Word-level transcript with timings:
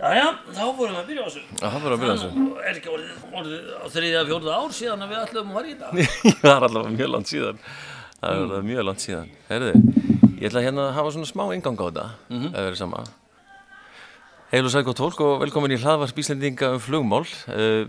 Jæja, 0.00 0.28
þá 0.56 0.60
vorum 0.78 0.94
við 0.94 1.00
að 1.02 1.08
byrja 1.10 1.22
á 1.22 1.28
þessu. 1.28 1.42
Já, 1.60 1.64
það 1.66 1.82
voru 1.84 1.96
að 1.96 2.02
byrja 2.02 2.14
þessu. 2.16 2.28
Nú 2.40 2.44
Er 2.70 2.78
ekki 2.78 2.92
orðið, 2.94 3.24
orðið 3.40 3.64
á 3.68 3.86
þriðja, 3.94 4.20
fjórða 4.30 4.54
ár 4.56 4.74
síðan 4.78 5.04
að 5.04 5.10
við 5.12 5.18
ætlum 5.20 5.50
að 5.50 5.58
fara 5.58 5.68
í 5.68 5.74
þetta? 5.74 5.88
það 6.40 6.52
er 6.54 6.66
allavega 6.68 6.94
mjög 6.96 7.10
langt 7.14 7.32
síðan. 7.32 7.58
Það 8.20 8.30
er 8.30 8.40
allavega 8.44 8.68
mjög 8.70 8.86
langt 8.88 9.04
síðan. 9.04 9.32
Herði, 9.50 9.72
ég 10.40 10.46
ætla 10.48 10.62
hérna 10.64 10.86
að 10.86 10.94
hafa 10.96 11.12
svona 11.16 11.28
smá 11.28 11.44
engang 11.52 11.80
á 11.80 11.84
þetta, 11.84 12.06
ef 12.32 12.54
það 12.56 12.70
er 12.70 12.78
sama. 12.80 13.02
Heil 14.50 14.64
og 14.66 14.72
sæl 14.72 14.86
gott 14.88 15.02
fólk 15.04 15.20
og 15.26 15.34
velkomin 15.44 15.76
í 15.76 15.80
hlaðvarp 15.82 16.22
Íslendinga 16.24 16.72
um 16.78 16.80
flugmál. 16.82 17.26
Eh, 17.52 17.84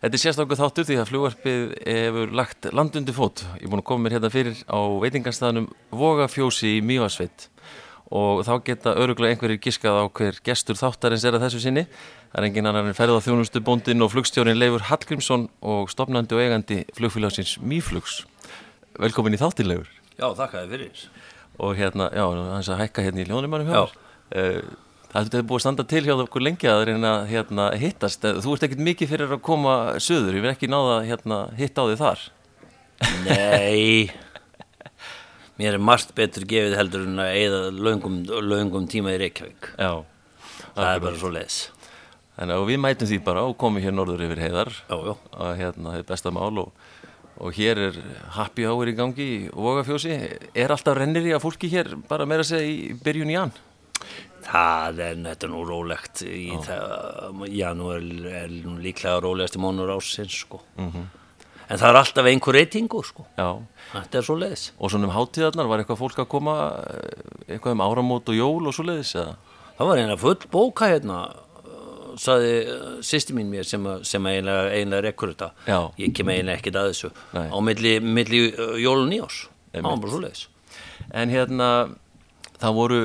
Þetta 0.00 0.16
er 0.16 0.20
sérstaklega 0.22 0.56
þáttur 0.62 0.86
því 0.88 0.94
að 0.96 1.08
flugvarpið 1.10 1.64
hefur 1.84 2.30
lagt 2.32 2.68
landundi 2.72 3.12
fót. 3.12 3.42
Ég 3.60 3.66
er 3.66 3.68
búin 3.68 3.82
að 3.82 3.88
koma 3.90 4.06
mér 4.06 4.14
hérna 4.16 4.30
fyrir 4.32 4.56
á 4.64 4.80
veitingarstaðnum 5.02 5.66
Vogafjósi 5.92 6.70
í 6.78 6.80
Mývasveit 6.88 7.50
og 8.10 8.42
þá 8.46 8.52
geta 8.66 8.94
öruglega 8.98 9.36
einhverjir 9.36 9.60
giskað 9.62 10.00
á 10.02 10.04
hver 10.10 10.40
gestur 10.46 10.78
þáttarins 10.78 11.24
er 11.26 11.38
að 11.38 11.46
þessu 11.46 11.62
sinni. 11.62 11.86
Það 12.32 12.42
er 12.42 12.48
engin 12.48 12.70
annar 12.70 12.90
en 12.90 12.98
ferða 12.98 13.22
þjónustu 13.22 13.62
bóndin 13.66 14.02
og 14.02 14.12
flugstjórin 14.14 14.58
Leifur 14.58 14.86
Hallgrímsson 14.90 15.48
og 15.62 15.90
stopnandi 15.92 16.34
og 16.36 16.42
eigandi 16.42 16.82
flugfélagsins 16.98 17.56
Mýflugs. 17.62 18.24
Velkomin 18.98 19.38
í 19.38 19.40
þáttin 19.40 19.70
Leifur. 19.70 19.90
Já, 20.18 20.28
þakka 20.38 20.64
þið 20.64 20.76
fyrir. 20.76 21.02
Og 21.60 21.74
hérna, 21.78 22.10
já, 22.14 22.24
hans 22.54 22.70
að 22.72 22.84
hækka 22.84 23.06
hérna 23.06 23.22
í 23.22 23.28
ljónumannum 23.30 23.70
hjá. 23.70 23.82
Uh, 24.30 24.62
Það 25.10 25.24
hefði 25.26 25.46
búið 25.50 25.58
að 25.58 25.62
standa 25.64 25.84
til 25.90 26.00
hjá 26.06 26.12
okkur 26.14 26.42
lengi 26.46 26.68
að 26.70 26.84
reyna 26.86 27.08
að 27.16 27.30
hérna, 27.32 27.64
hittast. 27.80 28.22
Þú 28.22 28.52
ert 28.54 28.66
ekkert 28.68 28.82
mikið 28.86 29.08
fyrir 29.10 29.32
að 29.34 29.40
koma 29.42 29.72
söður, 29.98 30.36
ég 30.38 30.44
vil 30.44 30.52
ekki 30.52 30.68
náða 30.70 31.00
hérna, 31.08 31.38
hitta 31.58 31.82
á 31.82 31.90
þig 31.90 31.98
þar. 31.98 32.22
Nei, 33.24 34.10
mér 35.60 35.76
er 35.76 35.82
margt 35.84 36.14
betur 36.16 36.46
gefið 36.48 36.78
heldur 36.78 37.04
en 37.08 37.20
að 37.20 37.34
eigða 37.36 37.60
löngum, 37.76 38.16
löngum 38.48 38.88
tíma 38.90 39.12
í 39.14 39.20
Reykjavík. 39.20 39.70
Já. 39.76 39.92
Það 40.70 40.88
er 40.94 41.04
bara 41.04 41.20
svo 41.20 41.32
leiðis. 41.34 41.58
Þannig 42.38 42.56
að 42.56 42.68
við 42.70 42.80
mætum 42.80 43.10
því 43.10 43.18
bara 43.26 43.44
og 43.44 43.56
komum 43.60 43.82
hér 43.84 43.92
norður 43.92 44.22
yfir 44.24 44.40
heiðar 44.40 44.70
Já, 44.72 44.96
já. 45.10 45.12
og 45.12 45.50
hérna 45.58 45.96
er 45.98 46.06
besta 46.08 46.30
mál 46.32 46.62
og, 46.62 46.70
og 47.36 47.56
hér 47.58 47.80
er 47.90 47.98
happy 48.36 48.64
hour 48.64 48.88
í 48.88 48.94
gangi 48.96 49.26
í 49.34 49.40
Vogafjósi. 49.52 50.14
Er 50.56 50.72
alltaf 50.72 50.96
rennir 50.96 51.26
í 51.28 51.34
að 51.36 51.44
fólki 51.44 51.68
hér 51.72 51.92
bara 52.08 52.24
meira 52.28 52.46
að 52.46 52.54
segja 52.54 52.70
í 52.70 52.96
byrjun 53.04 53.34
í 53.34 53.36
ann? 53.42 53.52
Það 54.46 55.02
er, 55.04 55.18
er 55.34 55.50
nú 55.52 55.60
rólegt 55.68 56.22
í 56.24 56.48
það, 56.64 57.42
janúar 57.52 58.00
er 58.40 58.54
nú 58.64 58.78
líklega 58.80 59.20
rólegast 59.20 59.58
í 59.58 59.60
mónur 59.60 59.92
ásins, 59.98 60.38
sko. 60.46 60.62
En 61.70 61.78
það 61.78 61.92
er 61.92 61.98
alltaf 62.00 62.26
einhver 62.26 62.56
reytingu, 62.58 63.02
sko. 63.06 63.26
Þetta 63.36 64.18
er 64.18 64.26
svo 64.26 64.36
leiðis. 64.38 64.64
Og 64.78 64.90
svona 64.90 65.06
um 65.06 65.14
hátíðarnar, 65.14 65.68
var 65.70 65.82
eitthvað 65.82 66.00
fólk 66.00 66.18
að 66.18 66.28
koma, 66.32 66.56
eh, 66.90 67.54
eitthvað 67.54 67.76
um 67.76 67.84
áramót 67.84 68.32
og 68.32 68.38
jól 68.38 68.66
og 68.66 68.74
svo 68.74 68.86
leiðis 68.88 69.14
eða? 69.14 69.36
Það 69.78 69.86
var 69.90 70.02
eina 70.02 70.16
full 70.18 70.42
bóka 70.50 70.90
hérna, 70.90 71.20
uh, 71.62 72.10
saði 72.18 72.52
sýsti 73.06 73.32
mín 73.32 73.48
mér 73.48 73.64
sem, 73.64 73.86
sem 74.02 74.26
eiginlega, 74.26 74.74
eiginlega 74.74 75.06
rekkur 75.06 75.32
þetta. 75.32 75.50
Já. 75.66 75.78
Ég 75.96 76.14
kem 76.14 76.28
eiginlega 76.34 76.58
ekkert 76.58 76.76
að 76.76 76.90
þessu. 76.90 77.12
Nei. 77.38 77.48
Á 77.48 77.58
milli, 77.70 77.94
milli 78.00 78.42
jól 78.82 79.06
og 79.06 79.08
nýjós. 79.08 79.40
Það 79.72 79.86
var 79.86 80.02
bara 80.02 80.14
svo 80.14 80.22
leiðis. 80.26 80.46
En 81.14 81.30
hérna, 81.30 81.68
það 82.58 82.78
voru 82.82 83.02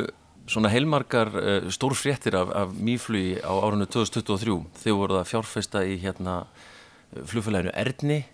svona 0.49 0.73
heilmargar 0.73 1.31
uh, 1.37 1.69
stórfréttir 1.69 2.35
af, 2.41 2.49
af 2.49 2.73
mýflugi 2.73 3.37
á 3.45 3.53
árunnu 3.53 3.85
2023. 3.85 4.57
Þau 4.81 4.95
voru 4.97 5.21
það 5.21 5.31
fjárfesta 5.35 5.85
í 5.85 5.99
hérna 6.01 6.41
flugfélaginu 7.15 7.71
Erni 7.77 8.25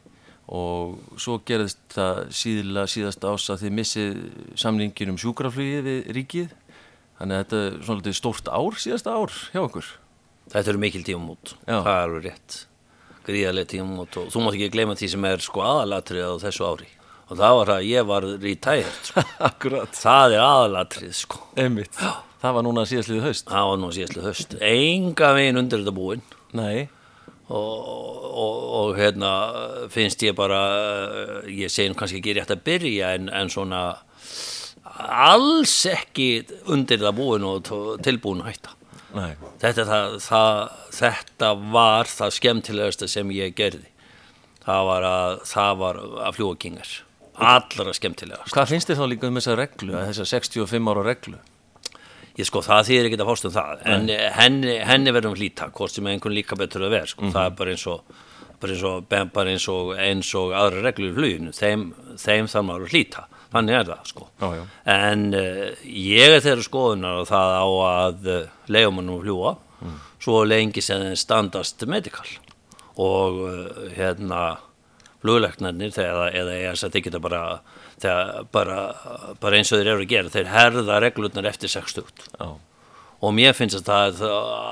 og 0.51 1.19
svo 1.21 1.37
gerðist 1.47 1.79
það 1.93 2.21
síðla 2.35 2.85
síðast 2.91 3.23
ás 3.23 3.47
að 3.53 3.63
þið 3.63 3.75
missið 3.77 4.17
samningin 4.59 5.13
um 5.13 5.19
sjúkraflugið 5.21 5.85
við 5.87 6.09
ríkið. 6.17 6.55
Þannig 7.21 7.37
að 7.37 7.43
þetta 7.43 7.61
er 7.63 7.77
svona 7.87 8.15
stórt 8.17 8.49
ár 8.51 8.79
síðasta 8.81 9.13
ár 9.15 9.35
hjá 9.53 9.61
okkur. 9.63 9.91
Þetta 10.51 10.73
eru 10.73 10.81
mikil 10.81 11.03
tímamót. 11.07 11.53
Já. 11.63 11.77
Það 11.77 11.93
er 11.93 12.07
alveg 12.07 12.25
rétt. 12.27 12.57
Gríðarlega 13.27 13.71
tímamót 13.75 14.17
og 14.19 14.31
þú 14.33 14.43
mátt 14.43 14.57
ekki 14.57 14.71
gleyma 14.73 14.97
því 14.99 15.11
sem 15.13 15.29
er 15.29 15.45
sko 15.45 15.63
aðalatrið 15.63 16.27
á 16.27 16.35
þessu 16.41 16.67
ári. 16.67 16.89
Og 17.31 17.37
það 17.39 17.57
var 17.61 17.69
að 17.77 17.85
ég 17.87 18.07
var 18.09 18.25
retired, 18.43 18.97
sko. 19.07 19.21
Það 20.01 20.33
er 20.35 20.41
aðalatrið, 20.43 21.13
sko. 21.15 21.37
Einmitt. 21.55 21.99
Það 22.41 22.57
var 22.57 22.65
núna 22.65 22.83
síðastliðið 22.89 23.27
haust. 23.29 23.45
Það 23.47 23.69
var 23.69 23.79
nú 23.79 23.91
síðastlega 23.95 24.27
höst. 24.27 24.55
Enga 24.67 25.29
veginn 25.37 25.61
undir 25.61 25.79
þetta 25.79 25.93
búinn. 25.95 26.25
Nei. 26.57 26.89
Og, 27.51 27.89
og, 28.31 28.59
og 28.79 28.93
hérna 28.99 29.31
finnst 29.91 30.23
ég 30.25 30.35
bara 30.37 30.61
eh, 30.77 31.51
ég 31.63 31.71
segi 31.71 31.91
nú 31.91 31.99
kannski 31.99 32.21
ekki 32.21 32.37
rétt 32.39 32.53
að 32.53 32.63
byrja 32.67 33.13
en, 33.17 33.29
en 33.29 33.51
svona 33.51 33.83
alls 35.01 35.73
ekki 35.89 36.29
undir 36.71 37.01
það 37.01 37.17
búin 37.17 37.47
og 37.47 37.71
tilbúin 38.05 38.43
að 38.43 38.53
hætta. 38.53 38.75
Þetta, 39.11 39.85
það, 39.85 40.17
það, 40.23 40.59
þetta 40.95 41.53
var 41.75 42.09
það 42.09 42.35
skemmtilegasta 42.37 43.09
sem 43.11 43.31
ég 43.35 43.55
gerði. 43.57 43.87
Það 44.61 44.83
var 44.87 45.07
að, 45.07 45.39
það 45.49 45.79
var 45.81 46.01
að 46.27 46.35
fljúa 46.37 46.59
kingar. 46.61 46.91
Allra 47.41 47.95
skemmtilegast. 47.97 48.53
Hvað 48.53 48.69
finnst 48.69 48.91
þér 48.91 48.99
þá 48.99 49.07
líka 49.09 49.29
um 49.29 49.39
þessa 49.39 49.57
reglu, 49.57 49.95
þessa 49.97 50.27
65 50.29 50.91
ára 50.93 51.05
reglu? 51.07 51.39
Ég 52.41 52.49
sko 52.49 52.63
það 52.65 52.89
þýðir 52.89 53.07
ekki 53.09 53.21
að 53.21 53.31
fást 53.31 53.47
um 53.47 53.55
það. 53.55 53.85
En 53.93 54.11
henni, 54.37 54.75
henni 54.87 55.15
verðum 55.15 55.37
hlýta 55.37 55.69
hvort 55.71 55.95
sem 55.95 56.11
einhvern 56.11 56.35
líka 56.35 56.57
betur 56.59 56.87
að 56.87 56.95
vera 56.97 57.09
sko. 57.09 57.31
það 57.31 57.47
er 57.47 57.57
bara 57.61 57.75
eins 57.75 57.87
og 57.91 58.19
bara 58.61 58.75
eins 58.75 58.85
og, 58.85 59.05
bara 59.33 59.51
eins 59.55 59.67
og, 59.71 59.91
eins 59.97 60.31
og 60.37 60.53
aðra 60.53 60.83
reglur 60.85 61.11
í 61.11 61.17
fluginu. 61.17 61.53
Þeim, 61.55 61.87
þeim 62.21 62.49
þarf 62.51 62.67
maður 62.67 62.87
að 62.87 62.95
hlýta. 62.95 63.25
Þannig 63.51 63.77
er 63.77 63.89
það 63.89 64.11
sko. 64.11 64.27
Já, 64.39 64.47
já. 64.55 64.61
en 64.93 65.23
uh, 65.35 65.87
ég 65.91 66.35
er 66.37 66.43
þeirra 66.45 66.63
skoðunar 66.67 67.19
og 67.19 67.27
það 67.27 67.55
á 67.57 67.67
að 67.87 68.29
uh, 68.31 68.53
leiðum 68.71 69.01
hann 69.01 69.11
að 69.11 69.25
fljúa 69.25 69.53
svo 70.21 70.43
lengi 70.45 70.83
sem 70.85 71.01
þeir 71.01 71.19
standast 71.19 71.83
medical. 71.89 72.27
Og 73.01 73.41
uh, 73.43 73.81
hérna 73.97 74.41
flugleiknarnir 75.21 75.93
þegar, 75.95 76.31
eða 76.37 76.57
ég 76.59 76.77
að 76.77 76.95
þeir 76.95 77.05
geta 77.09 77.21
bara, 77.23 77.41
þegar, 78.01 78.49
bara, 78.51 78.81
bara 79.41 79.61
eins 79.61 79.71
og 79.71 79.79
þeir 79.81 79.93
eru 79.93 80.05
að 80.05 80.11
gera 80.11 80.33
þeir 80.33 80.51
herða 80.51 80.99
reglurnar 81.03 81.49
eftir 81.51 81.71
60 81.71 82.05
Já. 82.35 82.49
og 83.21 83.33
mér 83.37 83.57
finnst 83.57 83.79
að 83.81 84.21
það, 84.21 84.21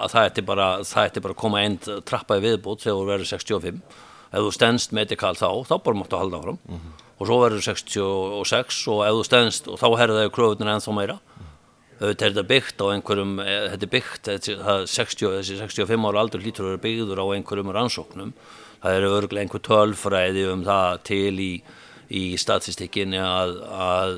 að 0.04 0.14
það 0.14 0.30
ætti 0.30 0.46
bara 0.50 0.70
það 0.88 1.24
bara 1.26 1.42
koma 1.46 1.64
einn 1.64 1.80
trappa 2.10 2.40
í 2.40 2.46
viðbútt 2.48 2.86
þegar 2.86 3.02
þú 3.02 3.10
verður 3.14 3.34
65 3.34 3.82
ef 4.30 4.46
þú 4.46 4.54
stendst 4.54 4.94
medical 4.96 5.36
þá, 5.38 5.50
þá 5.66 5.76
bara 5.84 6.00
máttu 6.00 6.18
að 6.18 6.26
halda 6.26 6.40
áfram. 6.42 6.60
Og 7.20 7.28
svo 7.28 7.40
verður 7.42 7.66
66 7.66 8.82
og 8.94 9.02
ef 9.04 9.18
þú 9.18 9.24
stendst 9.28 9.68
og 9.68 9.80
þá 9.82 9.88
herðaðu 10.00 10.34
kröfunar 10.36 10.76
ennþá 10.76 10.96
meira. 10.96 11.18
Auðvitað 12.00 12.26
er 12.30 12.32
þetta 12.32 12.48
byggt 12.48 12.80
á 12.80 12.86
einhverjum 12.94 13.34
eh, 13.44 13.64
þetta 13.74 13.86
er 13.88 13.92
byggt, 13.92 14.30
það 14.64 14.86
60, 14.88 15.34
þessi 15.36 15.58
65 15.60 16.06
ára 16.08 16.22
aldur 16.24 16.44
lítur 16.46 16.64
að 16.64 16.72
vera 16.72 16.84
byggður 16.86 17.20
á 17.20 17.26
einhverjum 17.36 17.74
rannsóknum. 17.76 18.32
Það 18.80 19.00
eru 19.02 19.10
örglega 19.18 19.44
einhver 19.44 19.64
tölfræði 19.68 20.46
um 20.54 20.64
það 20.64 21.02
til 21.10 21.34
í, 21.44 21.50
í 22.10 22.24
statistikkinni 22.42 23.20
að, 23.22 23.56
að 23.70 24.14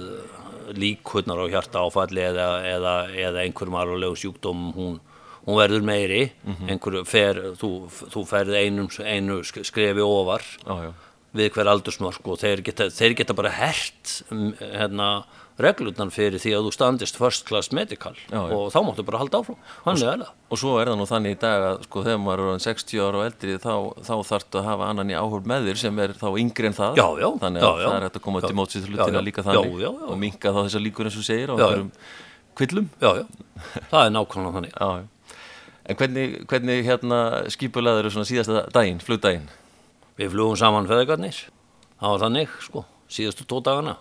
líkurnar 0.79 1.41
á 1.43 1.51
hjarta 1.51 1.81
áfalli 1.83 2.21
eða, 2.23 2.49
eða, 2.69 2.93
eða 3.11 3.41
einhverjum 3.45 3.75
alvarlegu 3.81 4.15
sjúkdóm 4.21 4.61
hún, 4.77 4.99
hún 5.47 5.57
verður 5.59 5.83
meiri 5.87 6.21
einhverju 6.71 7.01
fer, 7.09 7.41
þú, 7.59 7.71
þú 8.13 8.23
ferð 8.29 8.55
einum, 8.61 8.87
einu 9.03 9.41
sk- 9.43 9.65
skrefi 9.67 10.05
ofar 10.05 10.45
já. 10.63 10.93
við 11.35 11.51
hver 11.57 11.71
aldursmörk 11.73 12.31
og 12.31 12.39
þeir 12.39 12.63
geta, 12.69 12.87
þeir 12.93 13.17
geta 13.19 13.35
bara 13.35 13.51
hert 13.57 14.15
hérna, 14.31 15.09
reglurnar 15.61 16.11
fyrir 16.13 16.39
því 16.41 16.53
að 16.57 16.67
þú 16.67 16.71
standist 16.75 17.17
first 17.19 17.45
class 17.47 17.71
medical 17.75 18.13
Já, 18.29 18.39
já. 18.39 18.55
og 18.55 18.71
þá 18.73 18.77
máttu 18.87 19.05
bara 19.07 19.21
halda 19.21 19.41
áfram 19.41 19.57
hann 19.85 19.99
er 19.99 20.23
það 20.23 20.31
Og 20.51 20.59
svo 20.59 20.73
er 20.81 20.91
það 20.91 20.97
nú 20.99 21.07
þannig 21.07 21.35
í 21.35 21.39
dag 21.41 21.65
að 21.67 21.83
sko 21.85 22.03
þegar 22.07 22.19
maður 22.23 22.41
er 22.41 22.49
orðinn 22.49 22.65
60 22.65 23.03
ára 23.05 23.19
og 23.21 23.27
eldri 23.27 23.57
þá, 23.61 23.75
þá 24.07 24.15
þarftu 24.31 24.59
að 24.61 24.67
hafa 24.67 24.89
annan 24.91 25.13
í 25.13 25.15
áhörd 25.15 25.47
með 25.51 25.69
þér 25.69 25.79
sem 25.83 26.01
er 26.03 26.15
þá 26.19 26.27
yngri 26.41 26.67
en 26.71 26.75
það. 26.79 26.99
Já, 26.99 27.29
Þannig 27.45 27.67
að 27.67 27.79
það 27.83 27.95
er 27.95 28.05
hægt 28.07 28.19
að 28.19 28.25
koma 28.25 28.41
til 28.43 28.57
mótsið 28.59 28.89
hlutina 28.89 29.23
líka 29.23 29.45
þannig 29.47 29.87
og 29.87 30.19
minka 30.19 30.51
þá 30.51 30.59
þessar 30.65 30.85
líkur 30.87 31.07
eins 31.07 31.17
og 31.21 31.27
segir 31.29 31.53
já. 31.53 31.55
einhverjum 31.55 31.93
kvillum. 32.59 32.91
það 32.99 34.03
er 34.03 34.13
nákvæmlega 34.17 34.57
þannig. 34.59 35.09
En 35.91 35.97
hvernig, 35.97 36.35
hvernig 36.51 36.85
hérna 36.85 37.21
skipulaður 37.51 38.11
síðasta 38.11 38.67
daginn, 38.75 38.99
flugdaginn? 39.01 39.47
við 40.21 40.33
flugum 40.35 40.57
saman 40.59 40.89
feðgarnir 40.89 41.37
það 42.01 42.13
var 42.13 42.23
þannig, 42.25 42.55
sko, 42.65 42.83
síðustu 43.11 43.47
tó 43.49 43.59
dagana 43.65 43.97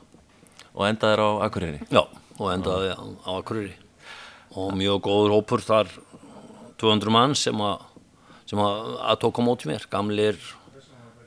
Og 0.74 0.86
endaður 0.86 1.20
á 1.26 1.28
Akureyri? 1.48 1.80
já, 1.90 2.02
og 2.38 2.46
endaði 2.54 2.92
á, 2.94 3.00
á 3.26 3.30
Akureyri 3.40 3.74
og 4.56 4.72
mjög 4.74 5.00
góður 5.06 5.34
hópur 5.36 5.62
þar 5.62 5.90
200 6.80 7.10
mann 7.14 7.34
sem 7.38 7.54
að 7.62 7.86
sem 8.50 8.58
að, 8.58 8.96
að 9.06 9.18
tóka 9.22 9.42
móti 9.46 9.68
mér 9.70 9.84
gamlir 9.92 10.38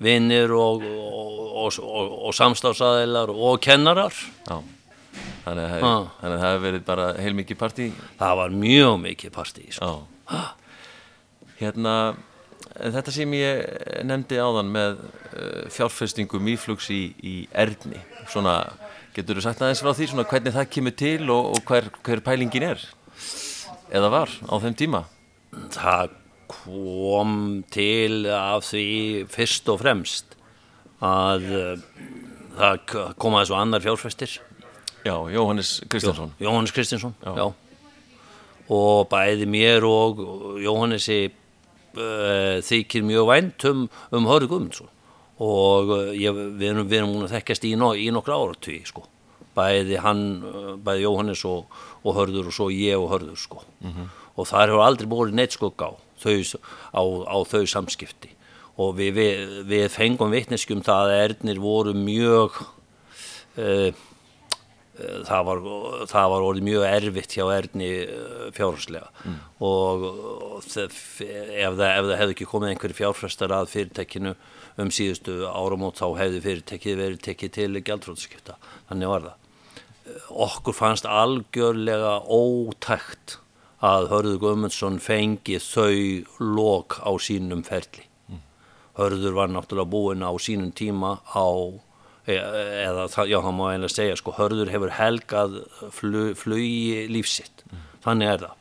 vinnir 0.04 0.51
og, 0.51 0.81
og, 0.84 1.38
og, 1.63 1.78
og, 1.80 2.16
og 2.28 2.34
samstafsaðilar 2.36 3.31
og 3.31 3.62
kennarar 3.63 4.12
Já. 4.50 4.57
Þannig 5.44 5.63
að, 5.68 5.84
Ah. 5.84 6.06
þannig 6.19 6.34
að 6.34 6.42
það 6.42 6.50
hefur 6.54 6.63
verið 6.63 6.84
bara 6.88 7.06
heilmikið 7.19 7.57
partí. 7.60 7.86
það 8.19 8.36
var 8.40 8.54
mjög 8.56 8.94
mikið 9.04 9.31
partí 9.36 9.66
sko. 9.75 9.90
Hérna, 11.60 11.94
þetta 12.80 13.12
sem 13.13 13.34
ég 13.38 14.04
nefndi 14.07 14.40
áðan 14.42 14.72
með 14.74 15.01
uh, 15.04 15.66
fjárfestingu 15.74 16.40
mýflugs 16.44 16.88
í, 16.95 17.01
í 17.24 17.34
Erni, 17.54 18.00
svona, 18.31 18.56
getur 19.15 19.38
þú 19.39 19.44
sagt 19.45 19.62
aðeins 19.63 19.81
frá 19.83 19.94
því, 19.95 20.07
svona 20.12 20.25
hvernig 20.30 20.56
það 20.56 20.69
kemur 20.75 20.95
til 21.00 21.30
og, 21.33 21.50
og 21.56 21.63
hver, 21.69 21.89
hver 22.06 22.21
pælingin 22.25 22.65
er? 22.74 22.83
eða 23.94 24.10
var 24.10 24.31
á 24.50 24.56
þeim 24.63 24.75
tíma? 24.80 25.04
það 25.75 26.15
kom 26.50 27.36
til 27.74 28.25
af 28.33 28.65
því 28.71 28.86
fyrst 29.31 29.69
og 29.74 29.80
fremst 29.83 30.33
að 31.04 31.45
uh, 31.54 31.83
það 32.57 32.80
k- 32.89 33.06
koma 33.21 33.44
þessu 33.44 33.57
annar 33.60 33.83
fjárfestir 33.86 34.39
Já, 35.04 35.18
Jóhannes 35.36 35.81
Kristjánsson. 35.92 36.30
Jóhannes 36.39 36.71
Kristinsson 36.71 37.13
Já. 37.25 37.33
já. 37.36 37.48
og 38.71 39.09
bæði 39.12 39.48
mér 39.51 39.83
og 39.88 40.21
Jóhannesi 40.63 41.18
uh, 41.27 42.62
þykir 42.63 43.04
mjög 43.09 43.27
vænt 43.30 43.66
um, 43.69 43.86
um 44.16 44.30
Hörður 44.30 44.54
Guðmundsson 44.54 44.93
og 45.41 45.89
uh, 45.94 46.12
ég, 46.13 46.35
við 46.59 46.69
erum, 46.69 46.91
erum 46.91 47.15
múin 47.15 47.27
að 47.27 47.38
þekkjast 47.38 47.65
í, 47.69 47.74
no, 47.80 47.94
í 47.97 48.09
nokkra 48.13 48.38
áratví 48.38 48.81
sko. 48.85 49.07
bæði 49.56 49.97
hann, 50.01 50.24
uh, 50.45 50.75
bæði 50.81 51.07
Jóhannes 51.07 51.44
og, 51.50 51.65
og 52.03 52.18
Hörður 52.18 52.51
og 52.51 52.56
svo 52.56 52.69
ég 52.74 53.00
og 53.00 53.12
Hörður 53.13 53.39
sko. 53.39 53.63
og 54.35 54.47
þar 54.50 54.69
hefur 54.69 54.85
aldrei 54.85 55.09
búið 55.09 55.35
neitt 55.38 55.57
skugg 55.57 55.81
á 55.81 55.91
á, 56.24 57.03
á 57.03 57.38
þau 57.44 57.65
samskipti 57.68 58.31
og 58.80 58.95
við, 58.97 59.13
við, 59.18 59.51
við 59.69 59.83
fengum 59.94 60.31
vitneskjum 60.33 60.81
það 60.85 61.12
að 61.12 61.24
Ernir 61.27 61.59
voru 61.62 61.94
mjög 61.94 62.56
uh, 63.57 63.91
það 65.27 65.45
var, 65.50 65.61
það 66.11 66.31
var 66.33 66.45
orðið 66.47 66.67
mjög 66.69 66.85
erfitt 66.89 67.35
hjá 67.38 67.44
Erni 67.53 67.91
fjárhagslega. 68.55 69.11
Og, 69.63 70.07
og 70.07 70.65
það, 70.65 70.83
ef, 70.88 70.97
það, 71.23 71.85
ef 71.89 72.09
það 72.09 72.17
hefði 72.21 72.35
ekki 72.35 72.50
komið 72.53 72.73
einhverju 72.73 73.00
fjárfrestar 73.00 73.55
að 73.55 73.71
fyrirtekinu 73.73 74.35
um 74.81 74.89
síðustu 74.94 75.38
áramót 75.50 76.01
þá 76.01 76.07
hefði 76.17 76.41
fyrirtekið 76.47 77.00
verið 77.00 77.23
tekið 77.27 77.55
til 77.59 77.83
gjaldfrótskipta, 77.83 78.57
þannig 78.89 79.13
var 79.13 79.27
það. 79.27 79.39
Okkur 80.44 80.75
fannst 80.75 81.07
algjörlega 81.07 82.17
ótækt 82.27 83.38
að 83.83 84.09
Hörður 84.11 84.39
Guðmundsson 84.41 84.99
fengi 85.03 85.59
þau 85.59 86.23
lok 86.39 86.99
á 87.03 87.11
sínum 87.19 87.63
ferli. 87.67 88.07
Hörður 88.97 89.39
var 89.39 89.49
náttúrulega 89.51 89.89
búinn 89.89 90.23
á 90.23 90.31
sínum 90.38 90.71
tíma 90.75 91.17
á 91.33 91.47
eða 92.27 93.07
það, 93.11 93.31
já, 93.33 93.37
hann 93.43 93.57
má 93.57 93.69
einlega 93.73 93.91
segja 93.91 94.17
sko, 94.19 94.33
Hörður 94.37 94.71
hefur 94.71 94.93
helgað 94.95 95.57
flug, 95.91 96.35
flugi 96.39 97.07
lífsitt, 97.11 97.65
þannig 98.05 98.33
er 98.33 98.45
það. 98.45 98.59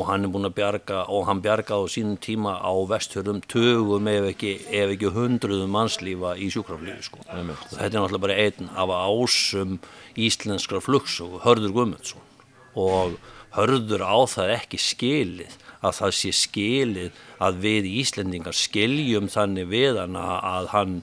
Og 0.00 0.06
hann 0.08 0.24
er 0.24 0.30
búinn 0.32 0.48
að 0.48 0.54
bjarga 0.56 1.02
og 1.12 1.26
hann 1.28 1.42
bjargaði 1.44 1.84
á 1.84 1.92
sínum 1.92 2.14
tíma 2.16 2.54
á 2.64 2.72
vesturum 2.88 3.42
tögum 3.44 4.06
ef 4.08 4.30
ekki, 4.30 4.54
ef 4.72 4.94
ekki 4.94 5.10
hundruðum 5.12 5.74
mannslífa 5.76 6.32
í 6.40 6.48
sjúkraflífi 6.54 7.04
sko. 7.10 7.20
og 7.28 7.74
þetta 7.74 7.90
er 7.90 7.98
náttúrulega 7.98 8.24
bara 8.24 8.38
einn 8.40 8.70
af 8.72 8.88
ásum 8.88 9.76
íslenskra 10.16 10.80
flugsug 10.80 11.42
Hörður 11.44 11.76
Guðmundsson. 11.76 12.24
Og 12.72 13.18
Hörður 13.52 14.00
á 14.00 14.16
það 14.32 14.54
ekki 14.56 14.80
skilið 14.80 15.58
að 15.84 15.96
það 15.98 16.14
sé 16.16 16.32
skilið 16.40 17.20
að 17.42 17.58
við 17.66 17.88
Íslendingar 18.00 18.56
skiljum 18.56 19.28
þannig 19.32 19.68
við 19.72 19.98
hann 20.00 20.16
að 20.16 20.70
hann, 20.72 20.94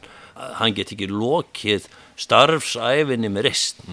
hann 0.60 0.76
get 0.78 0.94
ekki 0.94 1.10
lokið 1.12 1.90
starfsæfinni 2.20 3.32
með 3.32 3.50
rist. 3.50 3.84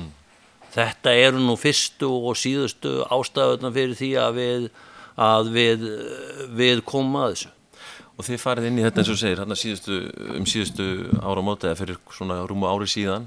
Þetta 0.76 1.14
eru 1.16 1.40
nú 1.40 1.56
fyrstu 1.56 2.08
og 2.28 2.36
síðustu 2.36 2.98
ástæðuna 3.08 3.72
fyrir 3.72 3.96
því 3.96 4.10
að 4.20 4.40
við, 4.40 4.66
að 5.16 5.52
við, 5.54 5.86
við 6.58 6.82
komum 6.88 7.22
að 7.22 7.32
þessu. 7.34 7.52
Og 8.16 8.24
þið 8.24 8.40
farið 8.40 8.66
inn 8.70 8.78
í 8.80 8.84
þetta 8.84 9.02
eins 9.02 9.12
og 9.12 9.18
segir, 9.20 9.40
hérna 9.42 9.56
síðustu, 9.60 9.96
um 10.36 10.46
síðustu 10.48 10.86
ára 11.20 11.42
móta 11.44 11.68
eða 11.68 11.80
fyrir 11.82 11.98
svona 12.16 12.38
rúmu 12.48 12.68
ári 12.68 12.88
síðan. 12.88 13.26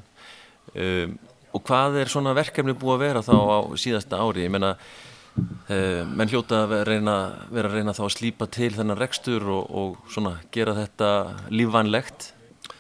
Um, 0.73 1.13
og 1.53 1.63
hvað 1.65 1.99
er 2.03 2.09
svona 2.09 2.33
verkefni 2.37 2.73
búið 2.77 2.95
að 2.95 3.03
vera 3.05 3.23
þá 3.25 3.35
á 3.37 3.59
síðasta 3.81 4.21
ári? 4.21 4.45
Ég 4.45 4.53
meina, 4.53 4.75
uh, 4.75 6.01
menn 6.09 6.29
hljóta 6.29 6.63
að 6.65 6.75
reyna, 6.89 7.15
vera 7.53 7.69
að 7.69 7.77
reyna 7.77 7.97
þá 7.97 8.03
að 8.07 8.15
slípa 8.17 8.49
til 8.53 8.71
þennan 8.77 9.01
rekstur 9.01 9.45
og, 9.45 9.69
og 9.69 10.11
svona 10.13 10.35
gera 10.53 10.77
þetta 10.77 11.11
lífvænlegt. 11.53 12.31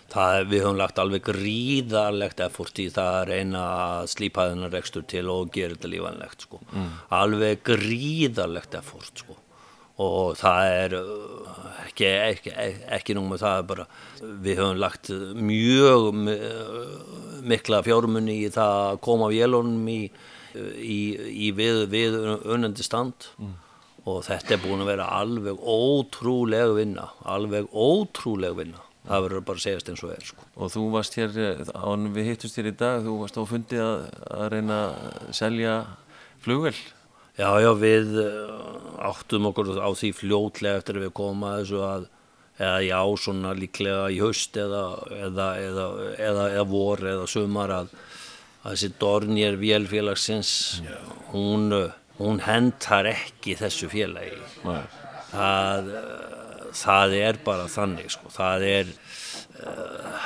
Það, 0.09 0.39
við 0.49 0.63
höfum 0.63 0.77
lagt 0.79 0.97
alveg 1.03 1.21
gríðarlegt 1.27 2.39
effort 2.41 2.79
í 2.81 2.87
það 2.89 3.11
að 3.19 3.27
reyna 3.29 3.63
að 3.81 4.07
slípa 4.15 4.47
þennan 4.49 4.71
rekstur 4.73 5.03
til 5.11 5.27
og 5.29 5.51
gera 5.53 5.75
þetta 5.75 5.91
lífanlegt 5.93 6.45
sko. 6.47 6.59
Alveg 7.13 7.61
gríðarlegt 7.69 8.73
effort 8.79 9.21
sko. 9.21 9.35
Og 9.99 10.37
það 10.39 10.65
er 10.79 10.93
uh, 10.95 11.61
ekki, 11.85 12.05
ekki, 12.07 12.51
ekki 12.95 13.15
nú 13.17 13.25
með 13.27 13.41
það 13.43 13.57
er 13.61 13.65
bara, 13.73 13.85
við 14.47 14.61
höfum 14.61 14.77
lagt 14.79 15.09
mjög 15.35 16.05
mi- 16.15 16.37
mikla 17.51 17.81
fjármunni 17.83 18.37
í 18.45 18.49
það 18.55 18.75
að 18.93 18.99
koma 19.05 19.27
vélunum 19.33 19.87
í, 19.91 19.99
í, 20.79 20.99
í 21.47 21.51
við, 21.57 21.83
við 21.91 22.15
unnandi 22.55 22.85
stand 22.87 23.27
og 24.09 24.23
þetta 24.25 24.55
er 24.55 24.61
búin 24.63 24.81
að 24.85 24.93
vera 24.95 25.09
alveg 25.19 25.59
ótrúleg 25.59 26.71
vinna, 26.79 27.09
alveg 27.27 27.67
ótrúleg 27.75 28.55
vinna. 28.57 28.79
Það 29.09 29.25
verður 29.25 29.45
bara 29.47 29.57
að 29.57 29.65
segjast 29.65 29.89
eins 29.89 30.05
og 30.05 30.13
er 30.13 30.27
sko. 30.29 30.47
Og 30.53 30.69
þú 30.69 30.85
varst 30.93 31.17
hér, 31.17 31.39
án 31.73 32.11
við 32.13 32.29
hittust 32.29 32.59
hér 32.59 32.69
í 32.69 32.75
dag, 32.77 33.01
þú 33.01 33.15
varst 33.23 33.39
á 33.41 33.43
fundi 33.49 33.81
að, 33.81 34.05
að 34.29 34.51
reyna 34.53 34.79
að 34.85 35.33
selja 35.39 35.73
flugvel. 36.43 36.75
Já, 37.39 37.49
já, 37.63 37.71
við 37.79 38.15
uh, 38.21 39.09
áttum 39.09 39.49
okkur 39.49 39.73
á 39.81 39.89
því 39.95 40.13
fljótlega 40.13 40.81
eftir 40.81 40.99
að 40.99 41.07
við 41.07 41.13
komum 41.17 41.47
að 41.47 41.61
þessu 41.63 41.83
að 41.87 42.07
eða 42.59 42.79
já, 42.83 42.99
svona 43.23 43.53
líklega 43.55 44.07
í 44.11 44.19
haust 44.19 44.57
eða, 44.59 44.83
eða, 45.15 45.47
eða, 45.63 45.85
eða, 46.17 46.47
eða 46.57 46.65
vor 46.67 47.03
eða 47.07 47.27
sumar 47.31 47.73
að, 47.75 47.93
að 48.65 48.73
þessi 48.73 48.89
Dornir 48.99 49.59
vélfélagsins 49.61 50.51
hún, 51.31 51.69
uh, 51.75 51.95
hún 52.19 52.41
hentar 52.43 53.07
ekki 53.13 53.55
þessu 53.59 53.87
félagi 53.93 54.35
Nei. 54.65 54.83
það, 55.31 55.93
uh, 56.01 56.38
það 56.75 57.13
er 57.19 57.39
bara 57.45 57.67
þannig 57.71 58.09
sko. 58.13 58.29
það 58.33 58.65
er 58.69 58.91
uh, 59.63 60.23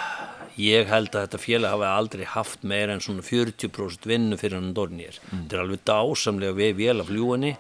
ég 0.60 0.88
held 0.92 1.10
að 1.16 1.26
þetta 1.26 1.42
félag 1.42 1.74
hafi 1.74 1.88
aldrei 1.90 2.26
haft 2.30 2.64
meira 2.70 2.94
en 2.94 3.02
svona 3.04 3.24
40% 3.26 4.06
vinnu 4.10 4.38
fyrir 4.38 4.60
hann 4.60 4.74
Dornir 4.78 5.18
þetta 5.32 5.58
er 5.58 5.64
alveg 5.64 5.84
dásamlega 5.90 6.58
við 6.60 6.76
vél 6.82 7.02
af 7.02 7.10
fljúinni 7.10 7.56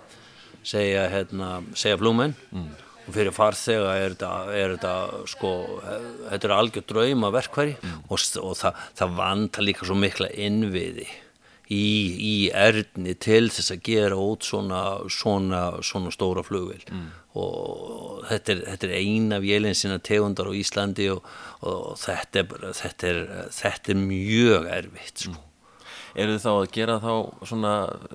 segja, 0.63 1.07
hérna, 1.11 1.57
segja 1.75 1.97
flúmenn 1.99 2.35
og 3.03 3.09
fyrir 3.17 3.33
farþega 3.35 3.95
er 3.99 4.13
þetta, 4.15 4.91
sko, 5.27 5.49
þetta 6.29 6.47
er 6.47 6.53
algjör 6.55 6.85
drauma 6.87 7.31
verkværi 7.35 7.73
og, 8.07 8.15
s- 8.21 8.37
og 8.39 8.53
það, 8.55 8.77
það 9.01 9.17
vantar 9.17 9.65
líka 9.67 9.89
svo 9.89 9.97
mikla 9.99 10.29
innviði 10.39 11.09
í, 11.73 11.87
í 12.29 12.35
erni 12.53 13.15
til 13.21 13.47
þess 13.53 13.73
að 13.75 13.81
gera 13.89 14.17
út 14.21 14.45
svona, 14.47 14.81
svona, 15.11 15.63
svona 15.85 16.13
stóra 16.13 16.43
flugvél 16.45 16.85
og 17.33 18.23
þetta 18.29 18.53
er, 18.53 18.59
þetta 18.69 18.87
er 18.89 18.95
eina 18.99 19.39
vélinn 19.41 19.77
sinna 19.77 19.97
tegundar 20.05 20.49
á 20.49 20.53
Íslandi 20.53 21.07
og, 21.15 21.23
og 21.65 21.95
þetta, 22.01 22.43
er, 22.43 22.47
bara- 22.51 22.73
þetta, 22.77 23.09
er, 23.09 23.21
þetta 23.57 23.93
er 23.95 24.01
mjög 24.03 24.67
erfitt 24.77 25.23
sko. 25.25 25.35
Eru 26.13 26.35
þið 26.35 26.43
þá 26.45 26.51
að 26.53 26.67
gera 26.75 26.97
þá 27.01 27.13
svona 27.49 27.71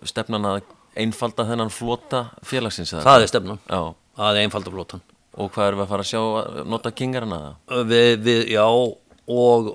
stefnan 0.06 0.46
að 0.52 0.60
einfalda 0.98 1.48
þennan 1.48 1.72
flota 1.74 2.24
félagsins? 2.46 2.92
eða? 2.94 3.02
það 3.08 3.24
er 3.26 3.32
stefnan, 3.32 3.60
Já. 3.66 3.80
það 4.20 4.30
er 4.36 4.42
einfalda 4.46 4.74
flótan 4.76 5.04
Og 5.38 5.52
hvað 5.54 5.68
erum 5.68 5.78
við 5.78 5.84
að 5.84 5.90
fara 5.92 6.04
að 6.04 6.08
sjá 6.10 6.64
nota 6.66 6.90
kingarina 6.98 7.36
það? 7.42 7.82
við, 7.90 8.08
við, 8.26 8.40
já 8.54 8.64
og, 8.66 8.96
og, 9.28 9.68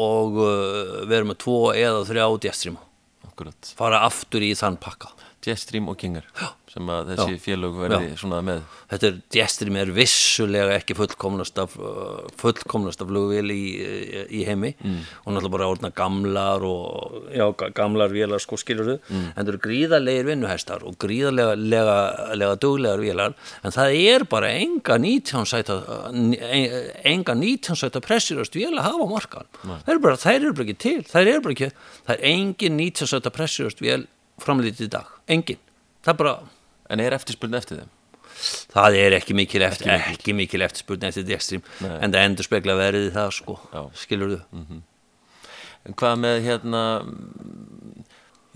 og 0.00 0.40
uh, 0.42 1.04
við 1.06 1.14
erum 1.20 1.30
með 1.32 1.38
tvo 1.44 1.54
eða 1.76 2.02
þrjá 2.08 2.26
jetstreama 2.48 2.82
Akkurat. 3.36 3.74
fara 3.76 3.98
aftur 4.06 4.40
í 4.40 4.54
þann 4.56 4.78
pakka 4.80 5.10
Jetstream 5.46 5.88
og 5.92 5.96
kingar 6.00 6.24
sem 6.76 6.88
að 6.92 7.12
þessi 7.14 7.36
félög 7.40 7.76
verði 7.78 8.16
svona 8.20 8.40
með. 8.44 8.64
þetta 8.90 9.06
er 9.08 9.14
jetstream 9.32 9.76
er 9.80 9.92
vissulega 9.96 10.74
ekki 10.76 10.96
fullkomnasta 10.98 11.64
uh, 11.64 12.26
fullkomnasta 12.36 13.06
flugvél 13.08 13.52
í, 13.54 13.60
í 14.36 14.42
heimi. 14.44 14.72
Og 15.24 15.30
náttúrulega 15.32 15.52
bara 15.54 15.68
orðna 15.72 15.90
gamlar 15.96 16.66
og 16.66 17.30
já, 17.32 17.46
ga- 17.56 17.70
gamlar 17.78 18.10
vélar 18.12 18.42
sko 18.42 18.58
skilur 18.60 18.90
þau 18.90 18.98
en 19.14 19.30
það 19.38 19.52
eru 19.54 19.62
gríðarlegir 19.64 20.28
vinnuhestar 20.32 20.84
og 20.84 20.98
gríðarlega 21.00 21.54
lega, 21.56 21.96
lega 22.36 22.58
duglegar 22.66 23.00
vélar. 23.06 23.36
En 23.64 23.72
það 23.72 23.96
er 24.02 24.26
bara 24.34 24.50
enga 24.58 24.98
19 25.00 25.46
sæta 25.48 25.78
enga 27.06 27.34
19 27.38 27.76
sæta 27.78 28.00
pressirast 28.04 28.56
vél 28.58 28.74
að 28.76 28.84
hafa 28.90 29.06
á 29.06 29.08
markan 29.10 29.48
það 29.62 29.94
eru 29.94 30.02
bara, 30.04 30.18
þær 30.20 30.36
eru 30.42 30.52
bara 30.58 30.66
ekki 30.68 30.78
til 30.82 30.98
það 31.08 31.30
eru 31.32 31.44
bara 31.46 31.56
ekki, 31.56 31.70
það 32.06 32.14
er 32.18 32.28
engin 32.34 32.78
19 32.82 33.10
sæta 33.14 33.32
pressirast 33.34 33.82
vél 33.84 34.06
framlítið 34.42 34.88
í 34.88 34.92
dag, 34.96 35.08
engin 35.28 35.62
það 36.06 36.20
bara 36.22 36.36
En 36.90 37.02
er 37.02 37.16
eftirspurn 37.16 37.56
eftir 37.58 37.80
þeim? 37.82 37.92
Það 38.74 38.98
er 39.00 39.16
ekki 39.16 39.34
mikil 39.36 39.64
eftir, 39.64 39.90
ekki 39.96 40.34
mikil 40.36 40.62
eftirspurn 40.66 41.06
eftir 41.08 41.24
Dextrim, 41.26 41.64
en 41.80 42.12
það 42.12 42.26
endur 42.28 42.46
spekla 42.46 42.76
verið 42.78 43.08
það 43.14 43.32
sko, 43.38 43.56
Já. 43.72 43.80
skilur 43.96 44.34
þú? 44.34 44.80
En 45.86 45.96
hvað 45.96 46.16
með 46.20 46.40
hérna 46.44 46.82
mm, 47.06 48.04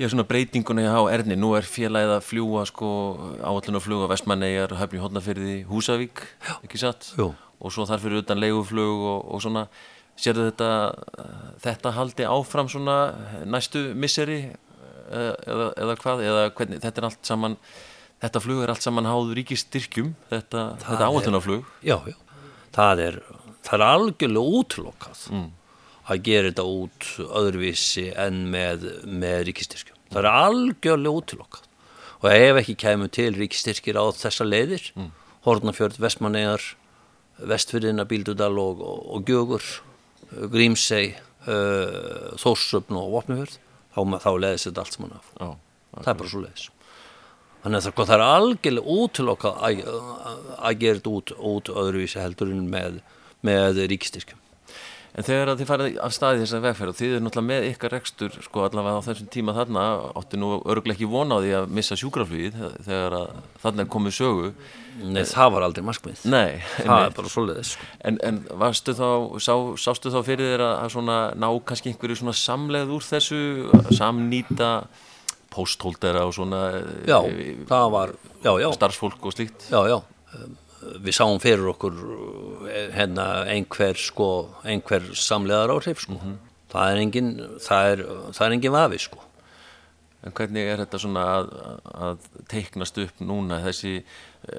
ég 0.01 0.07
er 0.07 0.13
svona 0.13 0.27
breytinguna 0.29 0.85
hjá 0.85 1.01
Erni, 1.15 1.39
nú 1.39 1.55
er 1.57 1.67
félagið 1.67 2.17
að 2.19 2.27
fljúa 2.27 2.65
sko 2.69 2.91
áallun 3.41 3.81
að 3.81 3.87
fljúa 3.87 4.11
Vestmannegar, 4.11 4.77
Höfni 4.81 5.01
Hóttnafyrði, 5.01 5.57
Húsavík 5.71 6.25
Já. 6.45 6.55
ekki 6.61 6.83
satt? 6.83 7.13
Jú. 7.19 7.33
Og 7.61 7.73
svo 7.73 7.87
þar 7.89 8.03
fyrir 8.05 8.23
utan 8.23 8.41
leiguflug 8.41 9.07
og, 9.15 9.31
og 9.33 9.43
svona 9.45 9.67
sérðu 10.21 10.51
þetta, 10.51 10.71
þetta 11.65 11.95
haldi 11.97 12.27
áfram 12.29 12.69
svona 12.69 12.99
næstu 13.49 13.91
misseri 13.97 14.43
eða, 15.11 15.69
eða 15.85 15.97
hvað, 16.01 16.25
eða 16.27 16.43
hvernig, 16.57 16.83
þetta 16.85 17.03
er 17.03 17.09
allt 17.11 17.31
saman 17.31 17.57
þetta 18.21 18.43
flug 18.45 18.65
er 18.65 18.73
allt 18.75 18.85
saman 18.85 19.09
háður 19.09 19.39
ríkistyrkjum 19.41 20.11
þetta, 20.31 20.67
þetta 20.83 21.09
áhættunaflug 21.09 21.71
já, 21.87 21.97
já, 22.09 22.17
það 22.77 23.05
er 23.07 23.23
það 23.67 23.75
er 23.77 23.87
algjörlega 23.87 24.59
útlokað 24.61 25.25
mm. 25.33 25.49
að 26.13 26.23
gera 26.29 26.53
þetta 26.53 26.67
út 26.75 27.09
öðruvísi 27.43 28.07
en 28.27 28.45
með, 28.53 28.87
með 29.07 29.47
ríkistyrkjum 29.51 29.99
það 30.11 30.23
er 30.23 30.31
algjörlega 30.33 31.23
útlokað 31.23 31.67
og 32.21 32.29
ef 32.35 32.61
ekki 32.61 32.77
kemur 32.85 33.13
til 33.13 33.33
ríkistyrkjir 33.37 33.97
á 33.97 34.05
þessa 34.13 34.45
leiðir 34.45 34.91
mm. 34.97 35.11
Hortnafjörð, 35.47 35.97
Vestmannegar 36.03 36.65
Vestfyrðina, 37.49 38.05
Bíldudal 38.05 38.53
og, 38.61 38.83
og, 38.85 39.05
og 39.17 39.29
Gjögur 39.29 39.65
Grímsei 40.53 41.15
uh, 41.49 42.37
Þórsöfn 42.41 42.99
og 43.01 43.15
Vopnufjörð 43.17 43.57
þá, 44.01 44.21
þá 44.25 44.31
leðis 44.45 44.69
þetta 44.69 44.85
allt 44.85 44.97
saman 44.97 45.17
af. 45.17 45.33
Já, 45.37 45.49
það 45.97 46.13
er 46.13 46.21
bara 46.23 46.33
svo 46.35 46.43
leiðis 46.45 46.69
þannig 47.61 47.79
að 47.79 47.87
það, 47.87 48.05
það 48.09 48.15
er 48.17 48.27
algjörlega 48.27 48.97
útlokað 48.97 49.65
að, 49.69 49.81
að 50.57 50.79
gera 50.81 51.01
þetta 51.01 51.15
út, 51.17 51.33
út 51.53 51.73
öðruvísi 51.83 52.21
heldurinn 52.23 52.69
með, 52.73 53.01
með 53.47 53.83
ríkistyrkjum 53.93 54.40
En 55.19 55.27
þegar 55.27 55.51
þið 55.59 55.67
farið 55.67 55.97
af 56.07 56.13
staði 56.15 56.43
þessar 56.45 56.63
vegferð 56.69 56.93
og 56.93 56.99
þið 57.01 57.15
er 57.17 57.25
náttúrulega 57.25 57.49
með 57.49 57.65
ykkar 57.73 57.93
rekstur 57.97 58.37
sko 58.45 58.63
allavega 58.67 59.01
á 59.03 59.07
þessum 59.09 59.31
tíma 59.35 59.55
þarna 59.57 59.87
áttu 60.21 60.39
nú 60.39 60.51
örglega 60.61 60.95
ekki 60.95 61.09
vonaði 61.11 61.51
að 61.59 61.73
missa 61.81 61.99
sjúkraflýð 61.99 62.61
þegar 62.87 63.17
þarna 63.65 63.85
er 63.85 63.91
komið 63.91 64.17
sögu? 64.21 64.53
Nei 65.01 65.23
það 65.27 65.53
var 65.57 65.67
aldrei 65.67 65.85
markmið 65.87 66.25
Nei 66.31 66.63
Það 66.77 67.05
er 67.09 67.15
bara 67.17 67.33
svoleiðis 67.33 67.75
sko. 67.75 67.91
En, 68.07 68.19
en 68.27 68.41
þá, 68.47 69.07
sá, 69.43 69.55
sástu 69.83 70.15
þá 70.15 70.21
fyrir 70.27 70.55
þér 70.55 70.67
að 70.69 70.89
svona 70.95 71.19
ná 71.35 71.49
kannski 71.67 71.91
einhverju 71.91 72.21
svona 72.21 72.37
samleð 72.37 72.95
úr 72.95 73.07
þessu 73.07 73.43
samnýta 73.97 74.73
pósthóldera 75.51 76.27
og 76.29 76.37
svona 76.37 76.65
Já, 77.09 77.19
það 77.71 77.93
var, 77.97 78.17
já, 78.45 78.53
já. 78.63 78.71
Starfsfólk 78.79 79.27
og 79.27 79.35
slíkt? 79.35 79.71
Já, 79.73 79.81
já 79.91 79.99
við 80.81 81.17
sáum 81.17 81.41
fyrir 81.43 81.71
okkur 81.73 81.97
hérna 82.95 83.27
einhver 83.51 83.99
sko, 84.01 84.29
einhver 84.65 85.11
samleðar 85.19 85.75
áhrif 85.77 86.05
sko. 86.05 86.17
Mm 86.17 86.21
-hmm. 86.21 86.37
það 86.73 86.93
er 86.93 87.03
engin 87.05 87.33
það 87.61 87.91
er, 87.93 88.05
það 88.33 88.47
er 88.47 88.53
engin 88.57 88.77
vafi 88.77 88.99
sko. 88.99 89.19
En 90.21 90.33
hvernig 90.33 90.69
er 90.69 90.79
þetta 90.85 90.99
svona 90.99 91.25
að, 91.39 91.47
að 91.85 92.19
teiknast 92.49 92.99
upp 92.99 93.21
núna? 93.21 93.63
Þessi, 93.65 94.05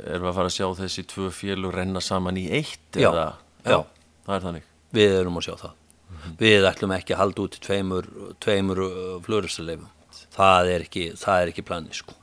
erum 0.07 0.23
við 0.25 0.29
að 0.29 0.35
fara 0.35 0.49
að 0.49 0.57
sjá 0.57 0.67
þessi 0.79 1.03
tvö 1.05 1.29
félur 1.29 1.75
renna 1.75 2.01
saman 2.01 2.37
í 2.37 2.49
eitt 2.49 2.97
já, 2.97 3.11
eða, 3.11 3.35
já, 3.63 3.69
já, 3.69 3.85
það 4.25 4.35
er 4.35 4.41
þannig. 4.41 4.63
Við 4.91 5.11
erum 5.19 5.37
að 5.37 5.45
sjá 5.45 5.55
það. 5.55 5.73
Mm 6.09 6.17
-hmm. 6.17 6.37
Við 6.39 6.65
ætlum 6.65 6.91
ekki 6.91 7.13
að 7.13 7.17
halda 7.17 7.41
út 7.41 7.59
tveimur, 7.61 8.05
tveimur 8.39 8.79
flörustuleifum 9.21 9.89
það 10.35 10.71
er 10.71 10.85
ekki, 10.85 11.05
það 11.19 11.43
er 11.43 11.51
ekki 11.51 11.65
planið 11.67 11.99
sko. 12.01 12.15
Eh, 12.15 12.20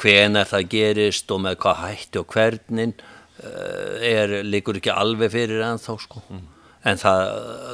hvenar 0.00 0.48
það 0.50 0.68
gerist 0.72 1.30
og 1.34 1.42
með 1.44 1.58
hvað 1.62 1.80
hætti 1.82 2.20
og 2.20 2.34
hvernig 2.34 3.02
eh, 3.42 4.08
er, 4.12 4.34
líkur 4.46 4.80
ekki 4.80 4.92
alveg 4.94 5.32
fyrir 5.34 5.64
ennþá 5.66 5.96
sko 6.02 6.22
mm. 6.28 6.42
en 6.90 7.00
það, 7.00 7.22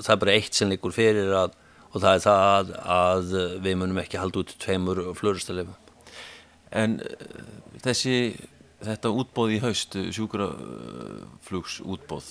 það 0.05 0.13
er 0.15 0.21
bara 0.25 0.37
eitt 0.37 0.59
sem 0.59 0.71
líkur 0.73 0.95
fyrir 0.97 1.33
að, 1.45 1.57
og 1.93 2.05
það 2.05 2.13
er 2.13 2.25
það 2.27 2.45
að, 2.53 2.73
að 2.99 3.35
við 3.67 3.81
munum 3.81 4.03
ekki 4.05 4.21
halda 4.21 4.45
út 4.45 4.57
tveimur 4.65 5.05
flurustalefum 5.19 5.85
En 6.77 6.99
eh, 7.01 7.29
þessi 7.81 8.15
þetta 8.85 9.11
útbóð 9.17 9.55
í 9.57 9.63
haust 9.63 9.97
sjúkraflugs 10.15 11.79
útbóð 11.83 12.27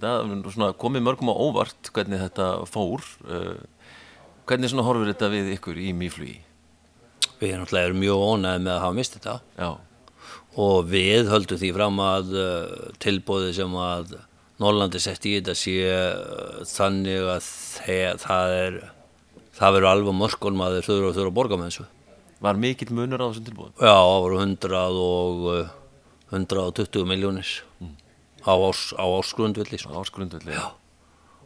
það 0.00 0.72
komið 0.80 1.04
mörgum 1.04 1.30
á 1.30 1.36
óvart 1.36 1.90
hvernig 1.94 2.22
þetta 2.24 2.46
fór 2.70 3.04
hvernig 4.46 4.74
horfur 4.86 5.10
þetta 5.10 5.30
við 5.30 5.52
ykkur 5.56 5.78
í 5.82 5.92
mýflugi? 5.94 6.38
Við 7.40 7.52
erum 7.52 7.64
náttúrulega 7.64 7.98
mjög 8.00 8.22
ónæðið 8.30 8.64
með 8.64 8.72
að 8.72 8.82
hafa 8.84 8.96
mistið 8.96 9.26
þetta 9.26 9.64
Já. 9.64 9.70
og 10.66 10.76
við 10.92 11.30
höldum 11.32 11.60
því 11.60 11.72
fram 11.76 12.00
að 12.04 12.32
uh, 12.36 12.86
tilbóði 13.02 13.52
sem 13.56 13.76
að 13.80 14.16
Norrlandi 14.62 15.00
sett 15.04 15.26
í 15.28 15.34
þetta 15.36 15.56
sé 15.58 15.74
uh, 15.90 16.62
þannig 16.70 17.28
að 17.34 17.50
þeir, 17.50 18.22
það 18.22 18.54
er 18.60 18.78
það 19.56 19.76
verður 19.76 19.90
alveg 19.90 20.18
mörgum 20.22 20.64
að 20.64 20.78
þeir 20.78 20.88
þurfa, 20.88 21.12
þurfa 21.18 21.32
að 21.32 21.36
borga 21.40 21.60
með 21.60 21.70
þessu 21.72 21.92
Var 22.46 22.58
mikill 22.60 22.90
munur 22.92 23.22
á 23.24 23.26
þessum 23.30 23.44
tilbóðum? 23.46 23.76
Já, 23.80 23.94
það 23.96 24.18
voru 24.26 24.40
100 24.42 24.80
og 25.00 25.46
uh, 25.52 25.70
120 26.36 27.06
miljónir 27.08 27.52
mm. 27.80 27.94
á, 28.44 28.52
árs, 28.52 28.90
á 28.92 29.04
ársgrundvilli 29.08 29.78
sko. 29.80 29.94
Á 29.96 30.00
ársgrundvilli, 30.02 30.52
já 30.52 30.66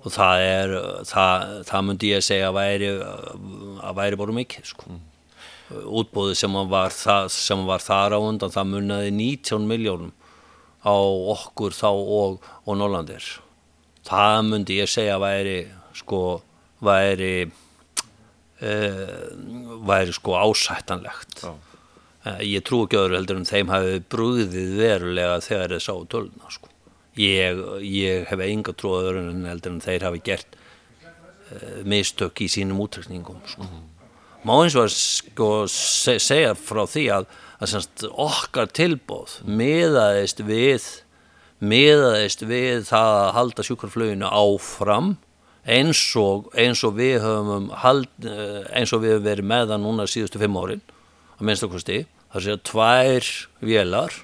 og 0.00 0.14
það 0.14 0.42
er, 0.46 0.70
það, 1.04 1.42
það 1.68 1.82
myndi 1.84 2.10
ég 2.14 2.24
segja 2.24 2.48
að 2.48 2.56
væri 2.56 2.86
að 2.96 3.98
væri 3.98 4.18
bara 4.20 4.36
mikið 4.38 4.70
sko 4.70 4.86
mm 4.88 5.09
útbóði 5.70 6.34
sem 6.38 6.56
var, 6.70 6.94
sem 7.30 7.66
var 7.68 7.84
þar 7.84 8.16
á 8.16 8.20
undan 8.20 8.52
það 8.54 8.72
munnaði 8.74 9.12
19 9.14 9.68
miljónum 9.70 10.12
á 10.82 10.96
okkur 11.36 11.76
þá 11.76 11.90
og, 11.92 12.40
og 12.64 12.78
Norlandir 12.80 13.26
það 14.08 14.38
myndi 14.48 14.78
ég 14.80 14.90
segja 14.90 15.18
væri 15.20 15.58
sko 15.96 16.40
væri 16.80 17.34
uh, 17.46 19.26
væri 19.86 20.14
sko 20.16 20.36
ásættanlegt. 20.40 21.44
Uh, 21.44 22.40
ég 22.44 22.64
trú 22.66 22.84
ekki 22.86 23.00
öðru 23.00 23.18
heldur 23.18 23.40
en 23.40 23.48
þeim 23.48 23.72
hafi 23.72 24.00
brúðið 24.12 24.74
verulega 24.80 25.38
þegar 25.44 25.76
þeir 25.76 25.84
sá 25.86 25.94
töluna 26.12 26.52
sko. 26.52 26.72
Ég, 27.20 27.60
ég 27.84 28.26
hef 28.30 28.40
enga 28.44 28.72
trú 28.76 28.94
öðru 28.98 29.26
heldur 29.48 29.76
en 29.76 29.84
þeir 29.84 30.08
hafi 30.08 30.24
gert 30.24 30.56
uh, 30.56 31.80
mistök 31.84 32.44
í 32.44 32.50
sínum 32.52 32.82
útrækningum 32.84 33.40
sko. 33.46 33.68
Mm 33.68 33.99
má 34.46 34.54
eins 34.62 34.76
og 34.78 34.86
að 34.86 34.94
sko, 34.96 35.50
segja 35.68 36.54
frá 36.58 36.84
því 36.88 37.06
að, 37.18 37.26
að 37.60 37.72
semst, 37.74 38.04
okkar 38.10 38.70
tilbóð 38.76 39.38
miðaðist 39.44 40.42
við 40.46 40.86
miðaðist 41.60 42.46
við 42.48 42.86
það 42.88 43.16
að 43.18 43.34
halda 43.36 43.66
sjúkarflöginu 43.68 44.30
áfram 44.30 45.12
eins 45.68 46.00
og, 46.16 46.48
eins 46.56 46.80
og 46.88 46.96
við 46.96 47.20
höfum 47.24 47.68
hald, 47.82 48.08
eins 48.72 48.94
og 48.96 49.04
við 49.04 49.18
höfum 49.18 49.28
verið 49.28 49.50
með 49.52 49.68
það 49.74 49.84
núna 49.84 50.08
síðustu 50.08 50.40
fimm 50.40 50.56
árin 50.56 50.86
að 51.36 51.44
minnst 51.48 51.66
okkur 51.66 51.84
stí 51.84 52.00
það 52.32 52.46
sé 52.46 52.56
að 52.56 52.64
tvær 52.70 53.30
vélar 53.68 54.16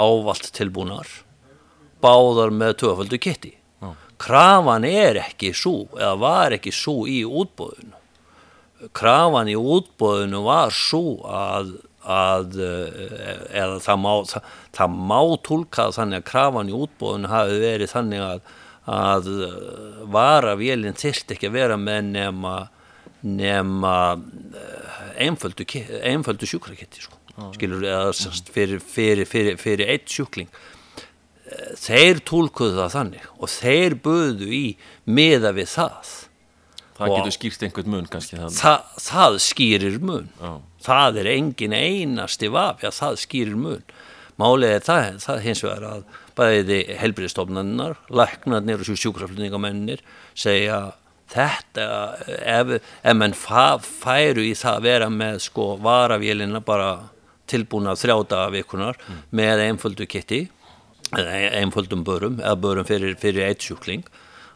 ávalt 0.00 0.52
tilbúnar 0.56 1.08
báðar 2.00 2.52
með 2.52 2.78
töfaldu 2.80 3.18
kitti. 3.20 3.54
Krafan 4.20 4.84
er 4.88 5.16
ekki 5.20 5.54
svo 5.56 5.86
eða 5.96 6.12
var 6.20 6.54
ekki 6.56 6.72
svo 6.76 7.06
í 7.08 7.22
útbóðinu 7.24 7.99
krafan 8.96 9.50
í 9.50 9.56
útbóðinu 9.58 10.42
var 10.46 10.72
svo 10.74 11.20
að, 11.26 11.74
að 12.06 12.56
eh, 12.64 13.44
eða 13.60 13.78
það 13.84 14.00
má, 14.04 14.10
það, 14.30 14.48
það 14.78 14.96
má 15.10 15.20
tólkað 15.48 15.94
þannig 15.98 16.20
að 16.20 16.26
krafan 16.30 16.72
í 16.72 16.76
útbóðinu 16.78 17.30
hafi 17.30 17.60
verið 17.62 17.92
þannig 17.94 18.24
að, 18.26 18.42
að 18.96 19.30
eh, 19.36 19.54
varavélinn 20.16 20.98
þyrst 21.00 21.36
ekki 21.36 21.50
að 21.50 21.58
vera 21.58 21.78
með 21.80 22.10
nema, 22.14 22.56
nema 23.26 23.94
eh, 24.16 25.04
einföldu, 25.28 25.68
einföldu 26.00 26.48
sjúkraketti 26.48 27.04
sko. 27.04 27.20
skilur 27.54 27.84
eða 27.86 28.10
fyrir, 28.52 28.80
fyrir, 28.80 29.28
fyrir, 29.28 29.60
fyrir 29.60 29.92
eitt 29.92 30.10
sjúkling. 30.10 30.50
Þeir 31.80 32.20
tólkuðu 32.22 32.76
það 32.76 32.92
þannig 32.94 33.24
og 33.42 33.50
þeir 33.50 33.96
buðu 34.04 34.50
í 34.54 34.66
miða 35.10 35.50
við 35.56 35.72
það 35.72 36.12
Það 37.00 37.16
getur 37.16 37.36
skýrt 37.36 37.66
einhvern 37.66 37.92
mun 37.94 38.08
kannski 38.12 38.38
það, 38.38 38.86
það 39.00 39.36
skýrir 39.46 39.98
mun 40.04 40.30
Já. 40.36 40.52
það 40.84 41.20
er 41.22 41.30
engin 41.34 41.76
einasti 41.76 42.50
vaf 42.52 42.84
já 42.84 42.90
það 42.92 43.20
skýrir 43.24 43.58
mun 43.60 43.84
málið 44.40 44.74
er 44.76 44.84
það, 44.84 45.20
það 45.24 45.42
hins 45.46 45.62
vegar 45.64 45.86
að 45.90 46.04
bæði 46.38 46.80
helbriðstofnarnar 47.00 47.98
læknarnir 48.12 48.84
og 48.84 49.00
sjúkraflutningamennir 49.00 50.04
segja 50.38 50.80
þetta 51.30 51.88
ef, 52.42 52.76
ef 52.80 53.16
menn 53.16 53.36
færu 53.36 54.44
í 54.44 54.54
það 54.58 54.78
að 54.78 54.86
vera 54.88 55.10
með 55.12 55.42
sko 55.46 55.74
varavélina 55.82 56.62
bara 56.64 56.94
tilbúna 57.50 57.96
þrjáta 57.98 58.46
vikunar 58.54 58.98
mm. 58.98 59.20
með 59.36 59.64
einföldu 59.66 60.06
kitti 60.10 60.44
eða 61.10 61.38
einföldum 61.60 62.04
börum 62.06 62.38
eða 62.40 62.58
börum 62.62 62.86
fyrir, 62.86 63.16
fyrir 63.18 63.48
eitt 63.48 63.66
sjúkling 63.66 64.04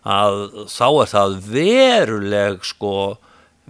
að 0.04 0.40
þá 0.68 0.86
er 0.88 1.10
það 1.12 1.36
veruleg 1.48 2.66
sko 2.68 2.94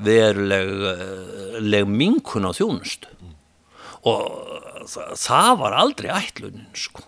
veruleg 0.04 0.72
eh, 0.90 1.84
minkun 1.86 2.48
á 2.48 2.52
þjónust 2.56 3.06
mm. 3.14 3.34
og 4.10 4.24
það, 4.90 5.12
það 5.22 5.52
var 5.62 5.76
aldrei 5.82 6.10
ætlunin 6.14 6.70
sko. 6.74 7.04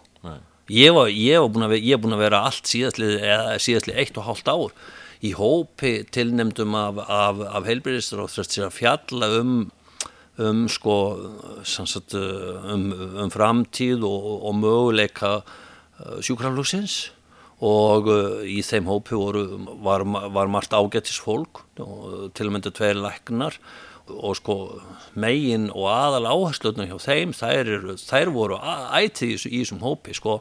Ég 0.66 0.90
var, 0.90 1.06
var 1.06 1.50
búin 1.54 1.68
að, 1.68 1.76
að 1.78 2.22
vera 2.24 2.38
allt 2.48 2.66
síðastlið, 2.66 3.20
síðastlið 3.62 3.98
eitt 4.02 4.16
og 4.18 4.24
hálft 4.26 4.48
ár 4.50 4.72
í 5.22 5.30
hópi 5.38 6.00
tilnemdum 6.10 6.74
af, 6.74 6.98
af, 7.06 7.42
af 7.54 7.68
heilbyrðistur 7.68 8.24
og 8.24 8.32
þess 8.34 8.58
að 8.66 8.74
fjalla 8.74 9.30
um 9.40 9.58
um 10.36 10.66
sko 10.68 10.94
sagt, 11.64 12.12
um, 12.12 12.90
um 13.22 13.30
framtíð 13.32 14.04
og, 14.04 14.26
og 14.44 14.58
möguleika 14.60 15.30
uh, 15.40 16.18
sjúkraflúksins 16.20 16.96
og 17.64 18.08
uh, 18.12 18.44
í 18.44 18.60
þeim 18.66 18.88
hópi 18.90 19.16
voru, 19.16 19.44
var, 19.84 20.04
var 20.04 20.50
margt 20.52 20.74
ágættis 20.76 21.18
fólk 21.22 21.62
og 21.80 22.32
til 22.36 22.50
og 22.50 22.58
þetta 22.58 22.74
tveir 22.76 23.00
læknar. 23.00 23.56
Og 24.06 24.36
sko 24.38 24.54
megin 25.18 25.64
og 25.74 25.88
aðal 25.90 26.28
áherslutna 26.30 26.84
hjá 26.86 26.94
þeim 27.02 27.32
þær, 27.34 27.70
eru, 27.74 27.96
þær 27.98 28.30
voru 28.30 28.58
ætíð 28.62 29.32
í, 29.32 29.32
þessu- 29.34 29.50
í 29.50 29.62
þessum 29.64 29.80
hópi 29.82 30.14
sko. 30.14 30.36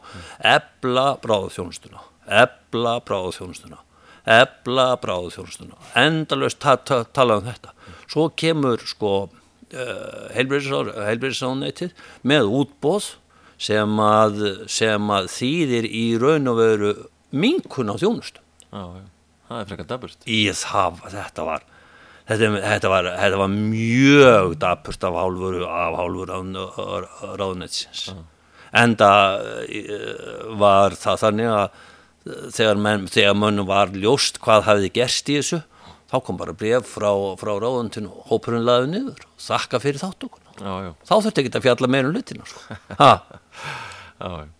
Ebla 0.45 1.15
bráðuþjónustuna 1.23 2.03
ebla 2.25 2.99
bráðuþjónustuna 3.05 3.79
ebla 4.25 4.85
bráðuþjónustuna 5.01 5.77
endalaust 6.01 6.57
ta 6.61 6.75
ta 6.77 7.03
tala 7.13 7.37
um 7.37 7.45
þetta. 7.45 7.73
Svo 8.09 8.27
kemur 8.37 8.81
sko 8.85 9.11
uh, 9.25 10.29
heilbreyðisráðuneytið 10.33 11.93
með 12.25 12.49
útbóð 12.61 13.11
sem 13.57 13.99
að, 14.03 14.41
sem 14.67 15.11
að 15.15 15.29
þýðir 15.35 15.87
í 15.87 16.05
raun 16.21 16.51
og 16.51 16.57
veru 16.59 16.93
minkun 17.35 17.91
á 17.91 17.95
þjónustu. 17.99 18.41
Það 19.45 19.59
er 19.61 19.69
frekar 19.69 19.87
það, 20.57 21.01
þetta 21.13 21.45
var 21.47 21.65
þetta, 22.25 22.47
þetta, 22.65 22.89
var, 22.89 23.09
þetta 23.21 23.39
var 23.41 23.51
mjög 23.53 24.55
dapurt 24.61 25.03
af 25.05 25.17
hálfur 25.19 25.57
af 25.67 25.97
hálfur 25.99 26.31
ráðnetsins 27.39 28.07
enda 28.75 29.09
var 30.59 30.97
það 30.99 31.21
þannig 31.21 31.51
að 31.53 31.83
þegar, 32.55 32.79
menn, 32.81 33.05
þegar 33.07 33.37
mönnum 33.37 33.69
var 33.69 33.93
ljóst 33.93 34.41
hvað 34.41 34.65
hafði 34.65 34.89
gerst 34.97 35.29
í 35.29 35.37
þessu 35.37 35.61
þá 36.09 36.17
kom 36.25 36.39
bara 36.39 36.53
bref 36.57 36.89
frá, 36.89 37.11
frá 37.37 37.53
ráðantinu 37.61 38.09
og 38.09 38.31
hópurinn 38.31 38.65
laði 38.65 38.91
niður 38.95 39.27
og 39.29 39.45
þakka 39.45 39.81
fyrir 39.83 40.01
þáttokuna 40.01 40.44
Já, 40.44 40.44
já. 40.59 40.91
þá 41.07 41.15
þurfti 41.15 41.43
ekki 41.43 41.51
að 41.55 41.65
fjalla 41.65 41.89
meira 41.91 42.09
um 42.09 42.15
hlutina 42.15 42.47
sko. 42.49 42.59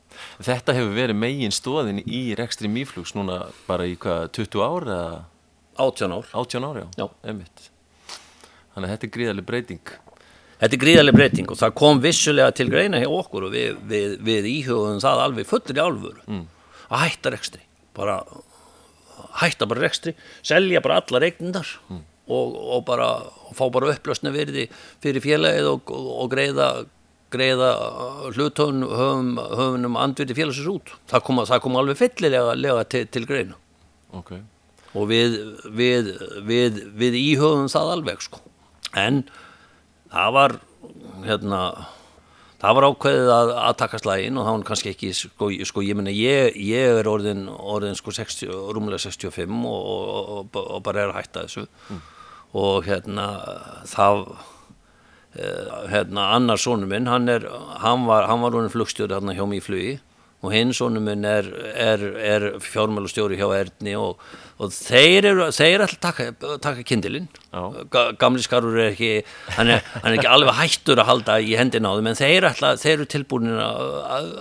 Þetta 0.45 0.73
hefur 0.75 0.95
verið 0.95 1.17
megin 1.19 1.53
stóðin 1.55 2.01
í 2.03 2.21
rekstri 2.35 2.67
mýflugs 2.71 3.13
núna 3.15 3.45
bara 3.69 3.85
í 3.87 3.95
hvað, 3.99 4.27
20 4.35 4.63
ár 4.65 4.87
eða 4.89 5.11
átján 5.79 6.15
ár 6.15 6.27
18 6.31 6.67
ár, 6.67 6.79
já. 6.81 6.87
Já. 6.99 7.07
Einmitt. 7.29 7.69
Þannig 8.75 8.89
að 8.89 8.91
þetta 8.93 9.07
er 9.07 9.13
gríðarlega 9.15 9.49
breyting. 9.51 9.93
Þetta 10.55 10.75
er 10.75 10.81
gríðarlega 10.81 11.19
breyting 11.19 11.51
og 11.51 11.59
það 11.59 11.77
kom 11.79 12.01
vissulega 12.03 12.55
til 12.55 12.67
greina 12.71 12.99
hjá 12.99 13.07
okkur 13.11 13.47
og 13.47 13.55
við, 13.55 13.79
við, 13.87 14.17
við 14.23 14.49
íhugum 14.51 14.99
það 15.03 15.23
alveg 15.27 15.47
fullir 15.49 15.79
í 15.79 15.83
alvöru 15.83 16.21
mm. 16.27 16.43
að 16.89 17.05
hætta 17.05 17.33
rekstri 17.35 17.63
bara 17.95 18.19
hætta 19.41 19.67
bara 19.67 19.83
rekstri, 19.83 20.15
selja 20.43 20.81
bara 20.83 21.01
allar 21.01 21.27
eignindar 21.27 21.67
mm. 21.91 22.03
Og, 22.27 22.55
og 22.55 22.83
bara 22.87 23.09
og 23.45 23.53
fá 23.57 23.67
bara 23.73 23.93
upplösna 23.93 24.33
virði 24.33 24.67
fyrir 25.03 25.23
félagið 25.23 25.69
og, 25.71 25.91
og, 25.93 26.27
greiða 26.31 26.69
greiða 27.33 27.69
hlutöfun 28.35 28.85
höfum, 28.85 29.31
höfunum 29.37 29.97
andviti 29.99 30.37
félagsins 30.37 30.69
út 30.71 30.93
það 31.11 31.25
kom, 31.27 31.41
það 31.45 31.63
kom 31.65 31.79
alveg 31.79 31.99
fyllilega 31.99 32.57
lega 32.57 32.85
til, 32.89 33.05
til 33.11 33.25
greina 33.29 33.57
Ok. 34.15 34.37
og 34.95 35.09
við, 35.09 35.35
við, 35.75 36.13
við, 36.47 36.79
við 36.95 37.17
íhugum 37.19 37.67
það 37.71 37.91
alveg 37.97 38.23
sko. 38.23 38.39
en 38.95 39.25
það 40.13 40.33
var 40.37 40.57
hérna 41.25 41.61
það 42.61 42.77
var 42.77 42.87
ákveðið 42.89 43.31
að, 43.35 43.53
að 43.61 43.77
taka 43.81 43.99
slægin 44.01 44.39
og 44.39 44.47
það 44.47 44.57
var 44.57 44.65
kannski 44.69 44.91
ekki 44.93 45.11
sko, 45.17 45.49
sko 45.67 45.83
ég 45.85 45.97
menna 45.99 46.13
ég, 46.13 46.55
ég 46.55 46.99
er 47.01 47.09
orðin, 47.09 47.45
orðin 47.51 47.97
sko 47.99 48.13
60, 48.15 48.51
rúmulega 48.75 49.03
65 49.03 49.65
og, 49.69 49.89
og, 50.39 50.59
og, 50.63 50.79
bara 50.85 51.03
er 51.03 51.13
að 51.13 51.19
hætta 51.19 51.45
þessu 51.45 51.65
og 52.55 52.85
hérna 52.87 53.27
það 53.91 54.21
eh, 55.35 55.69
hérna 55.91 56.29
annar 56.37 56.61
sonur 56.61 56.87
minn 56.89 57.09
hann, 57.11 57.27
er, 57.31 57.47
hann 57.83 58.05
var, 58.09 58.27
hann 58.31 58.43
var 58.45 58.55
orðin 58.55 58.73
flugstjóri 58.73 59.15
hérna 59.17 59.35
hjá 59.37 59.45
mig 59.49 59.63
í 59.63 59.65
flugi. 59.69 59.95
Og 60.45 60.51
hinn 60.53 60.69
sonur 60.77 61.01
minn 61.01 61.23
er, 61.25 61.47
er, 61.73 62.01
er 62.21 62.43
fjármálustjóri 62.61 63.37
hjá 63.39 63.47
Erni 63.55 63.95
og, 63.97 64.19
og 64.61 64.69
þeir 64.75 65.25
eru 65.31 65.47
er 65.47 65.81
alltaf 65.81 65.97
taka, 66.03 66.27
taka 66.61 66.83
kindilinn. 66.85 67.25
Ga, 67.89 68.03
gamli 68.21 68.43
skarur 68.45 68.75
er 68.77 68.91
ekki 68.91 69.09
hann 69.55 69.71
er, 69.73 69.81
hann 70.03 70.13
ekki 70.19 70.29
alveg 70.29 70.59
hættur 70.59 71.01
að 71.01 71.09
halda 71.09 71.39
í 71.41 71.55
hendina 71.57 71.89
á 71.89 71.97
þeim 71.97 72.11
en 72.11 72.19
þeir, 72.19 72.45
ætla, 72.51 72.75
þeir 72.77 72.93
eru 72.99 73.07
tilbúinir 73.15 73.57
að- 73.63 74.37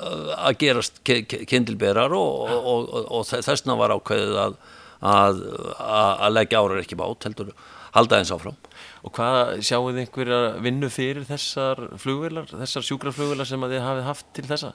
að 0.51 0.59
gerast 0.61 1.01
ki- 1.09 1.23
ki- 1.31 1.45
kindilberar 1.55 2.13
og, 2.13 2.53
og, 2.53 2.93
og, 3.09 3.25
þessna 3.33 3.79
var 3.81 3.97
ákveðið 3.97 4.37
að, 4.45 4.59
að, 5.01 5.41
að, 5.79 6.13
að 6.29 6.37
leggja 6.37 6.61
árar 6.67 6.85
ekki 6.85 7.01
bát 7.01 7.31
heldur 7.31 7.55
halda 7.95 8.21
eins 8.21 8.33
áfram 8.35 8.57
Og 9.05 9.13
hvað 9.13 9.61
sjáu 9.67 9.91
þið 9.91 10.01
einhverja 10.01 10.39
vinnu 10.65 10.89
fyrir 10.89 11.27
þessar 11.29 11.83
flugvilar, 12.01 12.49
þessar 12.49 12.87
sjúkraflugvilar 12.87 13.49
sem 13.49 13.67
að 13.67 13.75
þið 13.77 13.83
hafið 13.85 14.07
haft 14.09 14.31
til 14.33 14.47
þessa? 14.49 14.71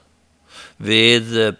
við 0.80 1.34
uh, 1.38 1.52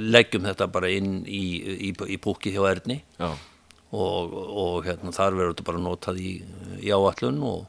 leggjum 0.00 0.46
þetta 0.48 0.68
bara 0.72 0.90
inn 0.92 1.20
í, 1.26 1.44
í, 1.90 1.92
í 1.92 2.18
búki 2.22 2.52
hjá 2.54 2.62
Erni 2.70 3.00
Já. 3.18 3.30
og, 3.30 4.34
og 4.34 4.86
hérna, 4.86 5.14
þar 5.14 5.36
verður 5.38 5.54
þetta 5.54 5.68
bara 5.70 5.82
notað 5.84 6.22
í, 6.22 6.32
í 6.80 6.92
áallun 6.94 7.42
og 7.46 7.66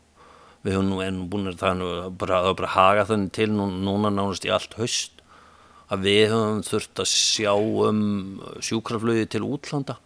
við 0.62 0.78
höfum 0.78 0.92
nú 0.92 1.02
enn 1.06 1.24
búin 1.30 1.50
að 1.50 1.62
það 1.64 1.80
nú 1.80 1.90
bara, 2.22 2.44
bara 2.54 2.70
að 2.70 2.76
haga 2.76 3.08
þannig 3.10 3.34
til 3.38 3.50
nú, 3.54 3.68
núna 3.82 4.14
nánast 4.14 4.46
í 4.46 4.54
allt 4.54 4.78
haust 4.78 5.24
að 5.92 6.06
við 6.08 6.24
höfum 6.36 6.62
þurft 6.68 7.02
að 7.04 7.12
sjá 7.12 7.54
um 7.58 8.04
sjúkraflögi 8.64 9.32
til 9.34 9.44
útlanda 9.48 9.98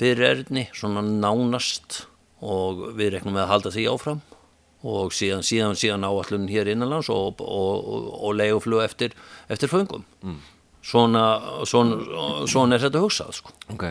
fyrir 0.00 0.26
erðni, 0.30 0.68
svona 0.74 1.02
nánast 1.04 2.04
og 2.44 2.88
við 2.98 3.14
reknum 3.16 3.36
með 3.36 3.46
að 3.46 3.52
halda 3.52 3.74
því 3.74 3.84
áfram 3.92 4.22
og 4.84 5.14
síðan, 5.16 5.44
síðan, 5.46 5.78
síðan 5.80 6.04
áallun 6.04 6.48
hér 6.50 6.68
innanlands 6.74 7.08
og, 7.12 7.40
og, 7.40 7.86
og, 7.88 8.08
og 8.28 8.34
leiguflug 8.36 8.82
eftir, 8.84 9.14
eftir 9.48 9.72
föngum 9.72 10.04
mm. 10.20 10.40
svona, 10.84 11.22
svona, 11.68 12.44
svona 12.50 12.76
er 12.76 12.84
þetta 12.84 13.04
hugsað 13.04 13.38
sko. 13.38 13.54
Ok. 13.72 13.86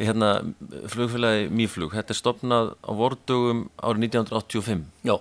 Hérna 0.00 0.30
flugfélagi 0.88 1.50
Mýflug, 1.52 1.92
þetta 1.92 2.14
er 2.14 2.20
stopnað 2.20 2.70
á 2.86 2.90
vordugum 2.96 3.66
árið 3.82 4.06
1985 4.14 4.86
já, 5.04 5.16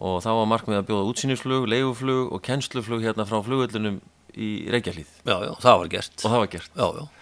og 0.00 0.16
þá 0.24 0.30
var 0.40 0.48
markmið 0.50 0.80
að 0.80 0.88
bjóða 0.88 1.12
útsýnisflug, 1.12 1.68
leiguflug 1.70 2.32
og 2.32 2.42
kennsluflug 2.48 3.04
hérna 3.04 3.28
frá 3.28 3.38
flugvöllunum 3.44 4.00
í 4.32 4.50
Reykjahlíð 4.72 5.12
já, 5.28 5.36
já, 5.44 5.52
það 5.60 5.82
var 5.82 5.92
gert 5.92 6.16
og 6.16 6.24
það 6.24 6.40
var 6.40 6.50
gert. 6.56 6.72
já, 6.72 6.86
já 6.96 7.21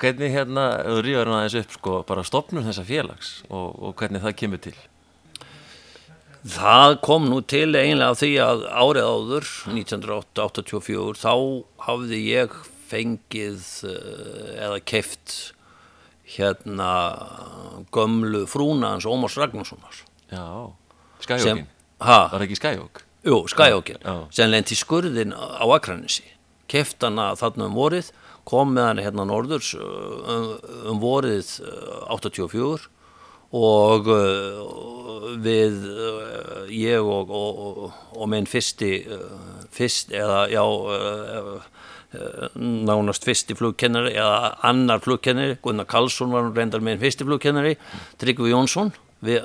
Hvernig 0.00 0.32
hérna, 0.34 0.64
þú 0.82 1.02
ríður 1.06 1.30
hana 1.30 1.44
þessu 1.46 1.62
upp 1.62 1.76
sko, 1.76 1.94
bara 2.08 2.24
stopnum 2.26 2.64
þessa 2.66 2.84
félags 2.88 3.30
og, 3.48 3.76
og 3.78 3.94
hvernig 4.00 4.24
það 4.24 4.36
kemur 4.40 4.62
til? 4.64 4.74
Það 6.44 6.96
kom 7.06 7.28
nú 7.30 7.38
til 7.48 7.70
eiginlega 7.72 8.18
því 8.20 8.30
að 8.44 8.64
árið 8.68 9.06
áður, 9.08 9.50
1984, 9.72 11.14
þá 11.22 11.32
hafði 11.86 12.18
ég 12.26 12.58
fengið 12.90 13.68
eh, 13.88 14.50
eða 14.66 14.82
keift 14.84 15.36
hérna 16.34 16.90
gömlu 17.94 18.44
frúna 18.50 18.92
hans 18.92 19.06
Ómars 19.08 19.38
Ragnarssonar. 19.40 20.02
Já, 20.28 20.44
skæjókin. 21.24 21.66
Var 22.04 22.44
ekki 22.44 22.60
skæjók? 22.60 23.04
jú, 23.24 23.40
Skæjókin, 23.48 24.00
sem 24.34 24.50
lendi 24.52 24.76
skurðin 24.76 25.32
á 25.32 25.64
Akranissi. 25.74 26.26
Keift 26.68 27.00
hana 27.04 27.32
þarna 27.38 27.68
um 27.70 27.76
vorið, 27.78 28.10
kom 28.48 28.74
með 28.76 28.88
hana 28.90 29.04
hérna 29.04 29.26
norðurs 29.28 29.74
um, 29.78 30.50
um 30.90 31.00
vorið 31.02 31.56
eh, 31.64 32.12
84 32.14 32.90
og 33.54 34.08
uh, 34.10 35.34
við 35.44 35.84
uh, 35.86 36.64
ég 36.72 36.98
og, 36.98 37.30
og, 37.30 37.92
og, 38.16 38.24
minn 38.30 38.48
fyrsti 38.50 38.96
fyrst 39.74 40.14
eða 40.14 40.44
já 40.50 40.64
nánast 42.54 43.24
fyrsti 43.26 43.56
flugkennari 43.58 44.12
eða 44.14 44.52
annar 44.66 45.00
flugkennari 45.02 45.56
Gunnar 45.62 45.88
Karlsson 45.90 46.34
var 46.34 46.52
reyndar 46.54 46.82
minn 46.84 47.00
fyrsti 47.00 47.26
flugkennari 47.26 47.72
Tryggvi 48.22 48.52
Jónsson. 48.52 48.92
Við, 49.24 49.42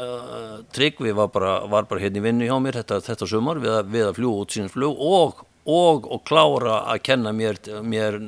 Tryggvi 0.76 1.16
var 1.18 1.32
bara, 1.34 1.56
var 1.72 1.88
bara 1.90 2.04
hérna 2.04 2.22
í 2.22 2.26
vinnu 2.28 2.46
hjá 2.46 2.58
mér 2.62 2.78
þetta, 2.82 3.00
þetta 3.08 3.30
sumar 3.32 3.62
við 3.64 3.78
við 3.90 4.06
að 4.06 4.20
fljúa 4.20 4.44
út 4.44 4.54
síns 4.54 4.76
flug 4.76 5.02
og, 5.02 5.42
og, 5.70 6.10
og 6.10 6.24
klára 6.28 6.82
að 6.94 7.04
kenna 7.10 7.34
mér, 7.36 7.60
mér 7.86 8.20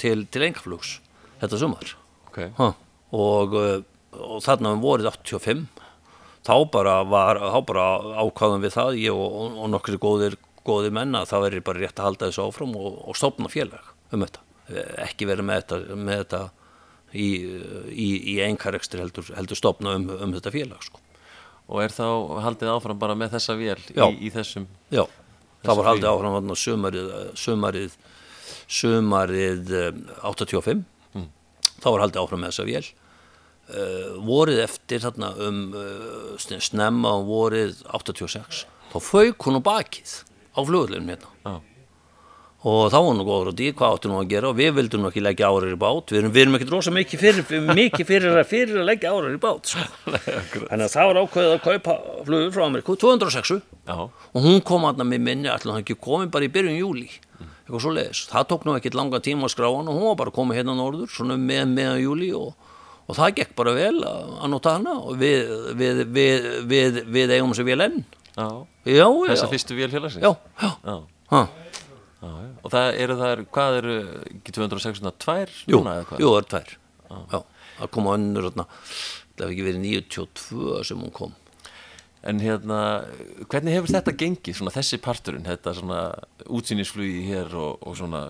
til, 0.00 0.24
til 0.30 0.46
engaflugs 0.48 0.98
þetta 1.42 1.60
sumar 1.60 1.94
Ok. 2.30 2.40
ha. 2.58 2.70
og, 3.14 3.54
uh, 3.58 3.76
og 4.18 4.40
þarna 4.44 4.74
um 4.74 4.82
vorið 4.82 5.10
85 5.12 5.66
þá 6.44 6.56
bara, 6.70 6.96
var, 7.08 7.40
þá 7.40 7.60
bara 7.66 7.86
ákvaðum 8.24 8.64
við 8.64 8.74
það 8.76 8.98
ég 9.02 9.14
og, 9.16 9.38
og, 9.54 9.68
nokkri 9.72 10.00
góðir, 10.00 10.38
góðir 10.66 10.94
menna 10.94 11.24
það 11.28 11.48
verður 11.48 11.68
bara 11.70 11.84
rétt 11.84 12.00
að 12.00 12.10
halda 12.10 12.30
þessu 12.30 12.48
áfram 12.48 12.74
og, 12.80 12.98
stopna 13.18 13.52
félag 13.52 13.92
um 14.12 14.24
þetta 14.26 14.44
ekki 15.04 15.26
verið 15.28 15.48
með 15.48 15.62
þetta, 15.62 15.96
með 15.98 16.20
þetta 16.22 16.42
í, 17.14 17.26
í, 17.92 18.08
í 18.34 18.36
einkarekstur 18.44 19.02
heldur, 19.02 19.28
heldur 19.36 19.58
stopna 19.58 19.94
um, 19.98 20.06
um 20.16 20.32
þetta 20.34 20.52
félag 20.54 20.86
sko. 20.86 21.02
Og 21.72 21.80
er 21.84 21.94
þá 21.94 22.06
haldið 22.44 22.72
áfram 22.74 23.00
bara 23.00 23.16
með 23.16 23.36
þessa 23.38 23.56
vél 23.56 23.78
í, 23.78 24.08
í 24.26 24.32
þessum... 24.32 24.66
Já, 24.92 25.04
það 25.64 25.78
var 25.80 25.88
haldið 25.90 26.10
áfram 26.10 26.36
þarna 26.38 26.58
sumarið, 26.60 27.14
sumarið, 27.40 27.96
sumarið 28.80 29.72
eh, 29.80 30.02
85 30.30 30.84
þá 31.84 31.88
var 31.90 32.04
haldið 32.06 32.22
áfram 32.22 32.44
með 32.44 32.52
þessa 32.52 32.68
vél. 32.68 32.84
Uh, 33.64 34.16
vorið 34.20 34.58
eftir 34.60 35.00
þarna 35.00 35.30
um 35.40 35.60
uh, 35.72 36.34
snemma 36.36 37.14
vorið 37.24 37.78
86 37.96 38.58
þá 38.92 38.96
fauk 39.00 39.46
hún 39.46 39.56
á 39.56 39.62
bakið 39.64 40.10
á 40.52 40.60
flugulunum 40.60 41.08
hérna. 41.08 41.30
Já. 41.48 41.54
Og 42.64 42.86
þá 42.92 42.96
var 42.96 43.16
nú 43.18 43.26
góður 43.28 43.50
og 43.52 43.56
dýr 43.58 43.74
hvað 43.76 43.96
áttu 43.96 44.10
nú 44.10 44.18
að 44.20 44.30
gera? 44.30 44.50
Og 44.50 44.58
við 44.58 44.70
vildum 44.78 45.04
nú 45.04 45.10
ekki 45.10 45.24
leggja 45.24 45.50
árar 45.52 45.74
í 45.74 45.78
bát. 45.80 46.14
Við 46.14 46.20
erum, 46.22 46.32
við 46.34 46.44
erum 46.44 46.58
ekkert 46.58 46.72
rosa 46.72 46.94
mikið 46.94 47.24
fyrir, 47.24 47.66
mikið 47.76 48.08
fyrir, 48.08 48.38
að, 48.40 48.48
fyrir 48.50 48.80
að 48.80 48.88
leggja 48.88 49.12
árar 49.12 49.36
í 49.36 49.40
bát 49.42 49.74
sko. 49.74 49.84
þannig 50.70 50.86
að 50.86 50.94
það 50.94 51.10
var 51.10 51.20
ákveðið 51.20 51.52
að 51.52 51.62
kaupa 51.68 51.98
flugur 52.24 52.54
frá 52.56 52.64
Ameríku, 52.64 52.96
206 53.04 53.54
Já, 53.84 53.96
og 54.08 54.48
hún 54.48 54.64
kom 54.64 54.88
aðna 54.88 55.06
með 55.08 55.26
minni 55.28 55.52
alltaf 55.52 55.74
hann 55.74 55.84
ekki 55.84 55.98
komið 56.00 56.32
bara 56.32 56.48
í 56.48 56.52
byrjun 56.54 56.80
júli 56.80 57.10
eitthvað 57.64 57.80
svo 57.80 57.92
leiðis, 57.96 58.26
það 58.28 58.48
tók 58.50 58.66
nú 58.66 58.74
ekkert 58.76 58.96
langa 58.98 59.20
tíma 59.24 59.46
að 59.48 59.54
skrá 59.54 59.70
hann 59.72 59.88
og 59.88 59.96
hún 59.96 60.10
var 60.10 60.18
bara 60.20 60.34
komið 60.36 60.58
hérna 60.60 60.74
norður 60.76 61.08
svona 61.12 61.38
með 61.40 61.70
meðan 61.72 62.02
júli 62.02 62.28
og, 62.36 62.52
og 63.08 63.16
það 63.16 63.38
gekk 63.38 63.54
bara 63.56 63.72
vel 63.76 64.04
að, 64.04 64.34
nota 64.52 64.74
hana. 64.76 64.98
Og 65.00 65.16
við, 65.20 65.48
við, 65.80 66.02
við, 67.08 67.32
eigum 67.38 67.54
þessi 67.54 67.66
vel 67.70 67.80
enn. 67.86 67.98
Já. 68.34 68.48
já, 68.84 69.06
Þessa 69.30 69.46
já, 69.46 69.52
fyrstu 69.54 69.78
vél? 69.78 69.88
Já. 72.30 72.50
Og 72.62 72.74
það 72.74 72.88
eru 73.04 73.18
það, 73.20 73.44
hvað 73.56 73.78
eru, 73.80 73.94
ekki 74.32 74.56
262 74.58 75.56
jú, 75.68 75.78
núna 75.78 75.96
eða 76.00 76.08
hvað? 76.10 76.24
jú, 76.24 76.32
það 76.32 76.40
er 76.40 76.50
tvær 76.52 76.74
já, 77.34 77.40
það 77.78 77.94
kom 77.96 78.10
á 78.10 78.12
önnur 78.16 78.50
það 78.50 78.68
hefði 79.34 79.50
ekki 79.50 79.66
verið 79.68 79.88
92 79.88 80.84
sem 80.90 81.02
hún 81.04 81.14
kom 81.14 81.40
En 82.24 82.38
hérna, 82.40 82.76
hvernig 83.52 83.74
hefur 83.76 83.90
þetta 83.92 84.14
gengið, 84.16 84.54
svona 84.56 84.72
þessi 84.72 84.96
parturinn, 85.04 85.44
þetta 85.44 85.74
svona 85.76 85.98
útsýnisflugi 86.48 87.26
hér 87.28 87.52
og, 87.52 87.82
og 87.84 87.98
svona, 87.98 88.22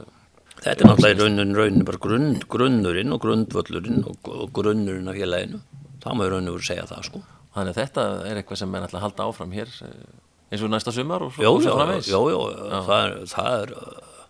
Þetta 0.64 0.72
er 0.72 0.88
náttúrulega 0.88 1.14
í 1.14 1.20
raunin, 1.20 1.54
raunin 1.54 1.86
bara 1.86 2.00
grunn, 2.02 2.34
grunnurinn 2.50 3.14
og 3.14 3.20
grundvöllurinn 3.22 4.04
og, 4.06 4.28
og 4.30 4.50
grunnurinn 4.54 5.10
af 5.10 5.18
félaginu. 5.18 5.60
Það 6.02 6.18
má 6.18 6.24
í 6.24 6.28
rauninu 6.32 6.54
verið 6.54 6.64
að 6.64 6.68
segja 6.70 6.86
það, 6.90 7.06
sko. 7.08 7.22
þannig 7.54 7.72
að 7.72 7.80
þetta 7.80 8.04
er 8.26 8.40
eitthvað 8.40 8.60
sem 8.60 8.70
menn 8.74 8.86
ætla 8.86 8.98
að 9.00 9.06
halda 9.06 9.26
áfram 9.28 9.54
hér 9.54 9.72
eh, 9.86 10.04
eins 10.54 10.64
og 10.64 10.72
næsta 10.72 10.94
sumar 10.94 11.24
og 11.26 11.34
og 11.34 11.62
svo 11.62 11.76
framvegis. 11.76 12.10
já, 12.10 12.18
já, 12.30 12.40
það 12.88 12.98
er, 13.04 13.14
það 13.30 13.56
er, 13.60 13.72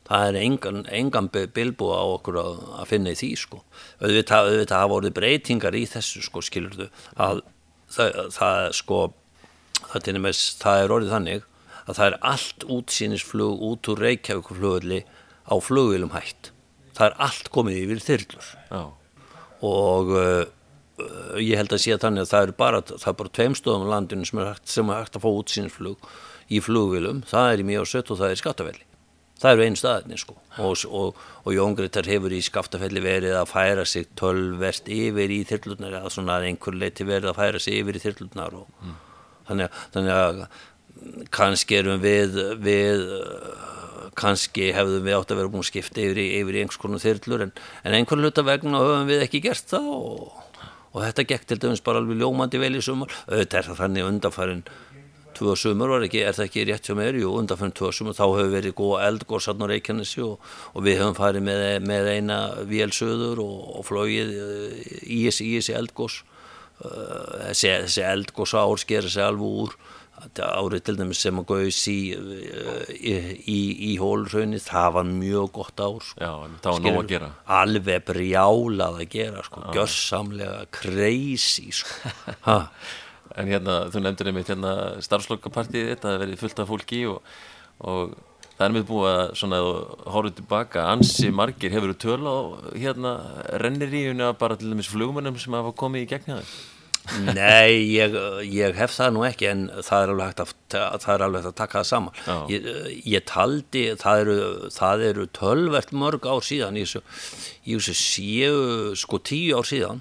það 0.08 0.28
er 0.28 0.38
engan, 0.40 0.84
engan 1.00 1.28
bilbú 1.32 1.90
á 1.92 2.02
okkur 2.16 2.38
að, 2.40 2.62
að 2.80 2.88
finna 2.90 3.14
í 3.14 3.18
því, 3.20 3.30
sko. 3.40 3.60
Auðvitað, 4.00 4.50
auðvitað 4.52 4.84
hafa 4.84 4.98
orðið 5.00 5.16
breytingar 5.18 5.76
í 5.76 5.84
þessu, 5.90 6.24
sko, 6.26 6.44
skilur 6.44 6.78
þú, 6.78 6.88
að 7.16 7.44
það, 7.94 8.18
það, 8.36 8.70
sko, 8.80 9.02
það, 9.82 10.08
dæmis, 10.08 10.42
það 10.62 10.82
er 10.82 10.96
orðið 10.98 11.14
þannig 11.18 11.46
að 11.84 11.98
það 11.98 12.06
er 12.08 12.18
allt 12.32 12.66
útsýnisflug 12.72 13.64
út 13.68 13.92
úr 13.92 14.04
Reykjavíkflugulli 14.06 15.00
á 15.44 15.54
flugvilum 15.60 16.14
hætt. 16.16 16.50
Það 16.96 17.08
er 17.10 17.16
allt 17.26 17.50
komið 17.52 17.80
yfir 17.82 18.04
þyrlur. 18.04 18.52
Já, 18.70 18.82
og 19.64 20.12
uh, 20.14 20.20
uh, 20.20 20.44
ég 21.42 21.58
held 21.58 21.74
að 21.74 21.82
sé 21.82 21.98
þannig 22.00 22.26
að 22.26 22.32
það 22.32 22.46
er 22.46 22.54
bara, 22.58 22.82
það 22.92 23.10
er 23.12 23.20
bara 23.20 23.34
tveim 23.40 23.58
stöðum 23.58 23.86
á 23.90 23.92
landinu 23.96 24.28
sem 24.28 24.40
er 24.42 24.50
hægt, 24.52 24.66
sem 24.70 24.90
er 24.90 25.02
hægt 25.02 25.18
að 25.18 25.24
fá 25.24 25.30
útsýnsflug 25.30 26.10
í 26.52 26.60
flugvilum, 26.62 27.22
það 27.28 27.52
er 27.52 27.62
í 27.62 27.68
Mjósött 27.70 28.12
og 28.12 28.20
það 28.20 28.28
er 28.30 28.36
í 28.36 28.42
Skaftafelli 28.42 28.86
það 29.44 29.54
eru 29.54 29.66
einu 29.66 29.78
staðinni 29.78 30.18
sko. 30.20 30.36
Og, 30.62 30.84
og, 30.88 31.24
og 31.44 31.54
Jón 31.54 31.76
Greitar 31.78 32.08
hefur 32.08 32.34
í 32.34 32.40
Skaftafelli 32.44 33.02
verið 33.04 33.36
að 33.38 33.50
færa 33.50 33.86
sig 33.88 34.06
tölvert 34.18 34.88
yfir 34.92 35.34
í 35.34 35.40
þyrlunar 35.48 35.98
eða 36.00 36.12
svona 36.14 36.38
að 36.38 36.48
einhver 36.50 36.78
leiti 36.78 37.06
verið 37.08 37.32
að 37.32 37.40
færa 37.40 37.62
sig 37.62 37.80
yfir 37.80 37.98
í 37.98 38.04
þyrlunar 38.04 38.56
og 38.60 38.86
þannig, 39.48 39.66
að, 39.66 39.82
þannig 39.96 40.20
að 40.20 40.42
kannski 41.34 41.78
erum 41.80 42.00
við, 42.04 42.38
við 42.62 43.04
uh, 43.18 44.10
kannski 44.16 44.70
hefðum 44.76 45.08
við 45.08 45.18
átt 45.18 45.34
að 45.34 45.42
vera 45.42 45.52
búin 45.52 45.64
að 45.64 45.70
skipta 45.72 46.04
yfir 46.04 46.22
í, 46.22 46.28
yfir 46.40 46.56
í 46.56 46.62
einhvers 46.62 46.80
konar 46.80 47.02
þyrlur 47.02 47.46
en, 47.48 47.54
en 47.82 47.98
einhver 47.98 48.22
hluta 48.22 48.46
vegna 48.46 48.80
höfum 48.80 49.10
við 49.10 49.26
ekki 49.26 49.42
gert 49.44 49.74
það 49.74 49.90
og, 49.98 50.42
og 50.94 51.02
þetta 51.02 51.28
gekk 51.30 51.46
til 51.50 51.60
dæmis 51.62 51.84
bara 51.84 52.00
alveg 52.02 52.20
ljómandi 52.22 52.60
vel 52.62 52.74
í 52.78 52.82
sumar. 52.84 53.14
Auðvitað 53.28 53.60
er 53.60 53.70
það 53.70 53.80
þannig 53.82 54.10
undanfærin 54.10 54.66
tvö 55.34 55.56
sumur 55.58 55.90
var 55.90 56.04
ekki, 56.06 56.20
er 56.22 56.36
það 56.36 56.46
ekki 56.46 56.66
rétt 56.68 56.90
sem 56.90 57.00
er 57.02 57.16
jú, 57.18 57.32
undanfærin 57.40 57.74
tvö 57.74 57.90
sumur, 57.90 58.14
þá 58.14 58.26
hefur 58.28 58.52
verið 58.52 58.76
góð 58.78 58.92
eldgós 59.02 59.48
hann 59.50 59.64
á 59.64 59.66
Reykjanesi 59.66 60.22
og, 60.22 60.52
og 60.70 60.86
við 60.86 61.00
höfum 61.02 61.16
farið 61.18 61.48
með, 61.48 61.64
með 61.90 62.10
eina 62.12 62.38
vélsöður 62.70 63.42
og, 63.42 63.56
og 63.80 63.88
flóið 63.88 64.30
í 65.02 65.24
þessi, 65.26 65.48
í 65.50 65.58
þessi 65.58 65.76
eldgós 65.80 66.22
Uh, 66.82 67.52
þessi, 67.52 67.68
þessi 67.84 68.02
eldgós 68.02 68.52
ár 68.58 68.80
skera 68.82 69.06
sig 69.06 69.22
alveg 69.22 69.60
úr 69.62 69.74
árið 70.44 70.84
til 70.86 70.96
dæmis 70.98 71.22
sem 71.24 71.38
að 71.40 71.46
gauðs 71.50 71.80
í, 71.90 71.98
uh, 72.16 72.90
í, 72.94 73.14
í, 73.50 73.60
í 73.90 73.92
hólraunni 74.00 74.60
það 74.62 74.90
var 74.98 75.08
mjög 75.08 75.48
gott 75.60 75.84
ár 75.84 76.04
sko. 76.08 76.20
já, 76.20 76.32
það 76.64 76.76
var 76.76 76.84
nóg 76.86 77.00
að 77.00 77.14
gera. 77.14 77.30
alveg 77.60 78.04
brjálað 78.10 79.00
að 79.00 79.08
gera 79.14 79.46
sko. 79.46 79.64
gjörsamlega 79.76 80.60
crazy 80.74 81.70
sko. 81.74 82.12
En 83.34 83.48
hérna, 83.50 83.88
þú 83.90 83.98
nefndir 84.04 84.28
einmitt 84.30 84.50
hérna 84.52 84.72
starfslokapartíð 85.02 85.88
þetta, 85.88 86.12
það 86.12 86.20
verið 86.22 86.42
fullt 86.44 86.60
af 86.62 86.68
fólki 86.70 87.00
og, 87.10 87.32
og 87.82 88.12
það 88.54 88.66
er 88.66 88.74
með 88.76 88.84
búið 88.90 89.08
að 89.10 89.32
svona 89.40 89.58
horfa 90.14 90.34
tilbaka, 90.38 90.84
ansi 90.92 91.32
margir 91.34 91.74
hefur 91.74 91.96
töl 91.98 92.20
á 92.30 92.36
hérna 92.78 93.14
renniríunni 93.62 94.28
að 94.28 94.36
bara 94.44 94.58
til 94.60 94.70
dæmis 94.70 94.90
flugmönnum 94.92 95.40
sem 95.40 95.56
hafa 95.56 95.74
komið 95.82 96.06
í 96.06 96.10
gegn 96.12 96.30
það. 96.36 96.54
Nei, 97.36 97.84
ég, 97.92 98.14
ég 98.48 98.76
hef 98.78 98.94
það 98.96 99.10
nú 99.12 99.24
ekki 99.28 99.48
en 99.50 99.64
það 99.84 100.04
er 100.04 100.12
alveg 100.14 100.30
hægt 100.30 100.40
að, 100.40 100.52
það 101.04 101.24
alveg 101.26 101.42
hægt 101.42 101.50
að 101.50 101.56
taka 101.58 101.80
það 101.82 101.88
saman. 101.90 102.20
Ég, 102.52 102.68
ég 103.12 103.26
taldi, 103.28 103.82
það 104.00 104.22
eru, 104.22 104.36
það 104.72 105.04
eru 105.10 105.26
tölvert 105.36 105.92
mörg 105.92 106.28
ár 106.30 106.46
síðan 106.48 106.78
í 106.80 106.86
þessu 106.86 107.96
séu 108.00 108.94
sko 108.98 109.20
tíu 109.20 109.58
ár 109.60 109.68
síðan 109.68 110.00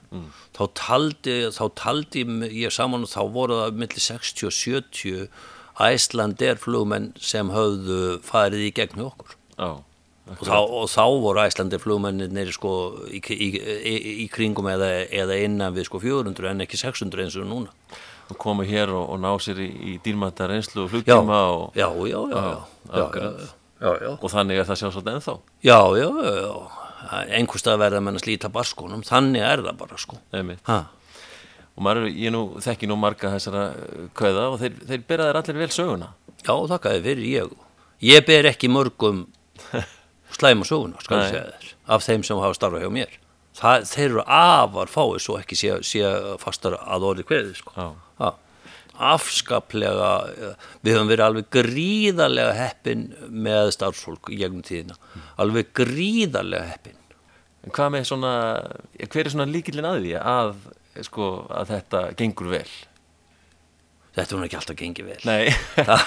þá 0.55 0.63
taldi, 0.79 1.37
þá 1.51 1.63
taldi 1.79 2.23
ég 2.63 2.73
saman 2.73 3.03
og 3.03 3.11
þá 3.11 3.21
voru 3.35 3.59
það 3.65 3.81
milli 3.83 4.05
60 4.07 4.47
og 4.47 4.55
70 4.61 5.27
æslandir 5.83 6.59
flugmenn 6.61 7.11
sem 7.19 7.49
höfðu 7.51 8.19
farið 8.23 8.67
í 8.69 8.73
gegn 8.79 9.07
okkur. 9.09 9.35
Já, 9.57 9.69
og 10.23 10.43
þá, 10.47 10.55
og 10.55 10.85
þá 10.87 11.03
voru 11.19 11.41
æslandir 11.43 11.81
flugmennir 11.83 12.51
sko 12.55 12.73
í, 13.11 13.19
í, 13.19 13.49
í, 13.59 13.95
í 14.23 14.27
kringum 14.31 14.69
eða, 14.71 14.89
eða 15.11 15.39
innan 15.43 15.75
við 15.75 15.89
sko 15.89 15.99
400 16.03 16.51
en 16.53 16.63
ekki 16.63 16.79
600 16.79 17.25
eins 17.25 17.35
og 17.39 17.49
núna. 17.49 17.73
Og 18.31 18.37
koma 18.39 18.63
hér 18.63 18.93
og, 18.95 19.09
og 19.11 19.19
ná 19.19 19.33
sér 19.43 19.59
í, 19.65 19.67
í 19.67 19.97
dýrmæta 20.03 20.47
reynslu 20.47 20.85
og 20.85 20.93
flugtíma 20.93 21.41
og, 21.51 21.65
já, 21.75 21.89
já, 22.07 22.21
já, 22.31 24.13
og 24.15 24.31
þannig 24.31 24.61
er 24.61 24.69
það 24.69 24.79
sjálfsagt 24.79 25.11
ennþá. 25.11 25.35
já, 25.67 25.79
já, 25.99 26.07
já, 26.23 26.53
einhverstað 27.35 27.81
verða 27.83 27.99
menn 28.05 28.15
að 28.15 28.23
slíta 28.23 28.51
barskunum 28.53 29.03
þannig 29.03 29.43
er 29.43 29.65
það 29.65 29.79
bara 29.81 29.99
sko. 29.99 30.21
Og 31.73 31.81
maður, 31.83 32.07
ég 32.13 32.31
nú 32.31 32.43
þekki 32.63 32.87
nú 32.87 32.95
marga 33.01 33.31
þessara 33.33 33.63
eh, 33.73 34.07
kauða 34.13 34.45
og 34.53 34.59
þeir, 34.61 34.75
þeir 34.87 35.05
bera 35.09 35.27
þér 35.29 35.39
allir 35.41 35.59
vel 35.63 35.69
söguna. 35.73 36.09
já, 36.45 36.53
þakkaði 36.69 37.03
fyrir 37.07 37.29
ég. 37.31 37.55
Ég 38.03 38.25
ber 38.27 38.49
ekki 38.51 38.69
mörgum 38.69 39.25
slæma 40.37 40.67
söguna, 40.67 41.01
skal 41.03 41.21
ég 41.21 41.33
segja 41.33 41.43
þér 41.51 41.73
af 41.95 42.05
þeim 42.05 42.23
sem 42.25 42.41
hafa 42.41 42.57
starfað 42.57 42.85
hjá 42.85 42.93
mér. 42.93 43.19
Það, 43.57 43.83
þeir 43.91 44.05
eru 44.07 44.23
afar 44.33 44.89
fáið 44.89 45.19
svo 45.21 45.35
ekki 45.37 45.57
sé, 45.57 45.75
sé 45.85 46.13
fastar 46.41 46.77
að 46.81 47.05
orði 47.11 47.27
kveði 47.29 47.57
sko. 47.59 47.91
Afskaplega 49.03 50.09
eh, 50.29 50.65
við 50.85 50.95
höfum 50.95 51.09
verið 51.09 51.25
alveg 51.25 51.47
gríðarlega 51.53 52.53
heppin 52.57 53.07
með 53.29 53.71
starfsfólk 53.73 54.29
í 54.29 54.37
gegnum 54.41 54.61
tíðina. 54.65 54.97
Alveg 55.41 55.71
gríðarlega 55.77 56.69
heppin. 56.69 56.99
En 57.63 57.73
hvað 57.73 57.93
með 57.95 58.07
svona, 58.09 58.33
ja, 58.99 59.07
hver 59.09 59.25
er 59.25 59.33
svona 59.33 59.49
líkillin 59.49 59.87
að 59.89 59.99
því 60.03 60.15
að, 60.19 60.53
sko, 61.09 61.29
að 61.49 61.73
þetta 61.73 62.03
gengur 62.19 62.51
vel? 62.53 62.67
þetta 64.13 64.35
hún 64.35 64.45
ekki 64.45 64.57
alltaf 64.59 64.77
gengið 64.77 65.07
vel. 65.09 65.21
Nei. 65.25 65.47
það, 65.87 66.03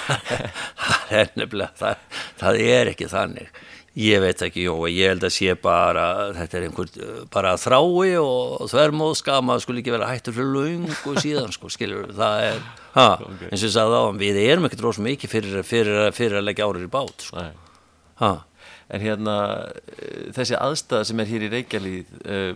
það 0.78 1.16
er 1.20 1.32
nefnilega 1.40 1.72
það, 1.80 2.20
það 2.38 2.60
er 2.66 2.90
ekki 2.92 3.08
þannig 3.10 3.64
ég 3.96 4.20
veit 4.20 4.42
ekki, 4.44 4.66
jó, 4.66 4.74
ég 4.92 5.08
held 5.14 5.24
að 5.24 5.32
sé 5.32 5.54
bara 5.60 6.06
þetta 6.36 6.58
er 6.58 6.66
einhver 6.66 6.90
bara 7.32 7.54
þrái 7.60 8.10
og 8.20 8.66
þvermóð 8.68 9.14
skama 9.22 9.56
skul 9.62 9.78
ekki 9.80 9.94
vera 9.94 10.10
hættur 10.10 10.36
fyrir 10.36 10.52
lungu 10.52 11.14
síðan 11.22 11.54
sko, 11.54 11.70
skilur, 11.72 12.10
það 12.16 12.42
er 12.50 12.58
ha, 12.96 13.06
eins 13.48 13.62
og 13.62 13.68
ég 13.70 13.72
sagði 13.78 14.02
á 14.02 14.04
við 14.20 14.42
erum 14.44 14.68
ekkert 14.68 14.84
rosa 14.84 15.04
mikið 15.06 15.32
fyrir, 15.32 15.62
fyrir, 15.64 16.02
fyrir 16.16 16.40
að 16.42 16.46
leggja 16.50 16.68
árir 16.68 16.84
í 16.84 16.92
bát 16.92 17.24
sko. 17.24 17.46
Ha, 18.20 18.34
En 18.86 19.02
hérna, 19.02 19.32
eh, 19.98 20.28
þessi 20.30 20.54
aðstæða 20.54 21.06
sem 21.08 21.20
er 21.20 21.26
hér 21.26 21.42
í 21.42 21.48
Reykjalíð 21.50 22.10
uh, 22.22 22.52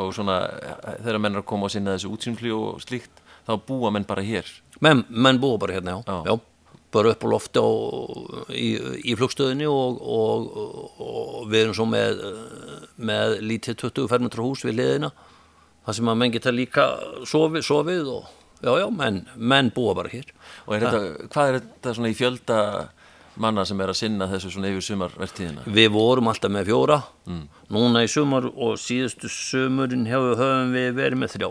og 0.00 0.14
svona, 0.16 0.38
eh, 0.64 0.94
þegar 1.04 1.18
menn 1.20 1.34
er 1.36 1.42
að 1.42 1.48
koma 1.50 1.68
og 1.68 1.74
sinna 1.74 1.98
þessu 1.98 2.08
útsýnflý 2.14 2.52
og 2.56 2.80
slíkt, 2.80 3.20
þá 3.44 3.52
búa 3.68 3.90
menn 3.92 4.06
bara 4.08 4.24
hér. 4.24 4.48
menn, 4.80 5.04
menn 5.10 5.40
búa 5.42 5.58
bara 5.60 5.76
hérna, 5.76 5.98
já, 6.00 6.16
Já. 6.24 6.38
Bara 6.94 7.12
upp 7.12 7.26
á 7.26 7.28
lofti 7.28 7.60
á, 7.60 7.68
í, 8.54 8.68
í 9.10 9.16
flugstöðinni 9.18 9.66
og, 9.68 10.00
og, 10.00 10.48
og, 11.02 11.38
við 11.50 11.64
erum 11.64 11.76
svo 11.76 11.86
með, 11.90 12.22
með 12.96 13.38
lítið 13.44 13.80
20 13.84 14.10
fermetra 14.12 14.46
hús 14.46 14.64
við 14.66 14.78
liðina 14.80 15.10
það 15.84 15.98
sem 15.98 16.10
að 16.10 16.20
menn 16.20 16.34
geta 16.34 16.54
líka 16.54 16.88
sofið, 17.28 17.64
sofið 17.66 18.10
og 18.14 18.28
já, 18.64 18.72
já, 18.80 18.86
menn, 18.94 19.24
menn 19.36 19.72
búa 19.74 19.94
bara 19.96 20.12
hér. 20.12 20.30
Og 20.64 20.76
er 20.76 20.86
þetta, 20.86 21.30
hvað 21.34 21.50
er 21.50 21.58
þetta 21.60 21.96
svona 21.98 22.12
í 22.12 22.16
fjölda 22.18 22.60
manna 23.44 23.64
sem 23.66 23.80
er 23.82 23.90
að 23.90 23.98
sinna 23.98 24.28
þessu 24.30 24.54
svona 24.54 24.70
yfir 24.70 24.86
sumarvertíðina? 24.88 25.66
við 25.66 25.90
vorum 25.92 26.30
alltaf 26.30 26.52
með 26.54 26.70
fjóra. 26.70 27.00
Núna 27.74 28.04
í 28.06 28.10
sumar 28.10 28.46
og 28.54 28.78
síðustu 28.80 29.30
sumurinn 29.32 30.06
hefur 30.08 30.38
höfum 30.38 30.74
við 30.76 30.92
verið 31.00 31.20
með 31.20 31.36
þrjá 31.36 31.50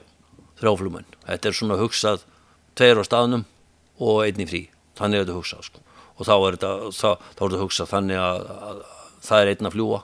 þrjáflumenn, 0.63 1.17
þetta 1.27 1.49
er 1.49 1.57
svona 1.57 1.79
hugsað 1.81 2.23
tveir 2.77 3.01
á 3.01 3.03
staðnum 3.03 3.43
og 3.99 4.21
einn 4.23 4.39
í 4.43 4.47
frí 4.47 4.61
þannig 4.99 5.19
er 5.19 5.27
þetta 5.27 5.37
hugsað 5.39 5.67
sko. 5.69 5.83
og 6.13 6.27
þá 6.29 6.33
er 6.37 6.57
þetta, 6.57 6.73
þá, 6.93 7.09
þá 7.33 7.43
er 7.43 7.53
þetta 7.53 7.63
hugsað 7.63 7.93
þannig 7.93 8.23
að, 8.23 8.49
að 8.69 8.81
það 9.23 9.43
er 9.43 9.53
einn 9.53 9.69
að 9.69 9.77
fljúa 9.77 10.01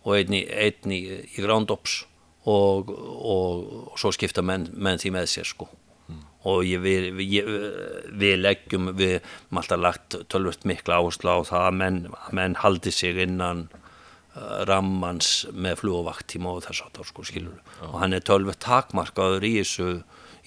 og 0.00 0.16
einn 0.16 0.36
í, 0.36 0.44
einn 0.48 0.94
í, 0.94 1.00
í 1.36 1.44
ground-ops 1.44 2.00
og, 2.48 2.88
og, 2.90 3.68
og 3.92 4.00
svo 4.00 4.12
skipta 4.16 4.44
menn, 4.44 4.70
menn 4.72 5.00
því 5.00 5.12
með 5.16 5.28
sér 5.34 5.48
sko. 5.50 5.68
Og 6.48 6.62
ég, 6.64 6.80
við, 6.80 7.10
við, 7.18 7.50
við 8.16 8.38
leggjum 8.40 8.94
við 8.96 9.18
erum 9.18 9.60
alltaf 9.60 9.80
lagt 9.80 10.16
tölvöld 10.32 10.64
mikla 10.64 10.96
áherslu 10.96 11.34
á 11.36 11.38
það 11.44 11.66
að 11.66 11.76
menn, 11.82 11.98
að 12.16 12.30
menn 12.38 12.56
haldi 12.62 12.92
sig 12.96 13.20
innan 13.20 13.66
uh, 13.74 14.62
rammans 14.70 15.44
með 15.52 15.82
flugvaktíma 15.82 16.54
og 16.54 16.64
þess 16.64 16.86
að 16.86 16.94
það 16.96 17.10
sko 17.10 17.26
skilur 17.28 17.76
og 17.90 17.98
hann 18.00 18.16
er 18.16 18.24
tölvöld 18.24 18.56
takmarkaður 18.64 19.44
í 19.44 19.52
þessu 19.58 19.90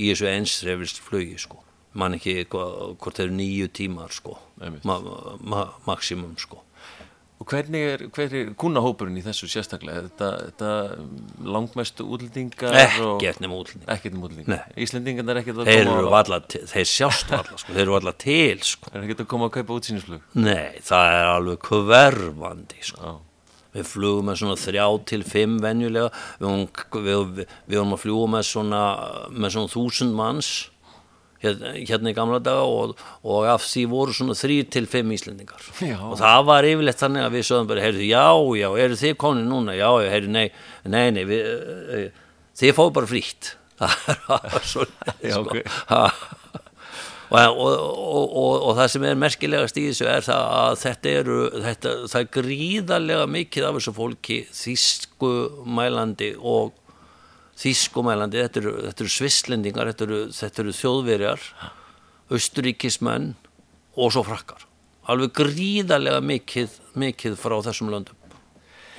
í 0.01 0.09
þessu 0.09 0.31
einsreifist 0.31 1.03
flugi 1.05 1.37
sko 1.45 1.61
mann 1.93 2.17
ekki 2.17 2.35
hva- 2.49 2.93
hvort 2.97 3.17
þeir 3.19 3.27
eru 3.29 3.37
nýju 3.39 3.71
tímar 3.79 4.13
sko 4.15 4.37
ma, 4.83 4.99
ma, 5.41 5.65
maximum 5.89 6.35
sko 6.41 6.61
Og 7.43 7.47
hvernig 7.49 7.81
er, 7.83 8.01
hver 8.15 8.33
er 8.39 8.51
kunnahópurinn 8.55 9.17
í 9.19 9.23
þessu 9.25 9.49
sérstaklega? 9.51 10.05
Þetta, 10.05 10.27
þetta 10.45 11.47
langmestu 11.51 12.05
útlendingar 12.07 12.71
og... 13.03 13.17
ekkert 13.17 13.41
nema 13.43 13.57
útlending 13.59 13.89
Ekkert 13.91 14.15
um 14.15 14.21
útlendingar? 14.29 14.61
Nei. 14.61 14.83
Íslendingarnir 14.85 15.33
er 15.35 15.39
ekkert 15.41 15.59
að 15.59 15.67
þeir 15.67 15.81
koma 15.89 15.97
eru 15.97 16.07
að... 16.07 16.13
valla, 16.13 16.39
þeir 16.71 16.87
sjást 16.93 17.33
valla 17.33 17.57
sko, 17.59 17.73
þeir 17.73 17.81
eru 17.83 17.95
valla 17.97 18.13
til 18.23 18.63
sko 18.69 18.93
Er 18.93 19.01
ekkert 19.01 19.25
að 19.25 19.29
koma 19.33 19.49
að 19.49 19.55
kaupa 19.57 19.77
útsýnisflug? 19.81 20.23
nei, 20.39 20.79
það 20.87 21.17
er 21.17 21.29
alveg 21.33 21.67
hverfandi 21.67 22.87
sko 22.93 23.03
Já. 23.09 23.13
Við 23.73 23.87
flugum 23.89 24.27
með 24.29 24.39
svona 24.43 24.57
þrjá 24.61 24.85
til 25.09 25.23
fimm 25.25 25.55
venjulega, 25.63 26.11
við 26.37 27.45
vorum 27.73 27.95
að 27.97 28.03
fljúa 28.05 28.27
með 28.29 28.43
svona, 28.45 28.81
með 29.33 29.55
svona 29.55 29.73
þúsund 29.73 30.13
manns 30.15 30.51
hérna, 31.43 31.73
í 32.11 32.15
gamla 32.17 32.39
daga 32.43 32.65
og, 32.65 32.93
og 33.23 33.47
af 33.51 33.65
því 33.67 33.85
voru 33.91 34.15
svona 34.15 34.35
þrý 34.37 34.59
til 34.73 34.85
fimm 34.89 35.13
Íslendingar. 35.15 35.65
Já. 35.83 35.97
Og 36.09 36.15
það 36.21 36.45
var 36.49 36.69
yfirleitt 36.69 37.01
þannig 37.03 37.27
að 37.27 37.35
við 37.37 37.47
sögum 37.49 37.71
bara, 37.71 37.83
heyrðu, 37.85 38.05
já, 38.09 38.25
já, 38.61 38.69
eru 38.85 38.99
þið 39.03 39.17
komin 39.23 39.49
núna? 39.51 39.75
Já, 39.77 39.89
heyrðu, 40.13 40.31
nei, 40.35 40.45
nei, 40.87 41.05
nei, 41.15 41.25
við, 41.29 41.49
uh, 41.49 42.07
þið 42.61 42.77
fóðu 42.79 42.95
bara 42.99 43.11
frítt. 43.11 43.53
Það 43.83 44.47
var 44.53 44.65
svo 44.69 44.87
leið, 44.87 45.27
Já, 45.27 45.35
sko. 45.35 45.43
ok. 45.43 45.77
Ha. 45.91 46.05
Og, 47.33 47.39
og, 47.41 47.71
og, 47.73 48.33
og, 48.37 48.55
og 48.69 48.75
það 48.77 48.89
sem 48.93 49.05
er 49.09 49.15
merkilegast 49.17 49.77
í 49.81 49.87
þessu 49.87 50.05
er 50.05 50.21
það 50.21 50.43
að 50.59 50.75
þetta 50.83 51.13
eru, 51.17 51.37
þetta, 51.63 51.93
það 52.11 52.19
er 52.19 52.27
gríðarlega 52.35 53.23
mikið 53.33 53.65
af 53.65 53.79
þessu 53.79 53.93
fólki 53.97 54.37
þýskumælandi 54.53 56.29
og 56.37 56.75
þýskumælandi, 57.59 58.41
þetta 58.43 58.61
eru, 58.61 58.73
þetta 58.87 59.05
eru 59.05 59.13
svislendingar, 59.13 59.89
þetta 59.91 60.07
eru, 60.07 60.19
þetta 60.33 60.63
eru 60.63 60.75
þjóðverjar, 60.79 61.47
austuríkismenn 62.33 63.33
og 63.93 64.13
svo 64.15 64.23
frakkar. 64.25 64.67
Alveg 65.11 65.33
gríðarlega 65.35 66.21
mikið, 66.23 66.77
mikið 66.99 67.39
frá 67.39 67.57
þessum 67.65 67.91
löndum. 67.93 68.19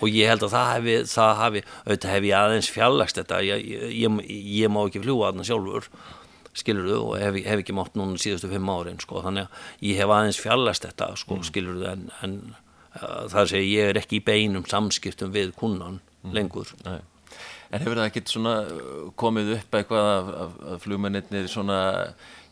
Og 0.02 0.10
ég 0.10 0.28
held 0.28 0.42
að 0.44 0.52
það 0.52 0.72
hefi, 0.72 0.96
það 1.08 1.30
hafi, 1.38 1.62
auðvitað 1.86 2.12
hef 2.12 2.26
ég 2.28 2.36
aðeins 2.38 2.68
fjallagst 2.74 3.20
þetta, 3.20 3.38
ég, 3.46 3.62
ég, 3.70 3.94
ég, 4.02 4.18
ég 4.58 4.72
má 4.72 4.82
ekki 4.82 5.00
fljúa 5.04 5.30
þarna 5.30 5.46
sjálfur, 5.48 5.88
skilur 6.54 6.90
þú, 6.90 6.98
og 7.08 7.22
hef, 7.22 7.38
hef 7.46 7.62
ekki 7.62 7.76
mátt 7.78 7.96
núna 7.98 8.20
síðustu 8.20 8.50
fimm 8.50 8.68
árin, 8.74 9.00
sko, 9.02 9.22
þannig 9.24 9.48
að 9.48 9.88
ég 9.88 10.02
hef 10.02 10.12
aðeins 10.18 10.42
fjallast 10.42 10.86
þetta, 10.86 11.08
sko, 11.22 11.40
skilur 11.46 11.80
þú, 11.80 11.88
en, 11.94 12.04
en 12.26 12.36
uh, 12.52 13.24
það 13.32 13.50
segir 13.54 13.70
ég 13.70 13.94
er 13.94 14.02
ekki 14.02 14.20
í 14.20 14.26
beinum 14.26 14.68
samskiptum 14.68 15.32
við 15.34 15.54
kunnan 15.58 16.02
lengur. 16.34 16.74
Nei. 16.84 17.00
En 17.74 17.82
hefur 17.82 17.98
það 17.98 18.08
ekkert 18.08 18.30
svona 18.30 18.54
uh, 18.70 19.04
komið 19.18 19.52
upp 19.58 19.78
eitthvað 19.80 20.08
að, 20.14 20.32
að, 20.44 20.56
að 20.70 20.82
flugmennir 20.84 21.48
svona, 21.50 21.78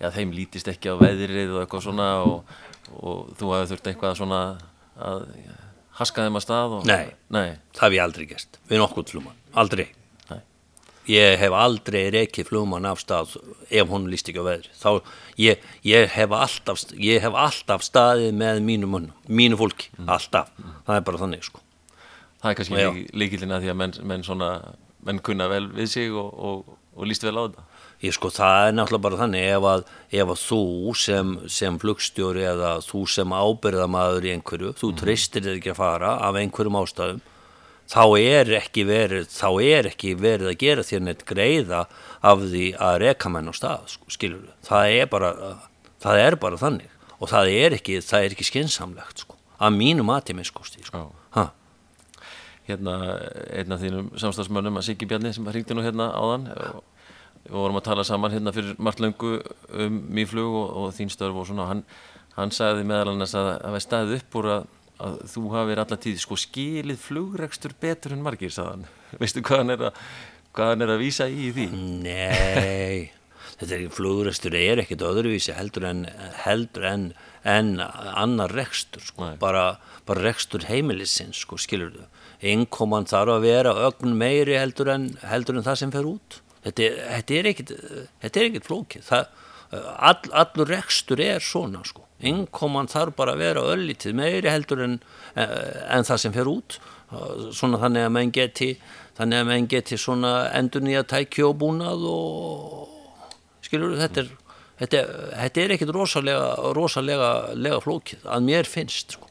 já 0.02 0.08
þeim 0.16 0.34
lítist 0.34 0.70
ekki 0.72 0.90
á 0.90 0.98
veðrið 0.98 1.54
og 1.54 1.62
eitthvað 1.62 1.84
svona 1.86 2.08
og, 2.26 2.56
og 2.98 3.28
þú 3.38 3.52
hefur 3.54 3.70
þurft 3.72 3.92
eitthvað 3.92 4.16
svona 4.18 4.40
að 4.98 5.28
haska 5.98 6.26
þeim 6.26 6.38
að 6.38 6.44
stað 6.46 6.76
og... 6.78 6.86
Nei. 6.88 7.12
Nei. 7.32 7.58
Það 7.76 7.86
hef 7.86 7.96
ég 7.96 8.04
aldrei 8.06 8.28
gert, 8.30 8.58
við 8.70 8.82
nokkuð 8.82 9.12
flugmann, 9.12 9.40
aldrei. 9.62 9.86
Nei. 10.30 10.38
Ég 11.10 11.36
hef 11.40 11.56
aldrei 11.58 12.02
reikið 12.14 12.48
flugmann 12.48 12.88
af 12.88 13.02
stað 13.02 13.36
ef 13.68 13.90
hún 13.90 14.08
líst 14.12 14.30
ekki 14.30 14.42
á 14.44 14.48
veðri. 14.48 14.72
Þá, 14.78 15.16
ég, 15.42 15.66
ég, 15.88 16.08
hef 16.14 16.36
alltaf, 16.38 16.86
ég 16.96 17.24
hef 17.24 17.36
alltaf 17.46 17.84
staðið 17.86 18.32
með 18.38 18.62
mínu 18.68 18.90
munum, 18.90 19.12
mínu 19.28 19.58
fólki, 19.60 19.92
alltaf. 20.06 20.52
Það 20.86 20.96
er 20.98 21.04
bara 21.10 21.22
þannig, 21.24 21.44
sko. 21.50 21.62
Það 22.42 22.50
er 22.50 22.58
kannski 22.58 22.80
Já. 22.80 22.88
lík, 22.90 23.12
líkillina 23.22 23.60
því 23.62 23.70
að 23.70 23.78
menn, 23.78 23.98
menn 24.10 24.24
svona, 24.26 24.48
menn 25.06 25.20
kunna 25.24 25.48
vel 25.50 25.66
við 25.74 25.90
sig 25.92 26.14
og, 26.14 26.30
og, 26.32 26.78
og 26.96 27.08
líst 27.08 27.24
vel 27.26 27.36
á 27.38 27.42
þetta. 27.46 27.66
Ég 28.02 28.14
sko, 28.16 28.32
það 28.34 28.68
er 28.68 28.72
náttúrulega 28.74 29.06
bara 29.06 29.18
þannig 29.20 29.44
ef 29.46 29.66
að, 29.70 29.82
ef 30.10 30.30
að 30.32 30.40
þú 30.42 30.62
sem, 30.98 31.34
sem 31.54 31.76
flugstjóri 31.78 32.46
eða 32.50 32.72
þú 32.82 33.02
sem 33.14 33.34
ábyrðamaður 33.36 34.26
í 34.26 34.32
einhverju, 34.34 34.72
þú 34.80 34.90
treystir 34.98 35.46
þér 35.46 35.60
ekki 35.60 35.70
að 35.70 35.78
fara 35.78 36.16
af 36.26 36.38
einhverjum 36.40 36.80
ástæðum, 36.80 37.20
þá 37.92 38.02
er 38.18 38.52
ekki 38.58 38.86
verið, 38.88 39.30
þá 39.30 39.48
er 39.62 39.90
ekki 39.92 40.16
verið 40.18 40.50
að 40.50 40.58
gera 40.64 40.86
þér 40.88 41.06
neitt 41.06 41.24
greiða 41.30 41.84
af 42.26 42.42
því 42.42 42.66
að 42.88 42.98
reka 43.04 43.30
menn 43.30 43.50
á 43.50 43.54
stað, 43.54 43.86
sko, 43.94 44.10
skilur 44.10 44.42
við. 44.48 44.58
Það 44.66 44.98
er 44.98 45.10
bara, 45.14 45.32
það 46.02 46.26
er 46.26 46.40
bara 46.42 46.62
þannig 46.64 46.90
og 47.22 47.30
það 47.30 47.54
er 47.54 47.78
ekki, 47.78 48.00
það 48.02 48.26
er 48.26 48.34
ekki 48.34 48.50
skinsamlegt, 48.50 49.22
sko, 49.22 49.38
að 49.62 49.78
mínu 49.78 50.06
mati 50.10 50.34
minn, 50.34 50.48
sko, 50.48 50.66
sko. 50.66 51.06
Hérna, 52.68 52.96
einn 53.50 53.74
af 53.74 53.82
þínum 53.82 54.12
samstagsmönnum 54.22 54.78
að 54.78 54.88
Siggi 54.88 55.08
Bjarni 55.10 55.32
sem 55.34 55.46
hringdi 55.50 55.74
nú 55.74 55.82
hérna 55.82 56.10
áðan. 56.14 56.48
Og 56.52 56.82
við 57.42 57.56
vorum 57.58 57.80
að 57.80 57.88
tala 57.88 58.04
saman 58.06 58.34
hérna 58.34 58.54
fyrir 58.54 58.76
margt 58.78 59.02
löngu 59.02 59.38
um 59.74 60.02
mýflug 60.14 60.58
og, 60.60 60.68
og 60.82 60.92
þín 60.96 61.10
störf 61.10 61.40
og 61.42 61.48
svona. 61.48 61.66
Hann, 61.72 61.82
hann 62.36 62.54
sagði 62.54 62.86
meðal 62.86 63.16
annars 63.16 63.34
að 63.38 63.50
það 63.56 63.76
var 63.76 63.86
staðið 63.86 64.20
upp 64.20 64.38
úr 64.38 64.50
að, 64.56 64.68
að 65.08 65.16
þú 65.32 65.46
hafið 65.56 65.82
allar 65.82 66.02
tíð 66.06 66.20
sko 66.22 66.38
skilið 66.38 67.02
flugrekstur 67.02 67.74
betur 67.82 68.14
en 68.14 68.22
margir 68.22 68.54
sagðan, 68.54 68.86
veistu 69.20 69.42
hvað 69.42 69.64
hann 69.64 69.74
er 69.74 69.88
að 69.90 70.06
hvað 70.52 70.72
hann 70.72 70.84
er 70.84 70.94
að 70.94 71.02
vísa 71.02 71.28
í 71.32 71.50
því? 71.54 71.66
Nei, 72.04 73.12
þetta 73.58 73.76
er 73.76 73.84
flugrestur 73.94 74.56
er 74.58 74.82
ekkit 74.82 75.04
öðruvísi 75.06 75.54
heldur 75.56 75.86
en, 75.88 76.04
heldur 76.44 76.88
en, 76.88 77.06
en 77.48 77.74
annar 77.80 78.52
rekstur, 78.54 79.04
sko, 79.06 79.32
bara, 79.40 79.78
bara 80.08 80.26
rekstur 80.28 80.68
heimilisins, 80.68 81.42
sko, 81.46 81.60
skilur 81.60 81.94
þú. 81.96 82.08
Innkoman 82.42 83.06
þarf 83.06 83.36
að 83.36 83.44
vera 83.46 83.74
ögn 83.86 84.16
meiri 84.18 84.56
heldur 84.58 84.90
en, 84.90 85.10
heldur 85.30 85.60
en 85.60 85.66
það 85.66 85.78
sem 85.78 85.92
fer 85.94 86.08
út. 86.10 86.40
Þetta, 86.62 86.88
þetta 87.16 87.36
er 87.38 87.48
er 87.50 88.48
ekkit 88.48 88.66
flókið. 88.66 89.12
All, 89.72 90.18
allur 90.36 90.68
rekstur 90.68 91.22
er 91.22 91.42
svona, 91.42 91.84
sko. 91.86 92.04
Innkoman 92.22 92.90
þarf 92.90 93.16
bara 93.18 93.36
að 93.36 93.42
vera 93.42 93.62
öllítið 93.72 94.18
meiri 94.18 94.50
heldur 94.50 94.82
en, 94.84 94.98
en 95.34 96.06
það 96.06 96.20
sem 96.24 96.34
fer 96.34 96.50
út. 96.50 96.78
Svona 97.54 97.80
þannig 97.82 98.06
að 98.06 98.12
menn 98.18 98.34
geti, 98.34 98.72
þannig 99.18 99.42
að 99.42 99.48
menn 99.48 99.70
geti 99.70 99.98
svona 100.00 100.34
endur 100.58 100.84
nýja 100.84 101.02
tæki 101.08 101.44
og 101.46 101.56
búnað 101.62 102.04
og 102.08 103.32
skilur 103.64 103.96
þetta 104.00 104.22
er, 104.24 104.30
þetta, 104.82 105.02
þetta 105.38 105.64
er 105.64 105.74
ekkit 105.76 105.94
rosalega, 105.94 106.46
rosalega 106.76 107.32
lega 107.54 107.80
flókið 107.84 108.28
að 108.28 108.46
mér 108.50 108.70
finnst, 108.70 109.16
sko. 109.18 109.30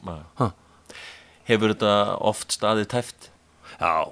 Hefur 1.52 1.74
þetta 1.74 1.96
oft 2.24 2.54
staðið 2.54 2.86
tæft? 2.94 3.28
Já, 3.76 4.08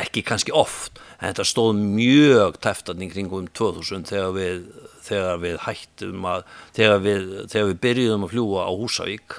ekki 0.00 0.22
kannski 0.24 0.52
oft, 0.56 1.00
en 1.18 1.30
þetta 1.30 1.44
stóð 1.48 1.76
mjög 1.80 2.56
teftan 2.64 3.02
í 3.04 3.10
kringum 3.12 3.50
2000 3.56 4.08
þegar 4.08 4.32
við, 4.36 4.64
þegar 5.04 5.42
við 5.42 5.60
hættum 5.66 6.26
að, 6.30 6.44
þegar 6.76 7.04
við, 7.04 7.28
þegar 7.52 7.70
við 7.70 7.80
byrjuðum 7.84 8.26
að 8.26 8.34
fljúa 8.34 8.64
á 8.64 8.72
Húsavík, 8.80 9.36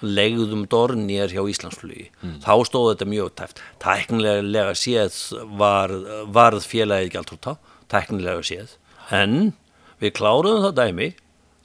legðum 0.00 0.64
dornir 0.70 1.34
hjá 1.34 1.42
Íslandsflugi. 1.50 2.08
Þá 2.44 2.52
stóð 2.68 2.88
þetta 2.92 3.08
mjög 3.10 3.30
teft. 3.40 3.62
Tæknilega 3.82 4.74
séð 4.78 5.16
var, 5.58 5.90
varð 6.30 6.68
félagið 6.70 7.18
alltaf 7.18 7.58
tæknilega 7.90 8.44
séð. 8.46 8.76
En 9.10 9.52
við 9.98 10.14
kláruðum 10.20 10.68
það 10.68 10.76
dæmi, 10.78 11.12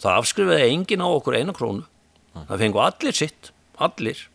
það 0.01 0.19
afskrifaði 0.19 0.69
enginn 0.71 1.05
á 1.05 1.07
okkur 1.13 1.37
eina 1.37 1.53
krónu. 1.53 1.85
Það 2.33 2.63
fengu 2.65 2.81
allir 2.81 3.13
sitt, 3.13 3.51
allir 3.77 4.27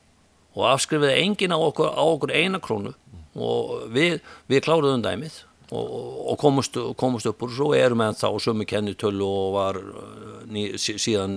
og 0.59 0.64
afskrifaði 0.73 1.21
enginn 1.23 1.55
á 1.55 1.59
okkur, 1.62 1.92
á 1.94 2.03
okkur 2.03 2.33
eina 2.35 2.59
krónu. 2.62 2.94
Og 3.38 3.87
við, 3.94 4.18
við 4.51 4.64
kláruðum 4.66 5.05
dæmið 5.05 5.37
og, 5.71 5.90
og 6.33 6.38
komust, 6.40 6.75
komust 6.99 7.29
upp 7.31 7.44
úr 7.47 7.53
svo 7.55 7.68
erum 7.77 8.01
við 8.03 8.16
þá 8.18 8.29
sömu 8.42 8.66
kennitölu 8.66 9.27
og 9.29 9.51
var 9.55 9.79
uh, 9.79 10.40
ný, 10.51 10.73
sí- 10.81 10.97
síðan 10.99 11.37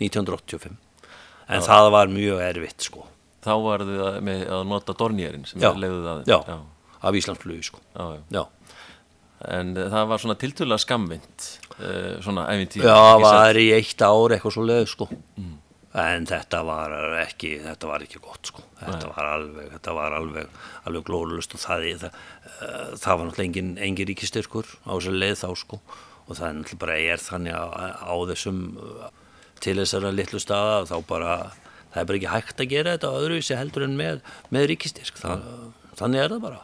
1985 0.00 0.76
en 1.48 1.64
það 1.64 1.90
var 1.94 2.10
mjög 2.12 2.42
erfitt 2.44 2.84
sko. 2.88 3.04
Þá 3.44 3.52
var 3.64 3.84
þið 3.88 4.00
að, 4.04 4.16
með 4.28 4.40
að 4.56 4.64
nota 4.68 4.94
dornýjarinn 4.98 5.46
sem 5.48 5.62
já, 5.62 5.70
leiðuð 5.80 6.08
að 6.12 6.24
já, 6.28 6.38
af 7.08 7.18
Íslandsflugi 7.20 7.66
sko. 7.68 7.80
Já, 7.96 8.04
já. 8.16 8.22
já, 8.38 8.44
En 9.54 9.68
eh, 9.78 9.86
það 9.92 10.08
var 10.10 10.18
svona 10.24 10.34
tiltölulega 10.40 10.82
skamvind 10.82 11.44
uh, 11.78 12.16
svona 12.24 12.48
æfintýr 12.50 12.88
já 12.88 12.96
var 13.22 13.60
í 13.62 13.68
eitt 13.76 14.02
ár 14.02 14.34
eitthvað 14.34 14.56
svo 14.56 14.64
leið 14.66 14.88
sko 14.90 15.06
en 15.96 16.26
þetta 16.28 16.60
var 16.68 16.92
ekki 17.22 17.54
þetta 17.64 17.88
var 17.88 18.04
ekki 18.04 18.20
gott 18.20 18.50
sko. 18.50 18.64
Þetta 18.80 19.12
var 19.14 19.30
alveg, 19.32 19.70
þetta 19.76 19.94
var 19.96 20.16
alveg, 20.18 20.58
alveg 20.88 21.06
glóðlust 21.08 21.56
og 21.56 21.62
það, 21.62 21.86
það, 22.02 22.18
uh, 22.50 22.90
það 23.00 23.14
var 23.14 23.30
náttúrulega 23.30 23.46
engin, 23.46 23.72
engin 23.86 24.10
ríkistyrkur 24.10 24.68
á 24.84 24.92
þessu 24.92 25.14
leið 25.16 25.38
þá 25.40 25.48
sko. 25.62 25.80
Og 26.28 26.36
það 26.36 26.48
er 26.48 26.58
náttúrulega 26.58 26.82
bara 26.84 26.98
er 27.14 27.24
þannig 27.24 27.56
á, 27.56 27.64
á 28.04 28.14
þessum 28.32 28.60
til 29.64 29.78
þessara 29.80 30.14
litlu 30.14 30.40
staða 30.42 30.84
þá 30.86 30.96
bara 31.08 31.36
það 31.92 32.00
er 32.02 32.08
bara 32.08 32.18
ekki 32.20 32.32
hægt 32.34 32.60
að 32.62 32.72
gera 32.72 32.96
þetta 32.96 33.12
öðruvísi 33.18 33.56
heldur 33.58 33.86
en 33.86 33.96
með, 33.98 34.20
með 34.54 34.68
ríkistyrk 34.72 35.18
það, 35.18 35.46
þannig 35.98 36.24
er 36.24 36.34
það 36.34 36.44
bara. 36.44 36.60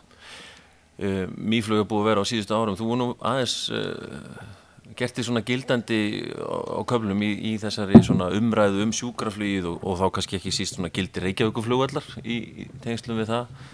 Uh, 0.94 1.24
Mýflug 1.34 1.80
er 1.82 1.88
búið 1.90 2.04
að 2.04 2.10
vera 2.12 2.22
á 2.22 2.30
síðustu 2.30 2.54
árum. 2.54 2.76
Þú 2.78 2.90
voru 2.90 3.00
nú 3.00 3.08
aðeins 3.24 3.56
uh, 3.74 4.52
gert 4.98 5.16
því 5.16 5.24
svona 5.26 5.42
gildandi 5.46 5.98
á, 6.36 6.80
köflum 6.88 7.22
í, 7.24 7.30
í 7.50 7.52
þessari 7.62 8.02
svona 8.04 8.28
umræðu 8.36 8.84
um 8.84 8.92
sjúkraflugið 8.94 9.70
og, 9.70 9.78
og 9.80 9.98
þá 10.00 10.04
kannski 10.16 10.38
ekki 10.38 10.52
síst 10.54 10.76
svona 10.76 10.92
gildi 10.94 11.22
reykjavíkuflugvallar 11.24 12.10
í, 12.22 12.36
í 12.64 12.68
tengslum 12.84 13.20
við 13.22 13.32
það? 13.32 13.64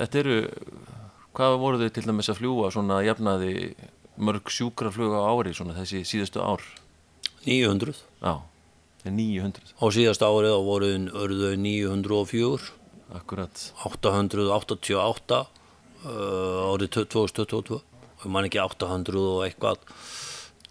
Þetta 0.00 0.22
eru 0.22 0.38
hvað 1.36 1.58
voru 1.60 1.80
þau 1.82 1.92
til 1.92 2.06
dæmis 2.08 2.32
að 2.32 2.40
fljúa 2.40 2.72
svona 2.72 3.02
jafnaði 3.04 3.52
mörg 4.16 4.50
sjúkraflug 4.52 5.12
á 5.12 5.20
ári 5.28 5.52
svona 5.56 5.76
þessi 5.76 6.02
síðustu 6.08 6.40
ár? 6.40 6.64
900 7.46 7.92
Já, 8.24 8.40
það 9.02 9.10
er 9.12 9.16
900 9.20 9.76
á 9.76 9.84
síðasta 9.94 10.32
árið 10.32 10.56
á 10.56 10.60
voruðin 10.66 11.10
örðu 11.12 11.52
904 11.60 12.72
Akkurat. 13.14 13.54
888 13.86 15.36
uh, 15.38 16.72
árið 16.72 16.88
2022 16.96 17.78
og 18.22 18.30
man 18.32 18.48
ekki 18.48 18.60
800 18.62 19.20
og 19.20 19.42
eitthvað 19.46 19.82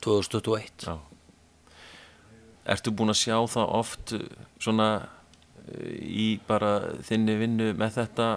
2021 0.05 0.88
Já. 0.88 0.95
Ertu 2.75 2.93
búin 2.97 3.13
að 3.13 3.21
sjá 3.21 3.38
það 3.53 3.73
oft 3.77 4.15
uh, 4.17 4.25
svona 4.58 4.89
uh, 5.05 5.93
í 6.01 6.39
bara 6.47 6.97
þinni 7.05 7.38
vinnu 7.41 7.71
með 7.77 7.99
þetta 7.99 8.29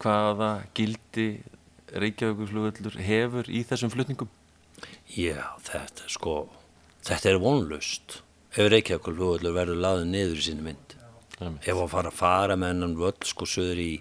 hvaða 0.00 0.50
gildi 0.74 1.28
Reykjavíkusflugvöllur 1.90 3.00
hefur 3.02 3.48
í 3.50 3.64
þessum 3.66 3.90
flutningum? 3.90 4.30
Já, 5.10 5.58
þetta 5.66 6.06
er 6.06 6.14
sko 6.14 6.34
þetta 7.06 7.32
er 7.32 7.40
vonlust 7.42 8.20
ef 8.54 8.70
Reykjavíkusflugvöllur 8.70 9.54
verður 9.54 9.82
laðið 9.84 10.10
niður 10.10 10.40
í 10.40 10.46
sínu 10.46 10.66
mynd. 10.66 10.96
Ef 11.40 11.76
að 11.76 11.90
fara 11.92 12.10
að 12.10 12.18
fara 12.18 12.56
með 12.58 12.74
hennan 12.74 12.96
völl 12.98 13.26
sko 13.26 13.46
söður 13.48 13.82
í 13.82 13.92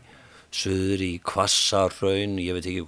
söður 0.55 1.01
í 1.05 1.09
kvassarraun 1.21 2.37
ég 2.41 2.55
veit 2.57 2.65
ekki, 2.69 2.81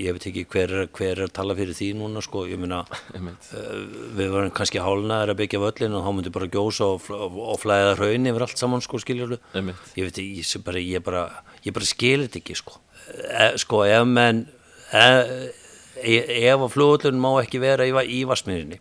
ég 0.00 0.14
veit 0.16 0.26
ekki 0.30 0.44
hver, 0.48 0.72
er- 0.82 0.88
hver 0.96 1.18
er 1.18 1.26
að 1.26 1.34
tala 1.36 1.56
fyrir 1.58 1.76
því 1.76 1.88
núna 1.98 2.22
sko. 2.24 2.46
Ég 2.48 2.60
meina 2.60 2.82
uh, 3.16 3.82
við 4.16 4.30
varum 4.32 4.52
kannski 4.56 4.80
hálnaðir 4.80 5.34
að 5.34 5.40
byggja 5.42 5.60
völlin 5.62 5.96
og 5.98 6.06
þá 6.06 6.12
myndi 6.16 6.32
bara 6.34 6.48
gjósa 6.52 6.88
og, 6.94 7.10
og 7.12 7.58
flæða 7.60 7.96
raun 8.00 8.30
yfir 8.32 8.46
allt 8.46 8.62
saman 8.62 8.84
sko 8.84 9.00
Einmitt. 9.02 9.92
ég 9.98 10.08
veit 10.08 10.22
ég, 10.22 10.62
bara, 10.64 10.80
ég 10.80 11.04
bara 11.04 11.24
ég 11.66 11.76
bara 11.76 11.88
skil 11.88 12.24
þetta 12.24 12.40
ekki 12.40 12.56
sko. 12.56 12.78
E, 13.12 13.50
sko 13.60 13.82
ef 13.84 14.06
menn 14.08 14.46
e, 14.92 15.04
e, 16.00 16.16
ef 16.48 16.64
að 16.64 16.72
flugullun 16.76 17.20
má 17.20 17.34
ekki 17.42 17.60
vera 17.62 17.84
í, 17.84 17.92
í 17.92 18.22
Vassmýrinni 18.28 18.80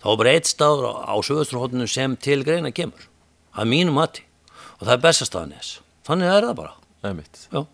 þá 0.00 0.08
er 0.12 0.18
bara 0.22 0.32
eitt 0.32 0.48
staður 0.48 0.88
á, 0.96 1.12
á 1.12 1.16
sögusturhóttinu 1.20 1.88
sem 1.90 2.16
til 2.16 2.40
greina 2.46 2.72
kemur 2.72 3.08
að 3.56 3.70
mínu 3.72 3.92
mati. 3.96 4.24
Og 4.80 4.86
það 4.86 4.96
er 4.96 5.04
bestastaðanis 5.04 5.70
þannig 6.06 6.32
er 6.32 6.48
það 6.48 6.58
bara 6.62 6.74
Einmitt. 7.12 7.48
já, 7.52 7.66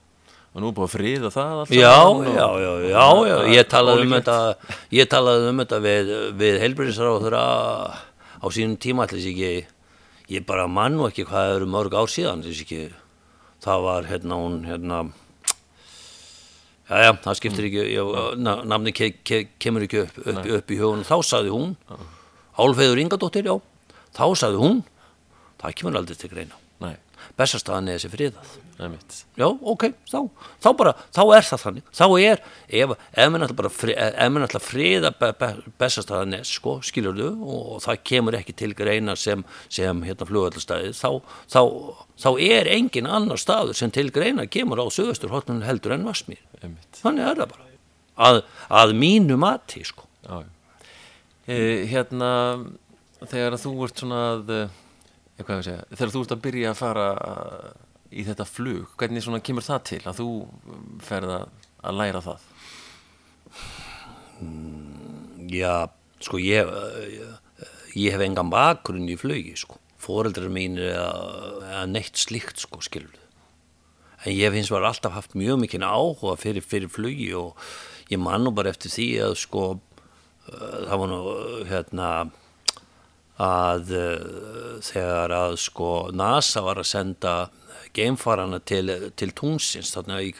Og 0.52 0.60
nú 0.60 0.68
er 0.68 0.74
búið 0.76 0.84
að 0.84 0.92
friða 0.92 1.28
það 1.32 1.60
allt 1.62 1.70
já, 1.72 1.92
já, 2.28 2.48
já, 2.60 2.74
já, 2.92 3.04
já. 3.24 3.36
ég 3.54 3.68
talaði 3.72 4.02
um 4.04 4.10
þetta 4.18 4.34
ég 4.92 5.08
talaði 5.08 5.46
um 5.48 5.62
þetta 5.62 5.78
við, 5.86 6.10
við 6.42 6.58
heilbyrðisar 6.60 7.36
á 7.40 8.46
sínum 8.52 8.76
tíma 8.76 9.06
allir 9.06 9.30
ekki 9.32 9.52
ég 10.36 10.44
bara 10.44 10.66
mann 10.68 10.98
nú 10.98 11.08
ekki 11.08 11.24
hvað 11.24 11.56
eru 11.56 11.70
mörg 11.72 11.96
ár 11.96 12.12
síðan 12.12 12.44
ekki 12.44 12.82
það 13.64 13.86
var 13.88 14.10
hérna 14.12 14.40
hún 14.42 14.60
hérna 14.68 15.00
já, 16.90 16.96
já, 17.00 17.12
það 17.24 17.38
skiptir 17.40 17.70
ekki 17.70 17.86
ég, 17.94 18.16
na, 18.44 18.58
namni 18.68 18.92
ke, 18.92 19.14
ke, 19.24 19.46
kemur 19.56 19.88
ekki 19.88 20.04
upp, 20.04 20.20
upp, 20.26 20.50
upp 20.58 20.74
í 20.74 20.82
hugun 20.82 21.06
þá 21.08 21.16
sagði 21.24 21.54
hún 21.56 21.72
Álfeyður 22.52 23.00
Ingadóttir, 23.00 23.46
já. 23.48 23.54
Þá 24.12 24.26
sagði 24.36 24.60
hún 24.60 24.82
það 25.62 25.76
kemur 25.78 25.96
aldrei 26.02 26.18
til 26.20 26.28
greina. 26.32 26.58
Nei, 26.84 26.96
Bessastaðan 27.38 27.88
er 27.88 27.96
þessi 27.96 28.10
einmitt. 28.12 28.42
Já, 28.78 29.46
ok, 29.46 29.84
þá, 30.10 30.18
þá 30.64 30.68
bara 30.78 30.92
þá 31.12 31.20
er 31.36 31.46
það 31.48 31.62
þannig, 31.64 31.90
þá 31.94 32.04
er 32.18 32.42
ef, 32.80 32.94
ef 33.12 33.32
menn 33.32 33.44
ætla 33.46 33.58
bara 33.58 33.72
fri, 33.72 33.96
ef 33.96 34.32
menn 34.32 34.46
ætla 34.46 34.60
að 34.62 34.68
friða 34.68 35.12
be, 35.20 35.30
be, 35.38 35.50
bestastaðanes, 35.82 36.54
sko, 36.56 36.78
skilur 36.84 37.16
du 37.18 37.26
og 37.28 37.82
það 37.84 38.00
kemur 38.08 38.38
ekki 38.38 38.56
til 38.58 38.72
greina 38.78 39.16
sem, 39.18 39.44
sem 39.72 40.02
hérna 40.06 40.28
flugvallastæði 40.28 40.94
þá, 40.98 41.20
þá, 41.52 41.60
þá 42.24 42.30
er 42.48 42.72
engin 42.72 43.10
annar 43.10 43.40
staður 43.40 43.78
sem 43.78 43.92
til 43.94 44.08
greina 44.14 44.48
kemur 44.50 44.82
á 44.82 44.86
sögustur 44.92 45.32
hotnun 45.34 45.64
heldur 45.66 45.96
en 45.96 46.08
Einmitt. 46.62 46.98
þannig 47.00 47.26
er 47.26 47.38
það 47.42 47.52
bara. 47.54 47.68
Að, 48.22 48.40
að 48.70 48.92
mínu 48.94 49.38
mati, 49.40 49.82
sko. 49.86 50.04
Já. 50.22 50.42
E, 51.48 51.56
hérna, 51.90 52.30
þegar 53.24 53.56
þú 53.58 53.72
ert 53.86 54.02
svona 54.02 54.20
að, 54.34 54.52
eh, 54.56 54.76
hvað 55.40 55.54
ég 55.56 55.62
að 55.62 55.66
segja, 55.66 55.86
þegar 55.96 56.12
þú 56.12 56.22
ert 56.22 56.34
að 56.36 56.44
byrja 56.44 56.70
að 56.72 56.78
fara 56.82 57.06
í 58.12 58.24
þetta 58.26 58.46
flug, 58.48 58.92
hvernig 59.00 59.24
svona 59.24 59.42
kemur 59.44 59.66
það 59.66 59.84
til 59.90 60.02
að 60.04 60.20
þú 60.20 60.28
ferð 61.04 61.34
að, 61.38 61.46
að 61.82 61.98
læra 62.00 62.22
það? 62.26 62.46
Já, 65.52 65.74
sko 66.22 66.40
ég, 66.42 66.70
ég, 67.12 67.32
ég 67.98 68.14
hef 68.14 68.26
engan 68.26 68.52
bakgrunn 68.52 69.10
í 69.10 69.18
flugi, 69.20 69.56
sko. 69.58 69.78
Fóreldrar 70.02 70.50
mín 70.50 70.80
eða, 70.82 71.10
eða 71.68 71.82
neitt 71.90 72.18
slíkt, 72.18 72.58
sko, 72.64 72.80
skilur 72.82 73.22
En 74.22 74.30
ég 74.36 74.46
hef 74.46 74.54
hins 74.54 74.70
vegar 74.70 74.92
alltaf 74.92 75.16
haft 75.16 75.32
mjög 75.38 75.58
mikinn 75.64 75.82
áhuga 75.82 76.36
fyrir, 76.38 76.62
fyrir 76.62 76.90
flugi 76.90 77.32
og 77.34 77.58
ég 78.10 78.20
man 78.22 78.44
nú 78.46 78.52
bara 78.54 78.70
eftir 78.70 78.92
því 78.92 79.06
að, 79.26 79.34
sko, 79.40 79.64
uh, 80.46 80.76
það 80.86 81.00
var 81.00 81.10
nú, 81.10 81.18
uh, 81.32 81.56
hérna, 81.66 82.10
að 83.42 83.92
uh, 83.98 84.78
þegar 84.84 85.34
að, 85.36 85.58
sko, 85.64 85.90
NASA 86.14 86.62
var 86.64 86.82
að 86.82 86.90
senda 86.92 87.34
geimfarana 87.92 88.60
til, 88.64 88.88
til 89.18 89.32
tungsins 89.36 89.92
þarna 89.92 90.22
í, 90.24 90.32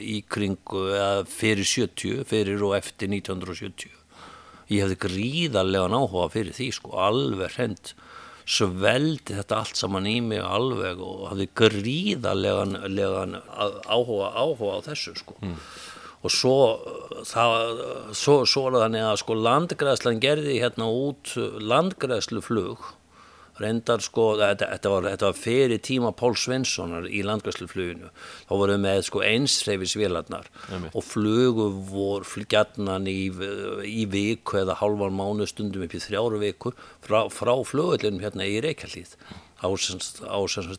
í 0.00 0.18
kringu 0.30 0.86
eða 0.94 1.24
fyrir 1.28 1.68
70, 1.68 2.24
fyrir 2.28 2.64
og 2.64 2.78
eftir 2.78 3.12
1970 3.12 3.98
ég 4.72 4.84
hefði 4.84 5.00
gríðarlegan 5.06 5.96
áhuga 5.96 6.28
fyrir 6.32 6.56
því 6.56 6.68
sko, 6.76 6.94
alveg 7.00 7.56
hreint 7.56 7.94
sveldi 8.48 9.36
þetta 9.36 9.60
allt 9.60 9.76
saman 9.76 10.08
í 10.08 10.16
mig 10.24 10.40
alveg 10.44 11.00
og 11.04 11.26
hafði 11.28 11.48
gríðarlegan 11.60 12.78
legan 12.94 13.36
áhuga, 13.36 14.30
áhuga 14.32 14.78
á 14.80 14.86
þessu 14.88 15.16
sko 15.20 15.36
og 16.18 16.34
svo 16.34 16.58
það, 17.26 17.82
svo, 18.16 18.38
svo 18.48 18.68
er 18.68 18.78
þannig 18.84 19.06
að 19.06 19.18
sko 19.22 19.36
landgræðslan 19.38 20.22
gerði 20.22 20.60
hérna 20.62 20.88
út 20.90 21.34
landgræðsluflug. 21.62 22.94
Reyndar 23.58 23.98
sko, 23.98 24.36
þetta, 24.38 24.68
þetta, 24.70 24.90
var, 24.92 25.06
þetta 25.10 25.26
var 25.26 25.38
fyrir 25.38 25.80
tíma 25.82 26.12
Pál 26.14 26.36
Svenssonar 26.38 27.08
í 27.10 27.24
landgræslufluginu 27.26 28.12
þá 28.46 28.52
voru 28.52 28.76
við 28.76 28.84
með 28.84 29.00
sko 29.08 29.22
einsreifisvélarnar 29.26 30.46
og 30.92 31.02
flugu 31.02 31.66
voru 31.90 32.44
gjarnan 32.46 33.10
í, 33.10 33.16
í 33.82 34.06
viku 34.12 34.60
eða 34.62 34.78
halvan 34.78 35.18
mánu 35.18 35.48
stundum 35.50 35.88
upp 35.88 35.98
í 35.98 36.04
þrjáru 36.06 36.38
vikur 36.44 36.78
frá, 37.02 37.24
frá 37.34 37.56
flugullinum 37.66 38.22
hérna 38.22 38.46
í 38.46 38.60
Reykjavíð 38.62 39.18
á, 39.58 39.66
á 39.66 40.38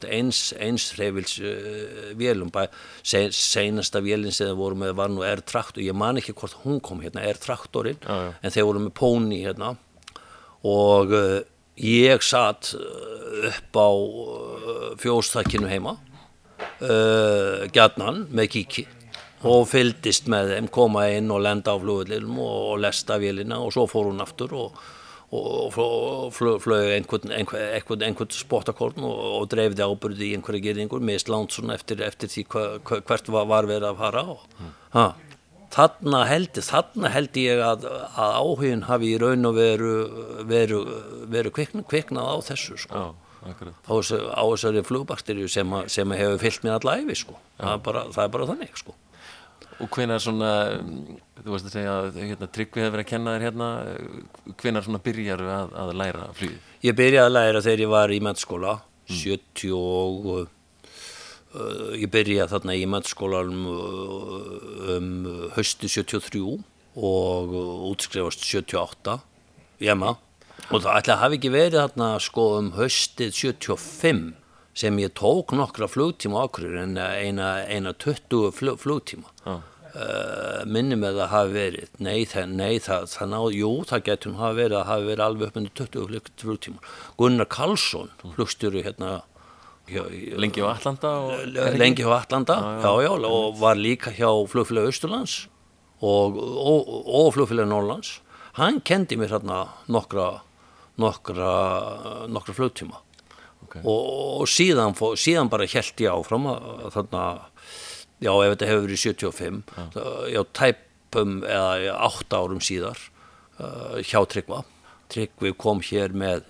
eins, 0.10 0.42
einsreifils 0.60 1.38
uh, 1.44 2.10
vélum. 2.20 2.52
Bæ, 2.54 2.66
se, 3.04 3.28
seinasta 3.36 4.02
vélinn 4.04 4.36
sem 4.36 4.50
þeir 4.50 4.60
voru 4.60 4.80
með 4.80 4.96
var 5.00 5.14
nú 5.14 5.26
R-traktor, 5.28 5.84
ég 5.84 5.98
man 5.98 6.20
ekki 6.22 6.36
hvort 6.38 6.60
hún 6.64 6.82
kom 6.84 7.04
hérna 7.04 7.26
R-traktorinn, 7.34 8.02
en 8.08 8.54
þeir 8.56 8.68
voru 8.70 8.84
með 8.88 8.96
póni 9.00 9.44
hérna. 9.44 9.76
Og 10.68 11.16
uh, 11.16 11.40
ég 11.80 12.24
satt 12.26 12.74
upp 12.76 13.80
á 13.80 13.90
fjóstakkinu 15.00 15.70
heima 15.72 15.96
uh, 16.84 17.68
gjarnan 17.72 18.26
með 18.36 18.50
kíki 18.56 18.86
og 19.48 19.70
fylgdist 19.72 20.28
með 20.32 20.54
þeim 20.56 20.68
koma 20.76 21.06
inn 21.16 21.32
og 21.32 21.44
lenda 21.46 21.72
á 21.72 21.80
flugullinum 21.80 22.40
og 22.44 22.80
lesta 22.84 23.16
vélina 23.22 23.62
og 23.64 23.72
svo 23.72 23.86
fór 23.88 24.10
hún 24.12 24.24
aftur 24.24 24.56
og, 24.58 24.82
og, 25.30 25.78
og 25.78 26.34
flög 26.34 26.92
einhvern, 26.96 27.32
einhvern, 27.32 27.66
einhvern, 27.76 28.06
einhvern 28.08 28.34
spottakorn 28.34 29.04
og, 29.06 29.18
og 29.40 29.48
dreifði 29.52 29.86
ábyrði 29.86 30.32
í 30.32 30.36
einhverja 30.38 30.66
gerðingur 30.70 31.04
mislánt 31.06 31.54
svona 31.54 31.78
eftir, 31.78 32.02
eftir 32.06 32.32
því 32.34 32.46
hva, 32.50 32.68
hvert 32.98 33.34
var, 33.34 33.50
var 33.50 33.70
verið 33.70 33.92
að 33.92 34.00
fara 34.04 34.26
og 34.34 34.46
ha 34.96 35.10
þarna 35.74 36.24
held, 36.30 36.60
þarna 36.66 37.12
held 37.14 37.40
ég 37.40 37.62
að, 37.64 37.88
að 38.18 38.38
áhugin 38.42 38.86
hafi 38.90 39.14
í 39.14 39.18
raun 39.22 39.50
og 39.50 39.58
veru, 39.58 39.92
veru, 40.50 40.80
veru 41.30 41.52
kvikna, 41.54 41.84
kviknað 41.90 42.30
á 42.30 42.36
þessu 42.50 42.78
sko. 42.84 43.04
Já, 43.04 43.54
á, 43.86 43.94
á 43.94 44.44
þessari 44.50 44.84
flugbakterju 44.88 45.50
sem, 45.52 45.78
sem 45.92 46.18
hefur 46.18 46.42
fyllt 46.42 46.66
mér 46.66 46.80
alla 46.80 46.98
æfi 47.04 47.20
sko. 47.22 47.38
það, 47.60 47.76
er 47.76 47.86
bara, 47.86 48.06
það 48.16 48.24
er 48.26 48.34
bara 48.36 48.50
þannig 48.54 48.82
sko. 48.82 48.98
Og 49.80 49.94
hvenar 49.96 50.20
svona, 50.24 50.54
um, 50.80 51.20
þú 51.44 51.56
veist 51.56 51.68
að 51.70 51.76
segja 51.76 51.96
að 51.96 52.20
hérna, 52.20 52.50
Tryggvi 52.56 52.84
hefur 52.84 52.96
verið 52.96 53.06
að 53.06 53.10
kenna 53.10 53.34
þér 53.36 53.46
hérna, 53.48 53.70
hvenar 54.62 54.86
svona 54.86 55.02
byrjar 55.06 55.44
að, 55.46 55.76
að 55.84 55.92
læra 56.02 56.30
flugið? 56.38 56.70
ég 56.86 56.98
byrjaði 57.00 57.26
að 57.26 57.36
læra 57.36 57.66
þegar 57.66 57.84
ég 57.84 57.92
var 57.94 58.14
í 58.14 58.22
mennskóla 58.28 58.74
70 59.10 59.74
og 59.76 60.28
uh, 60.38 60.48
ég 61.98 62.10
byrjaði 62.14 62.52
þarna 62.54 62.78
í 62.78 62.88
mennskólanum 62.90 63.70
uh, 63.74 64.98
um 64.98 65.14
höstu 65.56 65.90
73 65.92 66.44
og 67.00 67.56
útskrifast 67.90 68.44
78 68.46 69.20
hjemma 69.80 70.18
og 70.70 70.84
það 70.84 71.00
ætla 71.00 71.16
að 71.16 71.24
hafi 71.24 71.40
ekki 71.40 71.52
verið 71.54 71.80
þarna 71.80 72.12
sko 72.22 72.46
um 72.60 72.74
höstið 72.76 73.34
75 73.38 74.24
sem 74.80 75.00
ég 75.02 75.12
tók 75.18 75.54
nokkra 75.58 75.90
flugtíma 75.90 76.44
okkur 76.48 76.78
en 76.84 76.96
eina, 77.00 77.66
eina 77.68 77.94
20 77.98 78.52
flug, 78.56 78.80
flugtíma 78.80 79.32
Já. 79.44 79.60
Uh, 79.94 80.62
minni 80.70 80.98
með 81.00 81.20
það 81.22 81.32
hafi 81.34 81.54
verið. 81.56 81.92
Nei, 82.06 82.20
það, 82.30 82.54
nei, 82.60 82.80
það, 82.84 83.08
það 83.14 83.32
náð, 83.34 83.48
jú, 83.58 83.72
það 83.90 84.06
getur 84.10 84.38
hafi 84.40 84.60
verið 84.62 84.80
að 84.80 84.88
hafi 84.92 85.10
verið 85.10 85.26
alveg 85.26 85.50
upp 85.50 85.60
undir 85.62 85.76
20 85.82 86.08
flug, 86.10 86.32
flugtíma 86.44 86.96
Gunnar 87.20 87.50
Karlsson, 87.58 88.12
flugstjóri 88.36 88.84
hérna 88.88 89.14
hjá, 89.90 90.04
lengi 90.40 90.66
á 90.66 90.68
Atlanta 90.74 91.14
og, 91.26 91.56
lengi 91.80 92.06
hjá 92.06 92.14
Atlanta. 92.20 92.60
Já, 92.84 92.92
já, 93.06 93.14
og 93.30 93.58
var 93.62 93.80
líka 93.80 94.14
hjá 94.16 94.30
flugfélag 94.52 94.92
Östurlands 94.92 95.48
og, 96.00 96.38
og, 96.38 96.94
og 97.06 97.34
flugfélag 97.36 97.68
Norrlands 97.70 98.20
hann 98.60 98.80
kendi 98.84 99.18
mér 99.20 99.38
hérna 99.38 99.66
nokkra 99.88 100.40
nokkra, 101.00 101.52
nokkra 102.28 102.56
flugtíma. 102.56 103.00
Ok. 103.70 103.76
og, 103.84 104.46
síðan, 104.50 104.96
síðan 105.20 105.50
bara 105.52 105.68
held 105.70 106.02
ég 106.02 106.10
áfram 106.10 106.48
að 106.50 106.88
þarna 106.96 107.24
já, 108.20 108.32
ef 108.32 108.54
þetta 108.54 108.70
hefur 108.70 108.86
verið 108.88 109.02
75 109.06 109.74
já, 109.96 110.04
já 110.36 110.42
tæpum 110.60 111.40
eða 111.48 111.98
átta 112.10 112.44
árum 112.44 112.62
síðar 112.64 113.02
uh, 113.60 114.00
hjá 114.04 114.22
Tryggva. 114.30 114.64
Tryggvi 115.10 115.54
kom 115.58 115.82
hér 115.86 116.14
með 116.14 116.46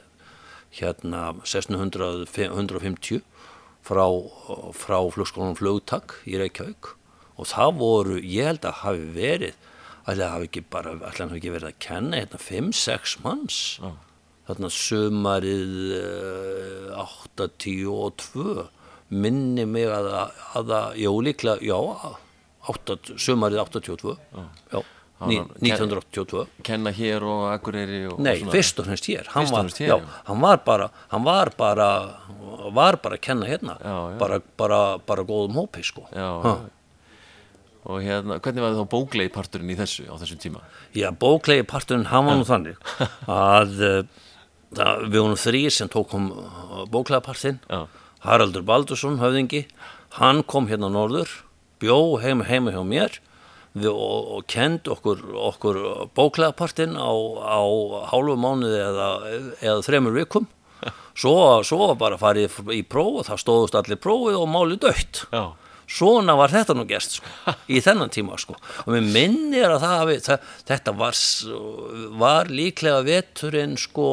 hérna 0.75 1.31
1650 1.45 3.23
frá, 3.85 4.05
frá 4.75 4.97
flugskólanum 5.13 5.57
flugtak 5.57 6.19
í 6.29 6.37
Reykjavík. 6.41 6.93
Og 7.39 7.47
það 7.53 7.77
voru, 7.79 8.19
ég 8.19 8.49
held 8.49 8.67
að 8.67 8.81
hafi 8.83 9.09
verið 9.15 9.55
að 10.09 10.19
það 10.19 10.33
hafi 10.33 10.49
ekki 10.49 10.63
bara, 10.73 10.93
allan 10.97 11.31
hafi 11.31 11.39
ekki 11.39 11.55
verið 11.55 11.71
að 11.71 11.81
kenna 11.85 12.19
hérna 12.19 12.41
5-6 12.43 13.17
manns. 13.23 13.59
Já. 13.79 13.91
þarna 14.49 14.69
sumarið 14.73 15.73
uh, 15.99 17.01
82 17.05 18.67
minni 19.09 19.65
mig 19.65 19.87
að 19.89 20.07
að 20.13 20.69
það, 20.69 20.95
já 21.01 21.11
líklega, 21.27 21.61
já 21.65 21.77
8, 22.69 22.97
sumarið 23.17 23.61
82 23.63 24.15
já, 24.35 24.81
ní, 25.25 25.37
var- 25.39 25.47
1982 25.65 26.43
kenna 26.63 26.91
hér 26.93 27.23
og 27.25 27.45
Akureyri 27.53 28.03
og, 28.11 28.19
Nei, 28.21 28.35
og 28.37 28.43
svona. 28.45 28.51
fyrst 28.53 28.79
og 28.79 28.85
fremst 28.89 29.07
hér 29.09 29.27
hann 29.33 29.47
og 29.47 29.51
var, 29.55 29.71
hér, 29.73 29.87
já, 29.89 29.97
hann 30.29 30.41
var 30.43 30.57
bara 30.65 30.89
hann 31.09 31.23
var 31.25 31.49
bara 31.57 31.87
var 32.75 32.97
bara 33.01 33.15
að 33.17 33.21
kenna 33.25 33.47
hérna 33.49 33.77
Já, 33.81 33.95
já. 34.13 34.17
Bara, 34.19 34.41
bara, 34.57 34.81
bara 34.99 35.23
góðum 35.23 35.55
hópi 35.57 35.83
sko 35.83 36.05
já, 36.13 36.27
Ha. 36.43 36.53
já. 36.53 36.69
og 37.89 38.01
hérna, 38.03 38.37
hvernig 38.39 38.61
var 38.61 38.73
það 38.75 38.83
þá 38.83 38.89
bóklegi 38.93 39.31
parturinn 39.33 39.71
í 39.73 39.77
þessu 39.79 40.05
á 40.05 40.13
þessum 40.21 40.39
tíma 40.43 40.61
Já, 40.93 41.09
bóklegi 41.11 41.63
parturinn, 41.65 42.05
hann 42.11 42.25
var 42.27 42.35
nú 42.37 42.45
þannig 42.45 42.77
að 43.27 43.73
uh, 43.81 44.03
það, 44.75 45.07
við 45.09 45.19
vorum 45.23 45.39
þrýr 45.41 45.71
sem 45.73 45.89
tókum 45.89 46.29
bóklega 46.93 47.23
partinn 47.25 47.59
Já. 47.67 47.87
Haraldur 48.25 48.65
Baldursson, 48.67 49.19
höfðingi 49.21 49.65
hann 50.19 50.43
kom 50.43 50.67
hérna 50.69 50.89
norður 50.91 51.31
bjó 51.79 52.19
heima, 52.19 52.45
heima 52.49 52.73
hjá 52.73 52.81
mér 52.83 53.19
við, 53.77 53.89
og, 53.93 54.31
og 54.35 54.47
kend 54.49 54.89
okkur, 54.91 55.21
okkur 55.51 55.79
bóklega 56.17 56.55
partinn 56.57 56.97
á, 56.97 57.11
á 57.39 57.61
hálfu 58.11 58.35
mánuði 58.39 58.81
eða, 58.83 59.09
eða 59.61 59.85
þremur 59.85 60.17
vikum. 60.17 60.49
Svo, 61.19 61.59
svo 61.67 61.89
bara 61.99 62.15
farið 62.19 62.71
í 62.71 62.83
próf 62.87 63.21
og 63.21 63.25
það 63.27 63.41
stóðust 63.41 63.75
allir 63.75 63.99
prófið 63.99 64.37
og 64.39 64.45
málið 64.47 64.85
dött. 64.85 65.23
Já, 65.33 65.51
svona 65.91 66.35
var 66.39 66.53
þetta 66.53 66.75
nú 66.77 66.85
gerst 66.87 67.17
sko, 67.17 67.55
í 67.67 67.81
þennan 67.85 68.13
tíma 68.13 68.39
sko. 68.39 68.55
og 68.85 68.93
mér 68.93 69.09
minnir 69.09 69.73
að 69.75 69.83
það, 69.83 70.13
það 70.27 70.53
þetta 70.69 70.93
var, 71.01 71.19
var 72.23 72.53
líklega 72.53 73.03
veturinn 73.07 73.75
sko 73.79 74.09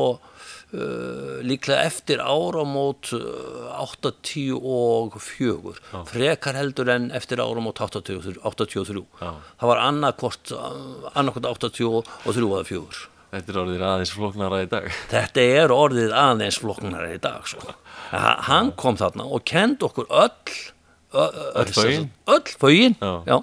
uh, 0.74 1.40
líklega 1.46 1.84
eftir 1.86 2.18
áramót 2.22 3.12
uh, 3.16 3.82
84 3.82 5.74
frekar 6.10 6.54
heldur 6.58 6.88
en 6.92 7.10
eftir 7.14 7.38
áramót 7.42 7.78
83, 7.80 8.38
83. 8.42 9.04
Já. 9.20 9.30
það 9.60 9.68
var 9.72 9.78
annarkvort 9.84 10.52
annarkvort 11.14 11.46
83 11.70 12.02
eða 12.32 12.64
4 12.70 13.04
þetta 13.36 13.52
er 13.52 13.58
orðið 13.62 13.82
aðeins 13.90 14.12
flóknara 14.16 14.62
í 14.64 14.68
dag 14.70 14.84
Þetta 15.12 15.40
er 15.60 15.68
orðið 15.74 16.12
aðeins 16.16 16.58
flokknara 16.62 17.08
í 17.14 17.18
dag 17.20 17.42
sko. 17.50 17.74
Ha- 18.12 18.38
Hann 18.46 18.70
kom 18.78 18.96
þarna 19.00 19.24
og 19.28 19.40
kend 19.48 19.82
okkur 19.86 20.06
öll 20.08 20.30
Öll 21.16 21.70
fögin? 21.72 22.08
Öll 22.28 22.48
fögin, 22.60 22.94
Já. 23.00 23.22
já. 23.26 23.38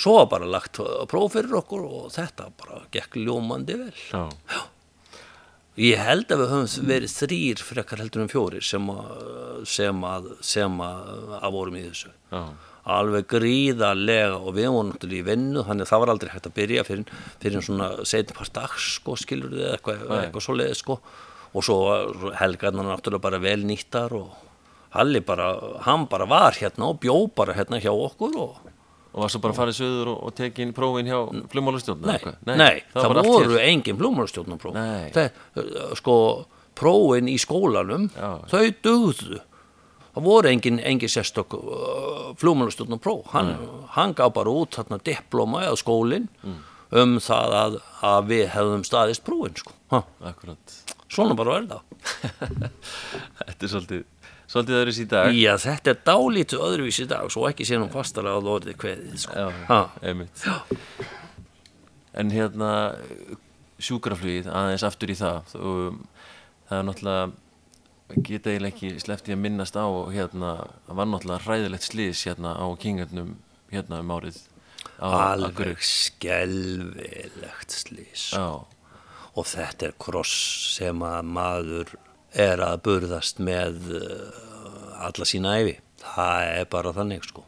Svo 0.00 0.14
var 0.16 0.26
bara 0.32 0.46
lagt 0.48 0.78
próf 1.10 1.32
fyrir 1.34 1.52
okkur 1.58 1.82
og 1.84 2.06
þetta 2.14 2.46
bara 2.56 2.78
gekk 2.94 3.16
ljómandi 3.20 3.74
vel. 3.76 3.92
já, 4.08 4.22
Ég 5.80 6.00
held 6.04 6.28
að 6.28 6.42
við 6.42 6.50
höfum 6.52 6.88
verið 6.90 7.12
þrýr 7.14 7.62
frekar 7.64 8.02
heldur 8.02 8.24
en 8.24 8.32
fjórir 8.32 8.64
sem 8.66 8.90
að, 8.92 9.62
sem 9.70 10.02
að, 10.04 10.26
sem 10.44 10.82
að, 10.84 11.46
vorum 11.54 11.78
í 11.80 11.86
þessu. 11.86 12.12
já, 12.32 12.42
Alveg 12.90 13.26
gríðarlega 13.30 14.36
og 14.40 14.54
við 14.56 14.68
vorum 14.72 14.90
náttúrulega 14.90 15.20
í 15.20 15.26
vinnu 15.28 15.64
þannig 15.64 15.86
að 15.86 15.90
það 15.92 16.02
var 16.02 16.12
aldrei 16.14 16.30
hægt 16.34 16.48
að 16.48 16.54
byrja 16.58 16.84
fyrir, 16.88 17.16
fyrir 17.42 17.64
svona 17.64 17.88
setjum 18.08 18.38
par 18.40 18.52
dags 18.56 18.86
sko 18.98 19.16
skilur 19.20 19.52
þið 19.56 19.66
eitthvað, 19.74 20.04
eitthvað 20.18 20.46
svo 20.46 20.56
leiði 20.58 20.78
sko. 20.80 20.96
Og 21.50 21.66
svo 21.66 21.76
var 21.86 22.36
helgarnar 22.40 22.88
náttúrulega 22.88 23.26
bara 23.26 23.42
vel 23.42 23.60
nýttar 23.68 24.14
og 24.16 24.46
Halli 24.90 25.20
bara, 25.22 25.52
hann 25.86 26.08
bara 26.10 26.26
var 26.26 26.56
hérna 26.58 26.88
og 26.90 26.96
bjó 26.98 27.14
bara 27.30 27.54
hérna 27.54 27.78
hjá 27.78 27.92
okkur 27.94 28.32
og 28.42 28.56
og 29.12 29.24
var 29.24 29.32
svo 29.32 29.40
bara 29.42 29.56
farið 29.56 29.76
söður 29.80 30.10
og, 30.12 30.18
og 30.28 30.34
tekin 30.38 30.72
prófin 30.76 31.08
hjá 31.10 31.18
flugmálastjórn 31.52 32.04
Nei, 32.06 32.18
nei, 32.54 32.82
það, 32.94 33.06
bara 33.10 33.22
allt 33.24 33.30
voru 33.32 33.56
hér. 33.56 33.64
engin 33.72 33.98
blómarstjórnarpróf 33.98 34.74
Nei. 34.76 35.10
það, 35.16 35.30
uh, 35.58 35.94
sko, 35.98 36.16
prófin 36.78 37.28
í 37.32 37.36
skólanum 37.42 38.06
Já. 38.14 38.30
þau 38.52 38.62
dugðu 38.86 39.40
það 40.14 40.24
voru 40.26 40.50
engin, 40.52 40.78
engin 40.86 41.10
sérstök 41.10 41.54
uh, 41.58 42.30
flugmálastjórnarpróf 42.40 43.32
hann, 43.34 43.52
hann 43.96 44.14
gaf 44.18 44.32
bara 44.38 44.50
út 44.62 44.78
þarna 44.78 45.00
diploma 45.06 45.64
eða 45.68 45.78
skólin 45.82 46.28
Mm. 46.42 46.58
um 47.02 47.18
það 47.22 47.52
að, 47.54 47.74
að 48.02 48.24
við 48.30 48.46
hefðum 48.54 48.80
staðist 48.86 49.22
prófin 49.26 49.54
sko. 49.60 49.74
ha, 49.92 50.00
akkurat 50.30 50.72
svona 51.10 51.34
bara 51.38 51.58
verða 51.60 51.76
þetta 52.50 53.66
er 53.66 53.70
svolítið, 53.70 54.02
svolítið 54.50 54.80
öðru 54.80 54.94
í 54.94 55.06
dag. 55.10 55.36
Já, 55.38 55.52
þetta 55.62 55.92
er 55.92 56.00
dálítið 56.10 56.64
öðruvís 56.66 57.00
í 57.04 57.06
dag 57.10 57.30
svo 57.30 57.46
ekki 57.50 57.66
sé 57.68 57.78
nú 57.78 57.90
fastalega 57.92 58.40
að 58.40 58.50
orðið 58.56 58.80
kveðið 58.82 59.20
sko. 59.24 59.46
já, 59.46 59.80
einmitt. 60.02 60.46
En 62.20 62.32
hérna 62.34 62.72
sjúkraflugið, 63.80 64.50
aðeins 64.50 64.84
aftur 64.84 65.12
í 65.12 65.16
það 65.18 65.54
og 65.60 66.00
það 66.68 66.76
er 66.80 66.84
náttúrulega 66.88 67.30
geta 68.26 68.50
eiginlega 68.50 68.74
ekki 68.74 69.02
sleppti 69.02 69.34
að 69.34 69.42
minnast 69.44 69.76
á 69.78 69.86
hérna, 70.10 70.50
það 70.88 70.98
var 70.98 71.08
náttúrulega 71.10 71.44
hræðilegt 71.46 71.86
slís 71.86 72.24
hérna 72.26 72.56
á 72.58 72.66
kingarnum 72.82 73.36
hérna 73.70 74.00
um 74.02 74.12
árið 74.16 74.40
á 74.98 75.08
alveg 75.30 75.82
skelvilegt 75.86 77.76
slís 77.76 78.30
já, 78.34 78.66
og 79.30 79.46
þetta 79.46 79.90
er 79.90 79.98
kross 80.02 80.34
sem 80.74 81.06
að 81.06 81.30
maður 81.38 81.94
er 82.34 82.62
að 82.62 82.82
burðast 82.86 83.40
með 83.42 83.92
uh, 83.98 85.06
alla 85.06 85.26
sína 85.26 85.56
æfi 85.60 85.78
það 86.00 86.48
er 86.60 86.68
bara 86.70 86.92
þannig 86.96 87.26
sko. 87.28 87.44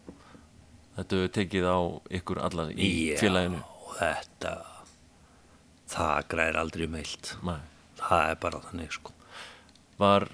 Þetta 0.96 1.16
hefur 1.18 1.32
tekið 1.38 1.66
á 1.72 1.78
ykkur 2.18 2.40
alla 2.44 2.68
í 2.74 2.88
Já, 3.12 3.18
félaginu? 3.22 3.62
og 3.62 3.94
þetta 3.96 4.52
það 5.92 6.26
græðir 6.32 6.58
aldrei 6.60 6.86
heilt 6.96 7.34
Nei. 7.44 7.58
það 8.00 8.24
er 8.30 8.40
bara 8.42 8.60
þannig 8.66 8.96
sko. 8.96 9.14
Var 10.00 10.28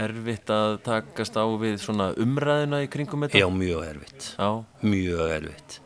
erfitt 0.00 0.50
að 0.54 0.80
takast 0.86 1.38
á 1.38 1.44
við 1.60 1.78
svona 1.82 2.10
umræðina 2.20 2.82
í 2.84 2.90
kringum 2.90 3.24
þetta? 3.26 3.40
Já, 3.40 3.48
mjög 3.50 3.86
erfitt. 3.86 4.32
Já, 4.38 4.50
mjög 4.86 5.32
erfitt. 5.38 5.78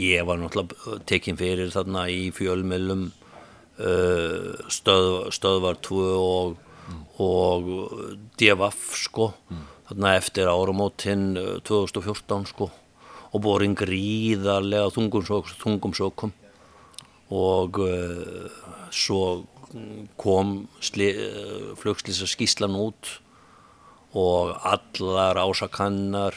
Ég 0.00 0.24
var 0.28 0.40
náttúrulega 0.40 1.00
tekinn 1.08 1.36
fyrir 1.40 1.72
þarna 1.72 2.06
í 2.08 2.30
fjölmjölum 2.32 3.08
uh, 3.08 4.52
stöð, 4.72 5.08
stöðvar 5.36 5.80
2 5.84 6.04
og, 6.16 6.54
og 7.22 7.70
DFF 8.40 8.96
sko. 9.04 9.30
Þarna 9.88 10.14
eftir 10.18 10.50
áramótin 10.50 11.32
uh, 11.38 11.56
2014 11.66 12.48
sko. 12.52 12.70
Og 13.32 13.44
borin 13.44 13.76
gríðarlega 13.78 14.92
þungum, 14.92 15.24
sök, 15.26 15.52
þungum 15.62 15.96
sökum. 15.96 16.34
Og 17.32 17.80
uh, 17.80 18.48
svo 18.92 19.44
kom 20.20 20.56
uh, 20.66 21.68
flugslýsa 21.80 22.28
skíslan 22.28 22.76
út. 22.76 23.18
Og 24.12 24.52
allar 24.68 25.40
ásakannar 25.40 26.36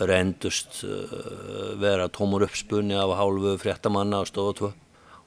reyndust 0.00 0.82
uh, 0.84 1.76
vera 1.80 2.08
tómur 2.08 2.44
uppspunni 2.46 2.96
af 2.98 3.14
hálfu 3.16 3.56
fréttamanna 3.60 4.24
stofu 4.28 4.72
2 4.72 4.72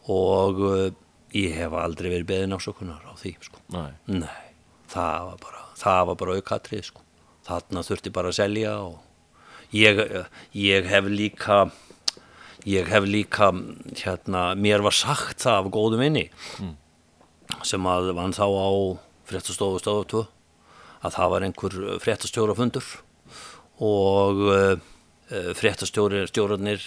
og 0.09 0.61
uh, 0.65 0.91
ég 1.35 1.55
hef 1.57 1.73
aldrei 1.77 2.09
verið 2.09 2.29
beðin 2.29 2.55
ásökunar 2.57 3.03
á 3.05 3.13
því 3.17 3.35
sko. 3.45 3.61
nei, 3.73 3.91
Nei, 4.07 4.49
það 4.89 5.27
var 5.29 5.37
bara, 5.43 5.61
það 5.79 6.01
var 6.09 6.17
bara 6.23 6.35
aukatrið 6.39 6.83
sko. 6.89 7.01
Þarna 7.49 7.83
þurfti 7.87 8.11
bara 8.13 8.31
að 8.33 8.37
selja 8.39 8.73
og 8.83 8.99
ég, 9.73 10.01
ég 10.57 10.89
hef 10.89 11.07
líka, 11.09 11.59
ég 12.69 12.89
hef 12.91 13.05
líka, 13.09 13.51
hérna, 14.03 14.43
mér 14.59 14.83
var 14.85 14.93
sagt 14.97 15.45
það 15.45 15.63
af 15.63 15.71
góðum 15.73 16.03
inni 16.09 16.27
sem 17.65 17.85
að 17.89 18.11
vann 18.17 18.33
þá 18.35 18.45
á 18.45 18.69
fréttastofu 19.29 19.79
stofu 19.81 20.05
2 20.13 20.23
að 21.07 21.15
það 21.15 21.31
var 21.33 21.45
einhver 21.47 21.75
fréttastjórafundur 22.03 22.85
og 23.79 24.41
uh, 24.51 24.73
fréttastjórarnir 25.55 26.81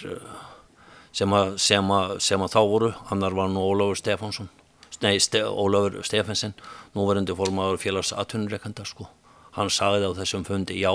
sem, 1.13 1.33
að- 1.35 1.55
sem, 1.61 1.91
að- 1.97 2.17
sem 2.23 2.41
að 2.45 2.53
þá 2.55 2.59
voru, 2.69 2.91
annar 3.11 3.35
var 3.37 3.49
nú 3.51 3.63
Ólafur 3.73 3.97
Stefánsson, 3.99 4.49
nei, 5.03 5.17
Ste, 5.23 5.43
Ólafur 5.45 6.01
Stefánsen, 6.07 6.55
nú 6.95 7.07
var 7.07 7.19
endur 7.19 7.37
formaður 7.39 7.81
félags 7.81 8.13
atvinnureikanda, 8.15 8.85
sko. 8.87 9.09
Hann 9.57 9.69
sagði 9.73 10.09
á 10.09 10.11
þessum 10.17 10.47
fundi, 10.47 10.79
já, 10.81 10.93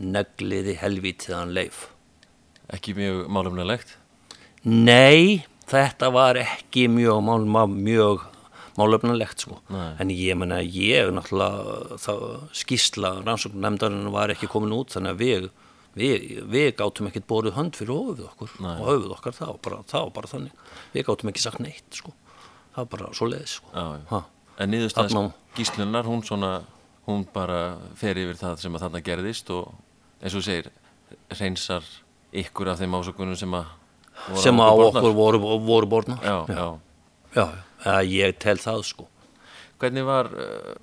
negliði 0.00 0.78
helvítiðan 0.80 1.52
leif. 1.56 1.88
Ekki 2.72 2.96
mjög 2.96 3.26
málumnulegt. 3.32 3.96
Nei, 4.66 5.44
þetta 5.70 6.10
var 6.14 6.40
ekki 6.40 6.88
mjög, 6.90 7.20
mál, 7.26 7.44
mál, 7.46 7.68
mjög 7.70 8.24
málefnilegt 8.76 9.44
sko. 9.44 9.60
Nei. 9.72 9.94
En 10.02 10.10
ég 10.12 10.36
menna, 10.38 10.60
ég 10.60 11.12
náttúrulega, 11.14 12.00
það 12.02 12.26
skýrsla 12.56 13.12
rannsóknarnefndarinn 13.22 14.12
var 14.14 14.32
ekki 14.34 14.50
komin 14.52 14.74
út, 14.76 14.92
þannig 14.94 15.14
að 15.14 15.22
við, 15.22 15.48
við, 15.96 16.26
við 16.52 16.68
gátum 16.80 17.08
ekkert 17.10 17.28
borið 17.30 17.56
hönd 17.56 17.78
fyrir 17.78 17.94
höfuð 17.94 18.24
okkur 18.28 18.54
Nei. 18.60 18.74
og 18.74 18.90
höfuð 18.90 19.16
okkar, 19.16 19.36
það 19.38 19.52
var 19.54 19.60
bara, 19.68 20.08
bara 20.18 20.32
þannig. 20.34 20.64
Við 20.94 21.08
gátum 21.08 21.32
ekki 21.32 21.44
sagt 21.46 21.62
neitt 21.64 22.00
sko. 22.02 22.14
Það 22.76 22.82
var 22.84 22.88
bara 22.92 23.10
svo 23.16 23.26
leiðis 23.32 23.54
sko. 23.56 24.22
En 24.60 24.70
niðurstaðan 24.72 25.10
Þarna- 25.14 25.32
gíslunar, 25.56 26.04
hún 26.04 26.22
svona, 26.24 26.50
hún 27.06 27.22
bara 27.32 27.78
fer 27.96 28.14
yfir 28.20 28.36
það 28.36 28.58
sem 28.60 28.74
að 28.76 28.84
þarna 28.84 29.00
gerðist 29.04 29.50
og 29.50 29.72
eins 30.22 30.34
og 30.36 30.44
segir, 30.44 30.68
reynsar 31.32 31.84
ykkur 32.36 32.68
af 32.72 32.78
þeim 32.80 32.96
ásökunum 32.98 33.36
sem 33.36 33.52
að 33.56 33.66
Sem 34.40 34.56
á 34.56 34.68
okkur 34.72 35.12
voru, 35.12 35.38
voru 35.60 35.86
borna. 35.86 36.16
Já, 36.24 36.46
já. 36.48 36.78
já, 37.84 37.96
ég 38.08 38.38
tel 38.40 38.56
það 38.56 38.82
sko. 38.88 39.06
Hvernig 39.78 40.06
var, 40.08 40.30
uh, 40.32 40.74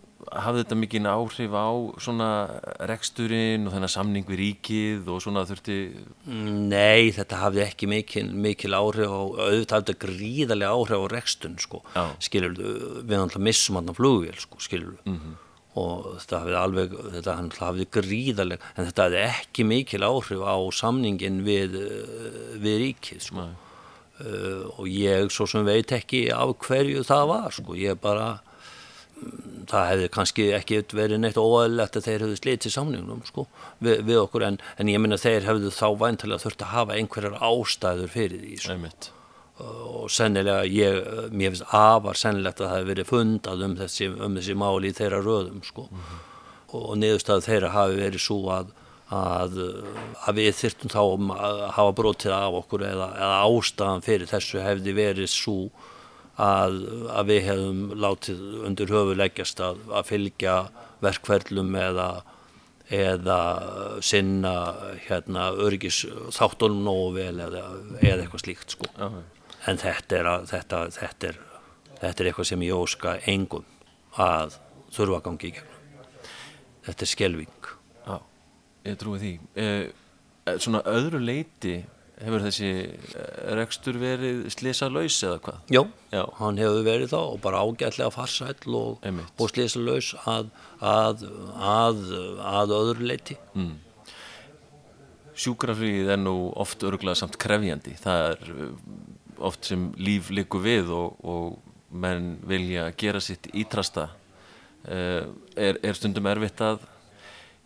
hafði 0.41 0.63
þetta 0.63 0.75
mikinn 0.79 1.07
áhrif 1.09 1.53
á 1.53 1.69
svona 2.01 2.27
reksturinn 2.89 3.67
og 3.67 3.73
þennan 3.75 3.91
samning 3.91 4.25
við 4.27 4.39
ríkið 4.41 5.07
og 5.13 5.21
svona 5.23 5.43
þurfti, 5.49 5.77
Nei, 6.27 7.11
þetta 7.15 7.39
hafði 7.43 7.63
ekki 7.67 7.89
mikil, 7.91 8.25
mikil 8.33 8.73
áhrif 8.77 9.09
á, 9.13 9.21
auðvitað 9.21 9.77
hafði 9.77 9.87
þetta 9.87 9.97
gríðarlega 10.05 10.75
áhrif 10.77 11.03
á 11.03 11.07
rekstun, 11.13 11.57
sko, 11.61 11.81
skilur 12.23 12.55
við 12.57 13.13
náttúrulega 13.13 13.47
missum 13.49 13.79
hann 13.79 13.93
flugvél, 13.97 14.37
sko, 14.39 14.59
skilur 14.59 14.97
Mhm. 15.05 15.17
-hmm. 15.17 15.35
og 15.75 16.19
þetta 16.21 16.39
hafði 16.39 16.55
alveg, 16.61 16.91
þetta 17.17 17.35
hafði 17.59 17.85
gríðarlega, 17.97 18.61
en 18.77 18.85
þetta 18.85 19.03
hafði 19.07 19.21
ekki 19.27 19.63
mikil 19.65 20.01
áhrif 20.05 20.41
á 20.45 20.55
samningin 20.71 21.43
við, 21.43 21.75
eh, 21.75 22.57
við 22.61 22.75
ríkið, 22.83 23.21
sko, 23.21 23.35
Nei. 23.35 23.55
uh, 24.21 24.79
og 24.79 24.85
ég 24.87 25.31
svo 25.31 25.47
sem 25.49 25.65
veit 25.65 25.87
ekki 25.91 26.29
af 26.31 26.57
hverju 26.59 27.03
það 27.03 27.27
var, 27.27 27.49
sko, 27.51 27.73
ég 27.75 27.99
bara, 27.99 28.39
mm, 28.39 28.52
það 29.69 29.89
hefði 29.89 30.09
kannski 30.13 30.45
ekki 30.57 30.79
verið 30.95 31.21
neitt 31.21 31.39
óæðilegt 31.39 31.97
að 31.97 32.07
þeir 32.07 32.25
hefðu 32.25 32.37
slitið 32.39 32.75
samningnum 32.75 33.23
sko, 33.27 33.45
við, 33.83 34.03
við 34.07 34.21
okkur 34.23 34.45
en, 34.49 34.59
en 34.79 34.91
ég 34.91 35.01
minna 35.01 35.19
þeir 35.19 35.47
hefðu 35.47 35.71
þá 35.73 35.87
væntalega 36.01 36.43
þurft 36.43 36.65
að 36.65 36.73
hafa 36.73 36.97
einhverjar 36.97 37.39
ástæður 37.39 38.13
fyrir 38.13 38.43
því 38.43 38.59
sko. 38.63 38.77
og 39.63 40.11
sennilega 40.11 40.65
ég, 40.67 40.99
mér 41.31 41.53
finnst 41.53 41.67
afar 41.69 42.19
sennilegt 42.19 42.61
að 42.61 42.69
það 42.69 42.77
hefði 42.77 42.91
verið 42.91 43.09
fundað 43.11 43.65
um 43.67 43.75
þessi, 43.79 44.11
um 44.11 44.37
þessi 44.39 44.55
máli 44.57 44.91
í 44.91 44.97
þeirra 44.97 45.21
röðum 45.23 45.63
sko. 45.65 45.87
og 46.73 46.95
niðurstað 46.97 47.45
þeirra 47.47 47.73
hafi 47.73 47.99
verið 48.01 48.25
svo 48.25 48.39
að, 48.51 48.73
að, 49.13 49.59
að 50.25 50.41
við 50.41 50.53
þyrftum 50.59 50.93
þá 50.93 51.01
að 51.03 51.65
hafa 51.77 51.97
brotið 52.01 52.35
af 52.35 52.59
okkur 52.63 52.85
eða, 52.89 53.09
eða 53.13 53.41
ástæðan 53.47 54.05
fyrir 54.05 54.31
þessu 54.31 54.63
hefði 54.65 54.95
verið 54.97 55.29
svo 55.31 55.57
að, 56.41 56.77
að 57.13 57.29
við 57.29 57.41
hefðum 57.47 57.81
látið 58.01 58.43
undir 58.67 58.93
höfu 58.93 59.17
leggjast 59.17 59.61
að, 59.61 59.81
að 59.93 60.07
fylgja 60.09 60.55
verkferlum 61.03 61.75
eða, 61.77 62.07
eða 62.89 63.39
sinna 64.05 64.55
hérna, 65.05 65.51
öryggis 65.53 66.03
þáttunum 66.33 66.83
nógu 66.87 67.13
vel 67.19 67.43
eða, 67.43 67.63
eða 68.01 68.23
eitthvað 68.23 68.45
slíkt 68.45 68.75
sko. 68.77 68.89
En 69.69 69.79
þetta 69.79 70.19
er, 70.19 70.29
að, 70.31 70.47
þetta, 70.51 70.81
þetta, 70.97 71.29
er, 71.29 71.41
þetta 72.01 72.23
er 72.23 72.31
eitthvað 72.31 72.49
sem 72.49 72.65
ég 72.65 72.83
óska 72.85 73.17
engum 73.29 73.67
að 74.19 74.57
þurfa 74.93 75.19
að 75.19 75.25
gangi 75.27 75.49
í 75.49 75.53
gegnum. 75.57 75.69
Þetta 76.83 77.05
er 77.05 77.09
skelving. 77.13 77.67
Já, 78.03 78.15
ég 78.89 78.97
trúi 78.99 79.19
því. 79.21 79.33
Eh, 79.55 80.57
svona 80.59 80.81
öðru 80.89 81.21
leiti 81.23 81.77
hefur 82.21 82.43
þessi 82.45 82.69
eh, 82.69 83.53
rekstur 83.57 83.97
verið 84.01 84.43
slisalaus 84.53 85.17
eða 85.25 85.39
hvað? 85.45 85.57
Já, 85.73 85.81
Já. 86.13 86.21
hann 86.39 86.59
hefur 86.61 86.85
verið 86.85 87.13
þá 87.13 87.19
og 87.21 87.39
bara 87.43 87.63
ágætlega 87.65 88.11
farsæll 88.13 88.77
og, 88.77 89.07
og 89.09 89.51
slísalaus 89.51 90.13
að, 90.29 90.51
að, 90.79 91.25
að, 91.57 92.05
að 92.53 92.75
öðru 92.77 93.09
leiti. 93.09 93.37
Mm. 93.57 93.75
Sjúkraflugið 95.33 96.13
er 96.13 96.21
nú 96.21 96.37
oft 96.61 96.83
örgulega 96.85 97.17
samt 97.23 97.39
krefjandi. 97.41 97.95
Það 97.97 98.25
er 98.29 98.49
uh, 98.53 98.73
oft 99.49 99.65
sem 99.71 99.89
líf 99.97 100.29
liggur 100.29 100.61
við 100.63 100.93
og, 100.93 101.17
og 101.25 101.93
menn 101.93 102.35
vilja 102.49 102.91
gera 102.97 103.21
sitt 103.23 103.49
ítrasta. 103.53 104.11
Uh, 104.85 105.31
er, 105.57 105.79
er 105.81 105.97
stundum 105.97 106.27
erfitt 106.29 106.61
að, 106.61 106.83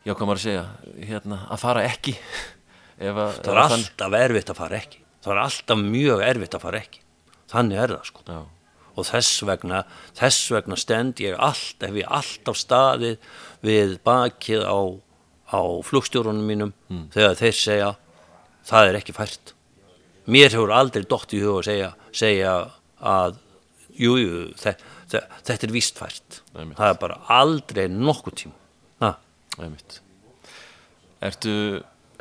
já 0.05 0.13
hvað 0.13 0.29
maður 0.29 0.39
að 0.39 0.45
segja, 0.45 0.67
hérna, 1.09 1.41
að 1.51 1.65
fara 1.65 1.83
ekki? 1.89 2.15
Ef 2.97 3.17
að, 3.21 3.33
Það 3.45 3.51
er 3.53 3.63
alltaf 3.63 4.15
erfitt 4.21 4.51
að 4.53 4.59
fara 4.61 4.79
ekki. 4.81 5.01
Það 5.23 5.33
er 5.33 5.41
alltaf 5.43 5.81
mjög 5.85 6.23
erfitt 6.27 6.55
að 6.57 6.63
fara 6.65 6.79
ekki. 6.81 7.03
Þannig 7.51 7.81
er 7.83 7.93
það 7.95 8.07
sko. 8.09 8.23
Já, 8.27 8.39
og 8.97 9.05
þess 9.05 9.43
vegna, 9.45 9.81
þess 10.17 10.47
vegna 10.55 10.77
stend 10.81 11.21
ég 11.21 11.35
alltaf, 11.37 11.85
hef 11.91 11.99
ég 12.01 12.15
alltaf 12.19 12.57
staðið 12.57 13.17
við 13.67 13.93
bakið 14.07 14.65
á, 14.65 14.77
á 15.53 15.61
flugstjórunum 15.85 16.47
mínum 16.49 16.73
þegar 17.13 17.37
þeir 17.37 17.59
segja 17.61 17.91
það 18.67 18.89
er 18.89 18.97
ekki 18.99 19.15
fært 19.15 19.53
mér 20.27 20.49
hefur 20.51 20.73
aldrei 20.75 21.05
dótt 21.07 21.35
í 21.37 21.39
hug 21.43 21.61
að 21.61 21.69
segja, 21.69 21.91
segja 22.11 22.55
að 22.99 23.37
jú, 23.95 24.17
jú, 24.19 24.41
þe 24.59 24.73
þe 25.07 25.21
þetta 25.47 25.67
er 25.69 25.75
víst 25.77 26.01
fært 26.01 26.41
Einmitt. 26.57 26.75
það 26.81 26.89
er 26.89 26.97
bara 27.05 27.19
aldrei 27.37 27.85
nokkuð 27.93 28.35
tím 28.41 28.55
ha, 29.05 29.13
einmitt. 29.61 30.01
Ertu, 31.23 31.53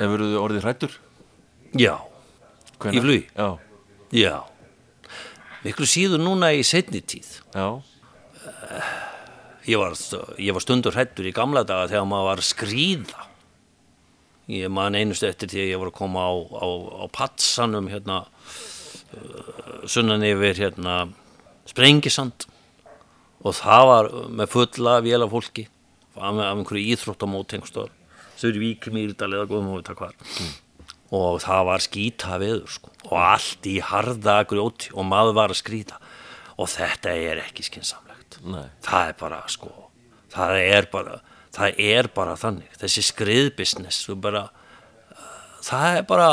hefur 0.00 0.24
þú 0.24 0.42
orðið 0.42 0.68
hrættur? 0.68 0.98
já, 1.76 1.96
Hvenær? 2.78 2.96
Í 2.96 3.04
flugi? 3.04 3.22
Já, 3.36 3.48
já. 4.12 4.36
Miklu 5.64 5.88
síður 5.88 6.22
núna 6.22 6.52
í 6.54 6.62
setni 6.66 7.00
tíð. 7.02 7.30
Já, 7.56 7.68
ég 9.66 9.80
var, 9.80 9.96
ég 10.38 10.54
var 10.54 10.62
stundur 10.62 10.94
hrættur 10.94 11.26
í 11.26 11.34
gamla 11.34 11.64
daga 11.66 11.88
þegar 11.90 12.10
maður 12.10 12.30
var 12.30 12.44
skrýða 12.46 13.26
ég 14.46 14.70
man 14.70 14.94
einustu 14.94 15.26
eftir 15.26 15.50
því 15.50 15.62
að 15.62 15.70
ég 15.72 15.80
var 15.82 15.90
að 15.90 15.96
koma 15.98 16.22
á, 16.22 16.34
á, 16.38 16.66
á 17.02 17.04
patsanum 17.10 17.88
hérna 17.90 18.18
uh, 18.22 19.86
sunnan 19.90 20.24
yfir 20.26 20.60
hérna 20.60 20.98
sprengisand. 21.66 22.46
Og 23.42 23.54
það 23.58 23.88
var 23.90 24.10
með 24.38 24.52
fulla 24.54 25.00
vél 25.04 25.22
af 25.26 25.34
af, 25.34 26.38
einhverju 26.38 26.94
íþróttamót 26.94 27.52
einhverstöðar 27.56 27.92
þau 28.36 28.48
eru 28.50 28.62
vík 28.62 28.88
mýrdal 28.94 29.32
eða 29.32 29.48
góðum 29.50 29.72
og 29.74 29.80
vita 29.80 29.96
hvað. 29.98 30.12
Og 31.16 31.40
það 31.44 31.64
var 31.70 31.84
skýta 31.84 32.38
viður 32.42 32.68
sko. 32.76 32.92
og 33.06 33.18
allt 33.22 33.66
í 33.70 33.76
harða 33.80 34.40
grjóti 34.50 34.90
og 34.94 35.06
maður 35.06 35.38
var 35.38 35.54
að 35.54 35.60
skrýta. 35.62 36.00
Og 36.56 36.70
þetta 36.72 37.12
er 37.14 37.42
ekki 37.44 37.66
skinsamlegt 37.66 38.40
nei, 38.42 38.66
það 38.82 39.10
er 39.10 39.18
bara 39.20 39.42
sko 39.52 39.72
það 40.32 40.60
er 40.60 40.88
bara, 40.92 41.18
það 41.54 41.80
er 41.80 42.08
bara 42.14 42.36
þannig. 42.40 42.70
Þessi 42.80 44.16
bara, 44.20 44.46
uh, 45.12 45.58
það 45.64 45.98
er 46.00 46.06
bara 46.08 46.30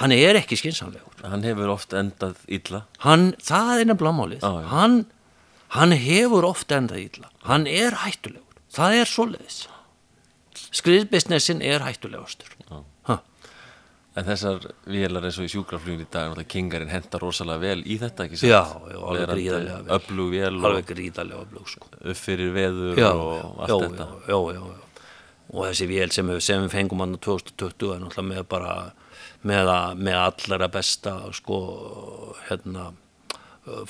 hann 0.00 0.12
er 0.12 0.40
ekki 0.40 0.58
skinsamlegur 0.58 1.14
hann 1.24 1.44
hefur 1.46 1.70
oft 1.72 1.94
endað 1.96 2.40
illa. 2.52 2.84
hann, 2.98 3.32
það 3.40 3.80
er 3.80 3.86
nefnilega 3.88 4.18
málið. 4.18 4.40
Já. 4.42 4.66
hann, 4.68 4.96
hann 5.76 5.92
hefur 5.92 6.44
ofta 6.44 6.80
endað 6.80 7.04
illa. 7.04 7.30
Hann 7.44 7.66
er 7.70 7.96
hættulegur, 8.02 8.58
það 8.68 8.98
er 9.00 9.08
svoleiðis 9.08 9.60
skriðbusinessin 10.74 11.62
er 11.64 11.84
hættulegustur 11.86 12.56
ha. 13.08 13.20
En 14.14 14.26
þessar 14.28 14.68
vélar 14.86 15.24
eins 15.26 15.40
og 15.42 15.48
í 15.48 15.50
sjúkraflugun 15.50 16.04
í 16.04 16.08
dag, 16.10 16.38
kingarinn 16.46 16.92
henda 16.92 17.18
rosalega 17.18 17.62
vel 17.64 17.80
í 17.82 17.96
þetta, 17.98 18.28
ekki 18.28 18.46
já, 18.46 18.60
já, 18.92 18.98
alveg 19.10 19.32
gríðarlega 19.32 19.78
vel. 19.80 19.96
Öflug 19.96 20.36
og 20.38 20.68
alveg 20.68 20.90
gríðarlega 20.92 21.46
öflug 21.46 21.72
sko. 21.72 21.88
upp 21.98 22.20
fyrir 22.20 22.52
veður 22.54 23.00
já, 23.00 23.08
og 23.10 23.64
allt 23.64 23.72
já, 23.72 23.88
þetta. 23.88 24.06
já, 24.28 24.36
já, 24.54 24.60
já, 24.68 25.08
og 25.50 25.66
þessi 25.66 25.88
vél 25.90 26.14
sem 26.14 26.30
við, 26.30 26.68
fengum 26.70 27.02
hann 27.02 27.18
2020 27.18 27.96
er 27.96 28.04
náttúrulega 28.04 28.28
með 28.30 28.46
bara 28.54 28.76
með, 29.42 29.72
að, 29.72 29.98
með 30.06 30.20
allara 30.20 30.70
besta 30.72 31.16
sko 31.34 31.58
hérna 32.48 32.92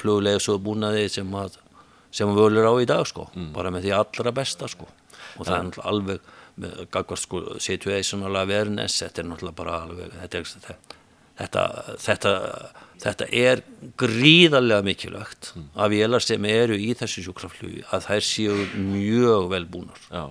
flugleðsöðu 0.00 0.62
búnaði 0.64 1.06
sem 1.12 1.36
að 1.38 1.58
sem 2.14 2.30
við 2.30 2.40
völur 2.40 2.68
á 2.70 2.74
í 2.78 2.86
dag 2.86 3.04
sko. 3.10 3.26
Bara 3.54 3.72
með 3.74 3.88
því 3.88 3.94
allra 3.98 4.32
besta 4.34 4.68
sko. 4.70 4.86
Og 5.34 5.48
það 5.48 5.56
er 5.58 5.86
alveg 5.90 6.32
gagvart 6.56 7.22
sko 7.22 7.40
situational 7.62 8.36
awareness 8.38 9.02
þetta 9.02 9.22
er 9.22 9.30
náttúrulega 9.30 9.58
bara 9.58 9.78
alveg 9.82 10.14
þetta, 10.20 10.76
þetta, 11.40 11.64
þetta, 12.04 12.34
þetta 13.02 13.28
er 13.34 13.64
gríðarlega 14.00 14.86
mikilvægt 14.86 15.52
að 15.74 15.96
vélar 15.96 16.24
sem 16.24 16.46
eru 16.50 16.78
í 16.78 16.92
þessu 16.98 17.26
sjúkraflugi 17.26 17.82
að 17.90 18.06
þær 18.08 18.26
séu 18.28 18.58
mjög 18.78 19.50
vel 19.50 19.66
búnar. 19.66 20.00
Já, 20.12 20.24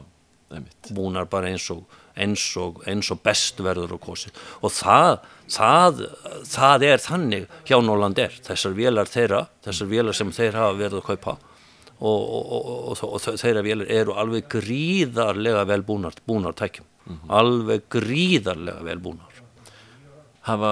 búnar 0.93 1.29
bara 1.29 1.49
eins 1.51 1.65
og, 1.73 1.83
eins 2.15 2.45
og, 2.61 2.83
eins 2.87 3.09
og 3.11 3.21
best 3.25 3.59
verður 3.63 3.95
og 3.97 4.03
kosið 4.03 4.37
og 4.61 4.73
það, 4.75 5.23
það, 5.51 6.03
það 6.49 6.85
er 6.89 7.01
þannig 7.03 7.47
hjá 7.67 7.79
Norland 7.81 8.21
er 8.21 8.35
þessar 8.45 8.77
vélar 8.77 9.09
þeirra, 9.09 9.47
þessar 9.65 9.91
vélar 9.91 10.17
sem 10.17 10.31
þeir 10.31 10.59
hafa 10.61 10.77
verið 10.77 11.01
að 11.01 11.09
kaupa 11.11 11.37
og, 12.03 12.23
og, 12.29 12.71
og, 12.91 13.03
og 13.07 13.37
þeirra 13.39 13.63
vélar 13.65 13.91
eru 13.91 14.15
alveg 14.19 14.49
gríðarlega 14.51 15.63
vel 15.69 15.85
búnar, 15.87 16.17
búnar 16.27 16.55
tækjum, 16.59 16.87
alveg 17.31 17.87
gríðarlega 17.93 18.83
vel 18.89 19.01
búnar. 19.03 19.29
Hafa, 20.43 20.69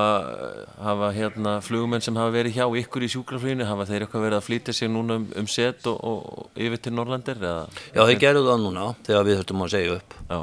hafa 0.84 1.14
hérna 1.16 1.52
flugumenn 1.64 2.04
sem 2.04 2.18
hafa 2.20 2.34
verið 2.34 2.58
hjá 2.58 2.66
ykkur 2.82 3.06
í 3.08 3.12
sjúkrafluginu, 3.14 3.64
hafa 3.64 3.86
þeir 3.88 4.04
eitthvað 4.04 4.26
verið 4.26 4.40
að 4.42 4.48
flytja 4.50 4.74
sig 4.76 4.92
núna 4.92 5.16
um, 5.22 5.28
um 5.40 5.48
set 5.48 5.88
og, 5.88 6.02
og, 6.04 6.50
yfir 6.60 6.82
til 6.84 6.98
Norrlandir? 6.98 7.40
Eða? 7.40 7.84
Já, 7.96 8.02
þeir 8.02 8.20
gerðu 8.26 8.50
það 8.50 8.66
núna 8.66 8.90
þegar 9.08 9.30
við 9.30 9.40
þurftum 9.40 9.64
að 9.64 9.72
segja 9.78 9.94
upp. 9.96 10.18
Já, 10.28 10.42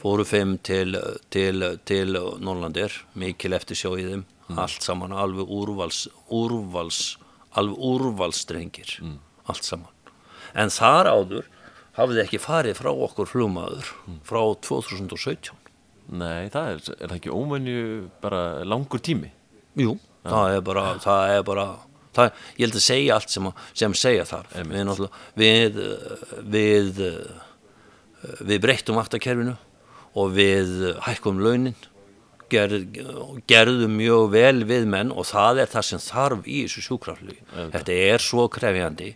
fóru 0.00 0.24
fimm 0.26 0.54
til, 0.64 0.96
til, 1.36 1.66
til 1.84 2.16
Norrlandir, 2.16 2.96
mikil 3.20 3.52
eftir 3.58 3.76
sjóið 3.82 4.14
þeim, 4.14 4.24
allt 4.56 4.88
saman 4.88 5.12
alveg 5.20 5.52
úrvals, 5.52 6.06
úrvals 6.32 7.02
alveg 7.60 7.76
úrvalstrengir 7.92 8.96
allt 9.50 9.66
saman 9.66 9.91
en 10.54 10.72
þar 10.72 11.10
áður 11.10 11.48
hafið 11.98 12.22
ekki 12.24 12.40
farið 12.42 12.78
frá 12.80 12.90
okkur 12.92 13.28
flugmaður 13.28 13.92
frá 14.26 14.40
2017 14.68 15.52
nei, 16.12 16.48
það 16.52 16.72
er, 16.74 16.82
er 16.98 17.06
það 17.06 17.16
ekki 17.18 17.32
ómenju 17.32 17.84
bara 18.24 18.42
langur 18.66 19.02
tími? 19.04 19.30
Jú, 19.78 19.96
það 20.26 20.56
er 20.58 20.64
bara, 20.66 20.86
það 21.02 21.36
er 21.36 21.46
bara 21.46 21.66
það, 22.16 22.42
ég 22.58 22.66
held 22.66 22.80
að 22.80 22.86
segja 22.86 23.18
allt 23.18 23.32
sem, 23.32 23.48
sem 23.84 23.96
segja 23.96 24.26
þar 24.28 24.50
við, 24.58 25.06
við, 25.38 25.80
við, 26.56 27.02
við 28.40 28.64
breyttum 28.66 29.00
vaktakerfinu 29.00 29.56
og 30.18 30.34
við 30.36 30.74
hækkum 31.06 31.40
launin 31.40 31.78
gerð, 32.52 33.00
gerðum 33.48 33.96
mjög 33.96 34.26
vel 34.34 34.64
við 34.68 34.88
menn 34.92 35.12
og 35.14 35.24
það 35.30 35.62
er 35.64 35.72
það 35.72 35.86
sem 35.88 36.02
þarf 36.04 36.44
í 36.44 36.58
þessu 36.66 36.84
sjúkraflugi. 36.88 37.38
Þetta 37.72 37.98
er 38.12 38.24
svo 38.24 38.46
krefjandi 38.52 39.12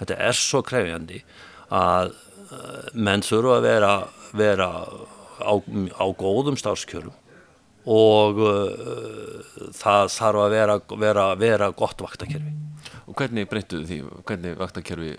þetta 0.00 0.18
er 0.28 0.36
svo 0.36 0.62
krefjandi 0.66 1.22
að 1.70 2.12
eh, 2.12 2.90
menn 2.94 3.24
þurfa 3.24 3.58
að 3.58 3.66
vera, 3.68 3.94
vera 4.36 4.70
á, 5.40 5.52
á 5.96 6.06
góðum 6.18 6.58
starfskjörum 6.60 7.16
og 7.90 8.40
uh, 8.44 9.38
það 9.72 10.10
þarf 10.12 10.40
að 10.44 10.50
vera, 10.52 10.74
vera, 11.00 11.22
vera 11.40 11.70
gott 11.72 12.02
vaktakerfi 12.04 12.52
Og 13.08 13.16
hvernig 13.18 13.48
breyttuðu 13.50 13.86
því? 13.88 13.96
Hvernig 14.28 14.58
vaktakerfi 14.60 15.14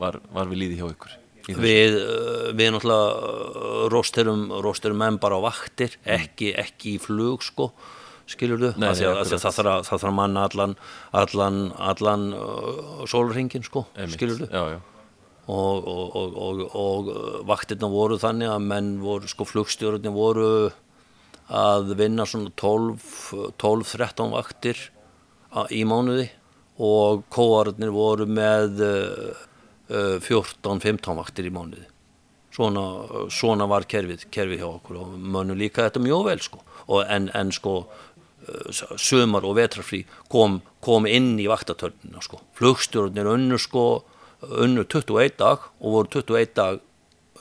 var, 0.00 0.20
var 0.32 0.46
við 0.48 0.62
líði 0.62 0.78
hjá 0.78 0.86
ykkur? 0.92 1.16
við, 1.48 1.94
uh, 1.96 2.50
við 2.52 2.74
náttúrulega 2.74 3.88
rósterum, 3.92 4.42
rósterum 4.64 4.98
menn 5.00 5.18
bara 5.20 5.38
á 5.40 5.46
vaktir 5.48 5.94
ekki, 6.04 6.52
ekki 6.60 6.96
í 6.96 7.02
flug 7.02 7.44
sko 7.46 7.70
skilur 8.28 8.68
að 8.68 9.32
það 9.32 9.56
þarf 9.58 9.72
að, 9.72 10.04
að 10.10 10.14
manna 10.18 10.44
allan 10.48 10.76
allan, 11.16 11.58
allan 11.78 12.28
uh, 12.36 13.02
sólringin 13.08 13.64
sko, 13.66 13.86
skilur 14.14 14.44
já, 14.46 14.78
og, 15.48 15.88
og, 15.88 16.16
og, 16.20 16.36
og, 16.36 16.62
og 16.76 17.10
uh, 17.14 17.40
vaktirna 17.48 17.90
voru 17.92 18.20
þannig 18.20 18.52
að 18.52 18.68
menn 18.68 18.92
voru, 19.00 19.30
sko 19.30 19.48
flugstjórnir 19.48 20.14
voru 20.14 20.50
að 21.48 21.94
vinna 21.96 22.26
svona 22.28 22.52
12 22.60 23.54
12-13 23.56 24.34
vaktir 24.36 24.82
í 25.72 25.84
mánuði 25.88 26.28
og 26.78 27.24
kóarnir 27.32 27.90
voru 27.94 28.26
með 28.30 28.82
uh, 28.84 29.46
uh, 29.90 30.18
14-15 30.22 31.16
vaktir 31.18 31.48
í 31.48 31.54
mánuði. 31.54 31.86
Svona, 32.54 32.84
svona 33.30 33.68
var 33.70 33.86
kerfið, 33.86 34.26
kerfið 34.34 34.62
hjá 34.62 34.68
okkur 34.68 35.00
og 35.02 35.16
mönnum 35.18 35.58
líka 35.58 35.84
þetta 35.86 36.02
mjög 36.02 36.24
vel 36.26 36.40
sko. 36.42 36.62
Og 36.88 37.04
en, 37.10 37.28
en 37.36 37.50
sko 37.54 37.74
uh, 37.82 38.07
sömar 38.96 39.46
og 39.46 39.56
vetrarfrí 39.58 40.04
kom, 40.32 40.60
kom 40.84 41.06
inn 41.06 41.36
í 41.40 41.48
vaktatörnina 41.50 42.22
sko. 42.24 42.40
Flugstjórnir 42.58 43.28
unnu 43.34 43.58
sko 43.60 43.86
unnu 44.42 44.84
21 44.84 45.38
dag 45.38 45.64
og 45.80 45.96
voru 45.96 46.12
21 46.20 46.54
dag 46.56 46.78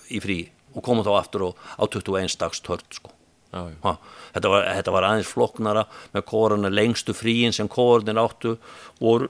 í 0.09 0.21
frí 0.23 0.39
og 0.73 0.83
komu 0.85 1.05
þá 1.05 1.13
aftur 1.17 1.49
á, 1.49 1.49
á 1.81 1.83
21 1.85 2.37
dags 2.41 2.61
törn 2.65 2.85
sko. 2.93 3.13
Ha, 3.57 3.93
þetta, 4.35 4.49
var, 4.51 4.65
þetta 4.77 4.93
var 4.93 5.05
aðeins 5.07 5.29
floknara 5.31 5.85
með 6.13 6.25
kórarna 6.29 6.69
lengstu 6.69 7.15
fríin 7.15 7.55
sem 7.55 7.69
kórarnir 7.71 8.19
áttu 8.21 8.57
voru, 8.99 9.29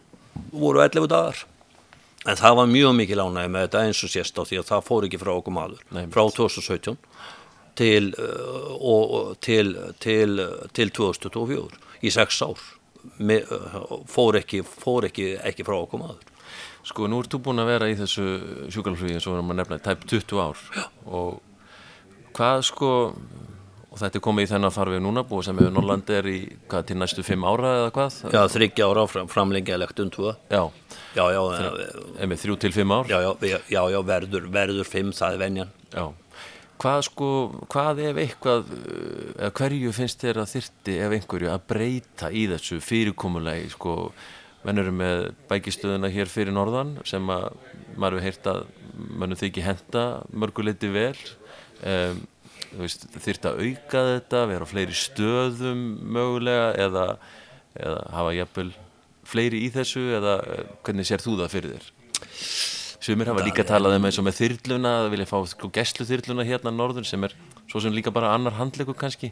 voru 0.51 0.82
11 0.84 1.07
dagar. 1.11 1.43
En 2.28 2.36
það 2.36 2.57
var 2.59 2.71
mjög 2.71 2.95
mikið 2.97 3.19
lánaði 3.21 3.51
með 3.53 3.67
þetta 3.67 3.84
eins 3.88 4.03
og 4.03 4.11
sést 4.11 4.39
á 4.41 4.43
því 4.43 4.59
að 4.59 4.69
það 4.71 4.88
fór 4.89 5.07
ekki 5.07 5.19
frá 5.21 5.32
okkur 5.38 5.55
maður 5.55 5.84
Nei, 5.95 6.07
frá 6.11 6.25
2017 6.25 6.97
til, 7.78 8.11
uh, 8.17 8.73
og, 8.78 9.36
til, 9.43 9.75
til, 10.03 10.41
til 10.75 10.93
2024 10.97 11.82
í 12.03 12.13
sex 12.13 12.41
ár. 12.45 12.63
Me, 13.23 13.39
uh, 13.43 14.01
fór, 14.09 14.39
ekki, 14.41 14.63
fór 14.65 15.07
ekki, 15.09 15.36
ekki 15.45 15.65
frá 15.67 15.78
okkur 15.80 16.03
maður. 16.03 16.34
Sko, 16.88 17.09
nú 17.11 17.19
ert 17.19 17.34
þú 17.34 17.41
búin 17.49 17.59
að 17.61 17.73
vera 17.73 17.89
í 17.91 17.97
þessu 17.99 18.25
sjúkralflugi 18.71 19.17
eins 19.17 19.28
og 19.28 19.34
við 19.34 19.41
erum 19.41 19.53
að 19.53 19.59
nefna, 19.61 19.82
tæp 19.84 20.07
20 20.07 20.39
ár. 20.39 20.63
Já. 20.78 20.88
og 21.07 21.43
hvað 22.38 22.63
sko 22.67 22.89
og 23.97 24.01
þetta 24.03 24.19
er 24.19 24.23
komið 24.23 24.45
í 24.45 24.49
þennan 24.51 24.73
farfið 24.75 24.99
núna 25.01 25.23
búið 25.25 25.47
sem 25.47 25.57
hefur 25.57 25.73
Norrlandi 25.73 26.15
er 26.19 26.28
í 26.30 26.38
hvað, 26.69 26.84
til 26.89 26.97
næstu 27.01 27.23
5 27.25 27.45
ára 27.49 27.71
eða 27.80 27.93
hvað? 27.95 28.17
Já, 28.36 28.41
þryggja 28.53 28.89
ára 28.91 29.05
fram, 29.09 29.30
framlengjalegt 29.32 30.01
um 30.03 30.11
tvö. 30.13 30.34
Já, 30.53 30.63
Já, 31.17 31.23
já, 31.34 31.41
3 32.38 32.57
til 32.61 32.71
5 32.75 32.91
ár. 32.93 33.09
Já, 33.09 33.17
já, 33.41 33.57
já, 33.73 33.82
já 33.89 33.99
verður, 34.05 34.49
verður 34.53 34.86
fimm, 34.86 35.09
það 35.17 35.34
er 35.34 35.41
venjan. 35.41 35.71
Já. 35.95 36.05
Hvað 36.78 36.99
sko, 37.07 37.30
hvað 37.73 38.01
ef 38.05 38.19
eitthvað, 38.21 38.71
uh, 38.78 39.30
eða 39.38 39.53
hverju 39.59 39.93
finnst 39.97 40.21
þér 40.21 40.41
að 40.43 40.51
þyrti 40.55 40.97
ef 41.05 41.15
einhverju 41.17 41.51
að 41.53 41.67
breyta 41.71 42.30
í 42.30 42.45
þessu 42.51 42.80
fyrirkomulegi, 42.86 43.71
sko, 43.73 43.95
mennur 44.67 44.91
með 44.93 45.30
bækistöðuna 45.49 46.11
hér 46.13 46.30
fyrir 46.30 46.53
norðan 46.53 46.97
sem 47.07 47.30
að 47.34 47.49
maður 47.97 48.17
hefur 48.17 48.25
heyrt 48.28 48.49
að 48.51 48.63
mannum 49.17 49.39
þykir 49.39 49.67
henda 49.67 50.03
mörguleiti 50.34 50.89
vel, 50.93 51.15
um, 51.86 52.23
þyrti 52.78 53.47
að 53.47 53.61
auka 53.63 54.03
þetta, 54.11 54.43
vera 54.51 54.67
á 54.67 54.71
fleiri 54.71 54.97
stöðum 54.97 55.84
mögulega 56.17 56.71
eða, 56.88 57.05
eða 57.78 58.01
hafa 58.13 58.36
jafnvel 58.38 58.71
fleiri 59.28 59.61
í 59.65 59.69
þessu 59.73 60.03
eða 60.17 60.39
eh, 60.45 60.65
hvernig 60.86 61.07
sér 61.07 61.23
þú 61.23 61.38
það 61.41 61.53
fyrir 61.55 61.78
þér? 61.78 61.93
Sumir 63.08 63.30
hafa 63.32 63.43
líka 63.45 63.64
talað 63.64 63.95
um 63.95 64.05
eins 64.10 64.18
og 64.20 64.26
með 64.28 64.39
þyrluna 64.41 64.93
að 65.05 65.10
vilja 65.14 65.28
fá 65.30 65.38
sko, 65.47 65.70
gæslu 65.72 66.08
þyrluna 66.10 66.43
hérna 66.47 66.74
norður 66.76 67.05
sem 67.08 67.24
er 67.24 67.36
svo 67.72 67.80
sem 67.84 67.93
líka 67.95 68.12
bara 68.12 68.34
annar 68.36 68.58
handleikur 68.58 68.97
kannski. 68.99 69.30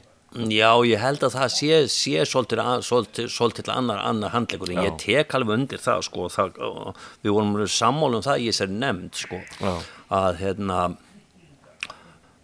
Já, 0.52 0.72
ég 0.88 1.00
held 1.00 1.22
að 1.24 1.36
það 1.36 1.52
sé, 1.54 1.68
sé 1.92 2.24
svolítið, 2.28 2.60
að- 2.64 2.86
svolítið, 2.88 3.28
svolítið 3.32 3.70
annar, 3.72 4.00
annar 4.04 4.32
handleikur 4.34 4.72
en 4.74 4.82
ég 4.84 4.98
tek 5.00 5.36
alveg 5.38 5.60
undir 5.60 5.80
það 5.84 6.02
sko, 6.08 6.28
það, 6.32 6.58
við 7.24 7.36
vorum 7.36 7.68
sammála 7.72 8.20
um 8.20 8.26
það 8.26 8.42
í 8.44 8.48
þessari 8.52 8.80
nefnd 8.82 9.20
sko, 9.22 9.40
Já. 9.62 9.74
að 10.12 10.40
hérna 10.42 10.80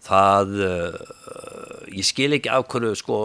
það 0.02 0.54
uh, 0.66 1.00
ég 1.94 2.08
skil 2.08 2.32
ekki 2.38 2.52
af 2.52 2.68
hverju 2.72 2.94
sko 2.98 3.18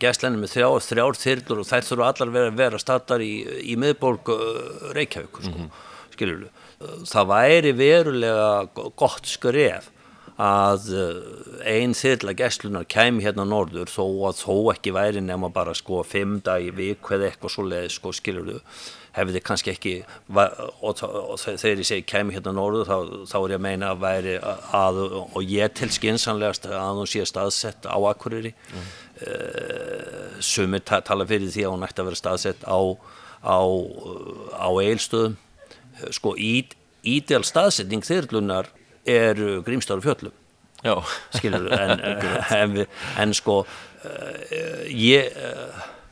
gæslenni 0.00 0.40
með 0.42 0.54
þrjár, 0.56 0.80
þrjár 0.88 1.20
þyrlur 1.22 1.60
og 1.62 1.68
þær 1.68 1.86
þurfa 1.90 2.08
allar 2.12 2.32
vera, 2.34 2.54
vera 2.62 2.80
stattar 2.82 3.22
í, 3.24 3.32
í 3.62 3.76
miðborg 3.80 4.32
uh, 4.34 4.94
Reykjavík 4.96 5.42
sko, 5.44 5.52
mm 5.52 5.68
-hmm. 5.68 6.55
Það 6.80 7.28
væri 7.32 7.76
verulega 7.76 8.88
gott 8.98 9.28
skref 9.28 9.92
að 10.36 10.90
einn 11.64 11.94
þyrla 11.96 12.34
gæslunar 12.36 12.84
kæmi 12.92 13.24
hérna 13.24 13.46
norður 13.48 13.88
þó 13.88 14.04
að 14.28 14.42
þó 14.42 14.56
ekki 14.74 14.92
væri 14.92 15.22
nema 15.24 15.48
bara 15.48 15.72
sko 15.74 16.02
fimm 16.04 16.42
dag 16.44 16.60
í 16.60 16.74
vik 16.76 17.08
eða 17.16 17.30
eitthvað 17.30 17.54
svo 17.54 17.64
leið 17.64 17.88
sko 17.94 18.12
skilur 18.12 18.50
hefði 19.16 19.40
kannski 19.40 19.72
ekki 19.72 19.94
og, 20.36 21.00
þegar 21.40 21.80
ég 21.80 21.88
segi 21.88 22.04
kæmi 22.04 22.36
hérna 22.36 22.52
norður 22.52 22.84
þá, 22.84 22.98
þá 23.32 23.36
er 23.38 23.54
ég 23.54 23.56
að 23.56 23.64
meina 23.64 23.94
að 23.94 24.02
væri 24.04 24.36
að 24.76 25.00
og 25.24 25.40
ég 25.48 25.72
til 25.78 25.88
skinsanlegast 25.96 26.68
að 26.68 27.00
hún 27.00 27.08
sé 27.08 27.24
staðsett 27.24 27.88
á 27.88 27.96
Akureyri. 27.96 28.52
Mm. 28.76 28.92
sumir 30.44 30.84
ta 30.84 31.00
tala 31.00 31.24
fyrir 31.24 31.48
því 31.48 31.64
að 31.64 31.72
hún 31.72 31.88
ætti 31.88 32.04
að 32.04 32.10
vera 32.10 32.20
staðsett 32.20 32.68
á 32.68 32.80
á, 33.40 33.60
á 34.52 34.68
eilstöðum 34.84 35.40
sko 36.14 36.34
ít, 36.38 36.74
ídel 37.06 37.44
staðsetning 37.46 38.04
þyrlunar 38.06 38.68
er 39.06 39.38
grímstáru 39.66 40.02
fjöllum. 40.04 40.32
Skilur 41.34 41.68
en, 41.82 42.00
en, 42.02 42.72
við- 42.76 42.88
en 43.22 43.34
sko 43.34 43.60
uh, 43.64 44.80
ég 44.90 45.32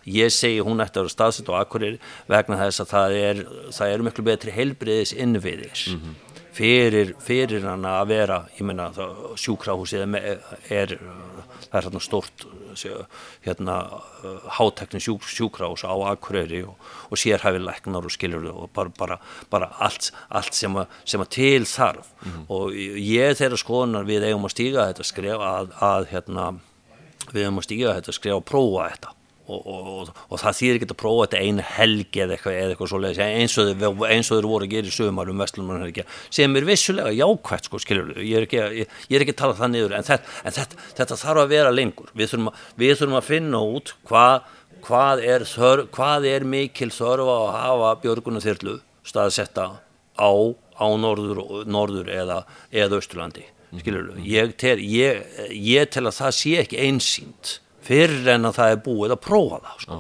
ég 0.05 0.29
segi 0.35 0.61
hún 0.65 0.83
ætti 0.85 0.99
að 1.01 1.07
vera 1.07 1.13
staðsett 1.15 1.49
á 1.49 1.55
Akureyri 1.63 1.97
vegna 2.29 2.59
þess 2.61 2.83
að 2.85 2.91
það 2.91 3.15
er 3.21 3.39
það 3.73 3.93
eru 3.95 4.05
miklu 4.09 4.25
betri 4.27 4.53
heilbriðis 4.53 5.15
innviðis 5.17 5.85
fyrir, 6.55 7.15
fyrir 7.23 7.65
hann 7.67 7.87
að 7.89 8.11
vera 8.13 8.43
það 8.55 9.15
sjúkrahúsið 9.41 10.05
er, 10.21 10.43
er 10.71 10.95
það 11.71 11.97
er 11.97 12.05
stórt 12.05 12.45
hérna 13.45 13.77
hátekni 14.57 15.01
sjúk, 15.03 15.27
sjúkrás 15.27 15.85
á 15.87 15.95
Akureyri 16.11 16.63
og, 16.67 16.77
og 17.11 17.19
sérhæfi 17.19 17.63
læknar 17.63 18.07
og 18.07 18.15
skilur 18.15 18.47
og 18.53 18.71
bara, 18.75 18.93
bara, 18.99 19.19
bara 19.51 19.71
allt, 19.79 20.11
allt 20.29 20.55
sem, 20.55 20.75
að, 20.77 20.95
sem 21.05 21.23
að 21.23 21.33
til 21.37 21.67
þarf 21.71 22.11
mm. 22.23 22.47
og 22.55 22.75
ég 22.75 23.39
þeirra 23.39 23.61
skoðunar 23.61 24.09
við 24.09 24.29
eigum 24.31 24.49
að 24.49 24.57
stíga 24.57 24.89
þetta 24.91 25.09
skref 25.11 25.45
að, 25.51 25.75
að 25.83 26.09
hérna, 26.13 26.49
við 27.33 27.45
eigum 27.45 27.63
að 27.63 27.69
stíga 27.69 27.99
þetta 27.99 28.19
skref 28.19 28.41
og 28.41 28.49
prófa 28.51 28.89
þetta 28.95 29.15
Og, 29.45 29.67
og, 29.69 30.11
og 30.33 30.39
það 30.41 30.55
þýðir 30.57 30.79
ekki 30.79 30.87
að 30.89 30.97
prófa 31.03 31.25
þetta 31.27 31.41
einu 31.45 31.65
helgi 31.69 32.21
eða 32.25 32.33
eitthvað, 32.33 32.55
eitthvað 32.63 32.89
svoleiðis 32.89 33.19
eins 33.21 33.57
og 33.61 33.67
þeir, 33.69 34.23
þeir 34.25 34.47
voru 34.49 34.65
að 34.65 34.71
gera 34.73 34.89
í 34.89 34.95
sögumar 34.95 35.29
um 35.29 35.43
vestlunum 35.43 35.99
sem 36.33 36.57
er 36.57 36.65
vissulega 36.65 37.13
jákvæmt 37.13 37.69
sko, 37.69 37.81
skiljur, 37.85 38.15
ég 38.25 38.39
er 38.39 38.47
ekki, 38.47 38.63
ég, 38.81 38.95
ég 39.11 39.19
er 39.19 39.25
ekki 39.27 39.35
að 39.35 39.41
tala 39.43 39.59
það 39.59 39.73
niður 39.75 39.97
en, 39.99 40.07
þetta, 40.09 40.33
en 40.49 40.57
þetta, 40.57 40.81
þetta 40.97 41.19
þarf 41.21 41.43
að 41.43 41.53
vera 41.53 41.75
lengur. 41.75 42.09
Við 42.17 42.33
þurfum 42.33 42.49
að, 42.49 42.63
við 42.81 42.97
þurfum 43.03 43.19
að 43.21 43.29
finna 43.29 43.61
út 43.77 43.93
hvað, 44.09 44.35
hvað, 44.89 45.25
er, 45.35 45.47
þörf, 45.53 45.91
hvað 45.99 46.29
er 46.33 46.47
mikil 46.55 46.89
þörfa 46.95 47.35
að 47.43 47.57
hafa 47.59 47.91
björguna 48.07 48.45
þyrlu 48.45 48.79
staðsetta 49.05 49.67
á, 50.17 50.33
á 50.81 50.87
norður, 50.97 51.43
norður 51.69 52.09
eða, 52.17 52.47
eða 52.73 53.03
austurlandi 53.03 53.45
skiljur, 53.83 54.15
ég, 54.23 54.55
ég, 55.51 55.89
tel 55.91 56.07
að 56.07 56.17
það 56.21 56.35
sé 56.39 56.57
ekki 56.63 56.81
einsýnt 56.85 57.59
fyrir 57.85 58.31
en 58.35 58.49
að 58.49 58.59
það 58.59 58.75
er 58.75 58.81
búið 58.87 59.15
að 59.15 59.23
prófa 59.25 59.61
það 59.65 59.85
sko. 59.85 59.99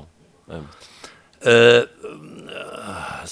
uh, 1.51 1.83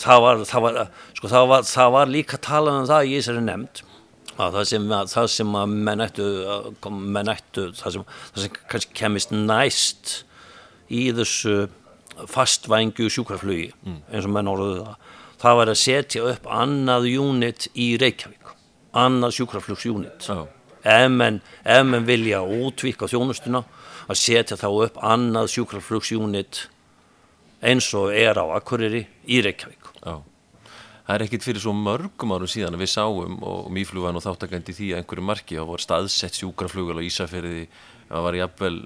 það, 0.03 0.27
var, 0.27 0.45
það, 0.51 0.67
var, 0.67 0.81
sko, 1.19 1.33
það, 1.33 1.49
var, 1.53 1.67
það 1.71 1.95
var 1.97 2.13
líka 2.17 2.41
talað 2.43 2.83
um 2.83 2.91
það 2.91 3.09
í 3.09 3.17
þessari 3.19 3.47
nefnd 3.49 3.85
að 4.33 4.57
það 4.57 4.69
sem, 4.71 4.91
að, 4.97 5.11
það 5.13 5.31
sem 5.35 5.57
að 5.61 5.77
menn 5.89 6.03
ættu, 6.07 6.29
menn 6.89 7.33
ættu 7.33 7.69
það, 7.77 7.97
sem, 7.97 8.07
það 8.33 8.45
sem 8.47 8.61
kannski 8.73 8.99
kemist 9.03 9.35
næst 9.37 10.15
í 10.93 11.09
þessu 11.17 11.57
fastvængu 12.29 13.09
sjúkraflugi 13.13 13.71
mm. 13.73 13.99
eins 14.13 14.29
og 14.29 14.33
menn 14.35 14.51
orðuðu 14.53 14.87
það 14.87 15.19
það 15.43 15.59
var 15.59 15.73
að 15.73 15.81
setja 15.81 16.25
upp 16.31 16.49
annað 16.55 17.09
unit 17.19 17.69
í 17.75 17.93
Reykjavík 18.01 18.53
annað 19.03 19.37
sjúkraflugsjúnit 19.39 20.29
oh. 20.35 20.45
ef 20.85 21.07
menn, 21.11 21.41
menn 21.65 22.07
vilja 22.07 22.43
útvíka 22.45 23.09
þjónustuna 23.11 23.65
að 24.09 24.19
setja 24.19 24.59
þá 24.61 24.69
upp 24.71 25.01
annað 25.03 25.51
sjúkraflugsjúnit 25.55 26.67
eins 27.63 27.89
og 27.95 28.13
er 28.15 28.39
á 28.39 28.45
Akureyri 28.59 29.05
í 29.31 29.41
Reykjavík. 29.45 29.91
Já. 30.03 30.21
Það 31.03 31.15
er 31.17 31.25
ekkit 31.27 31.45
fyrir 31.45 31.63
svo 31.63 31.75
mörgum 31.75 32.33
árum 32.35 32.51
síðan 32.51 32.77
að 32.77 32.85
við 32.85 32.93
sáum 32.95 33.41
og 33.47 33.71
mýflugan 33.75 34.19
og 34.19 34.25
þáttakandi 34.25 34.75
því 34.77 34.93
að 34.93 35.03
einhverju 35.03 35.27
marki 35.27 35.59
á 35.59 35.65
voru 35.67 35.83
staðsett 35.83 36.39
sjúkraflugal 36.39 37.03
á 37.03 37.07
Ísafjörði, 37.07 37.67
það 38.09 38.27
var 38.27 38.39
jafnvel 38.39 38.77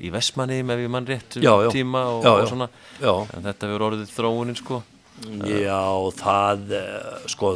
í 0.00 0.12
Vestmanni 0.12 0.60
með 0.64 0.84
við 0.84 0.92
mann 0.92 1.08
rétt 1.08 1.36
já, 1.40 1.52
já. 1.64 1.70
tíma 1.72 2.04
og, 2.12 2.28
og 2.28 2.46
svona, 2.48 2.68
en 3.00 3.44
þetta 3.48 3.70
verður 3.72 3.86
orðið 3.90 4.12
þróunin 4.14 4.60
sko. 4.60 4.80
Já, 5.20 5.84
það, 6.16 6.70
eh, 6.72 7.24
sko, 7.28 7.50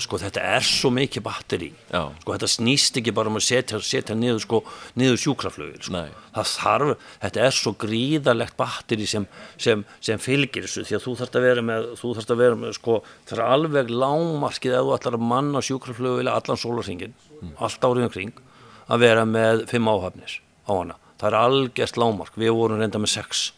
sko, 0.00 0.18
þetta 0.22 0.40
er 0.56 0.64
svo 0.64 0.88
mikið 0.94 1.22
batteri, 1.26 1.68
Já. 1.92 2.08
sko, 2.22 2.32
þetta 2.32 2.48
snýst 2.48 2.96
ekki 2.96 3.12
bara 3.12 3.28
um 3.28 3.36
að 3.36 3.44
setja, 3.44 3.80
setja 3.84 4.16
niður, 4.16 4.40
sko, 4.40 4.60
niður 4.96 5.20
sjúkraflögil, 5.20 5.82
sko, 5.84 5.92
Nei. 5.92 6.10
það 6.32 6.48
þarf, 6.54 6.96
þetta 7.20 7.42
er 7.44 7.52
svo 7.52 7.74
gríðarlegt 7.76 8.56
batteri 8.56 9.06
sem, 9.06 9.28
sem, 9.58 9.84
sem 10.00 10.18
fylgir 10.18 10.64
þessu, 10.64 10.86
því 10.88 10.96
að 10.96 11.04
þú 11.04 11.16
þarfst 11.20 11.36
að 11.36 11.46
vera 11.50 11.66
með, 11.68 11.88
þú 12.00 12.16
þarfst 12.16 12.32
að 12.32 12.42
vera 12.42 12.60
með, 12.64 12.74
sko, 12.80 12.98
það 13.28 13.38
er 13.38 13.46
alveg 13.50 13.90
lámarkið 13.92 14.76
ef 14.80 14.84
þú 14.88 14.96
ætlar 14.96 15.20
að 15.20 15.28
manna 15.36 15.64
sjúkraflögil 15.68 16.32
allan 16.32 16.64
sólarsingin, 16.64 17.16
mm. 17.40 17.56
allt 17.60 17.84
árið 17.84 18.08
umkring, 18.08 18.44
að 18.88 19.04
vera 19.04 19.28
með 19.28 19.66
fimm 19.68 19.92
áhafnir 19.92 20.40
á 20.64 20.72
hana, 20.72 20.96
það 21.20 21.28
er 21.28 21.42
algjörst 21.44 22.00
lámark, 22.00 22.32
við 22.40 22.56
vorum 22.56 22.80
reynda 22.80 22.98
með 23.02 23.18
sex, 23.20 23.50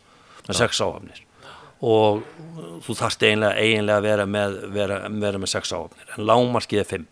með 0.48 0.56
Já. 0.56 0.64
sex 0.66 0.82
áhafnir 0.82 1.28
og 1.82 2.22
þú 2.84 2.94
þarfst 2.98 3.24
eiginlega, 3.26 3.56
eiginlega 3.58 3.98
að 3.98 4.06
vera 4.06 4.26
með, 4.30 4.58
vera, 4.74 4.98
vera 5.24 5.40
með 5.42 5.50
sex 5.50 5.72
áöfnir 5.74 6.14
en 6.16 6.26
lágmarkið 6.28 6.82
er 6.82 6.88
fimm. 6.88 7.08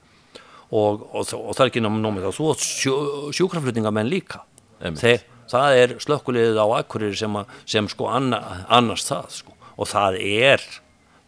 Og, 0.70 1.02
og, 1.10 1.32
og 1.34 1.56
það 1.56 1.64
er 1.64 1.70
ekki 1.72 1.82
námið 1.82 2.28
þá 2.28 2.36
þú 2.36 2.50
átt 2.52 2.62
sjú, 2.62 2.92
sjúkraflutningamenn 3.34 4.10
líka. 4.10 4.44
Þeir, 4.78 5.24
það 5.50 5.78
er 5.80 5.96
slökkulegið 6.04 6.60
á 6.62 6.66
akkurir 6.78 7.16
sem, 7.18 7.40
að, 7.40 7.56
sem 7.74 7.90
sko 7.90 8.06
anna, 8.12 8.38
annars 8.70 9.08
það 9.08 9.34
sko. 9.40 9.56
og 9.74 9.90
það 9.90 10.20
er 10.22 10.62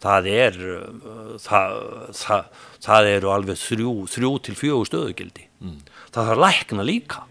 það 0.03 0.29
er 0.31 0.57
það, 1.43 1.75
það, 2.19 2.63
það 2.83 3.11
eru 3.11 3.29
alveg 3.33 3.59
þrjú, 3.59 3.93
þrjú 4.11 4.31
til 4.47 4.55
fjögur 4.59 4.89
stöðugildi. 4.89 5.45
Mm. 5.63 5.77
það 6.11 6.31
þarf 6.31 6.43
lækna 6.43 6.87
líka. 6.87 7.27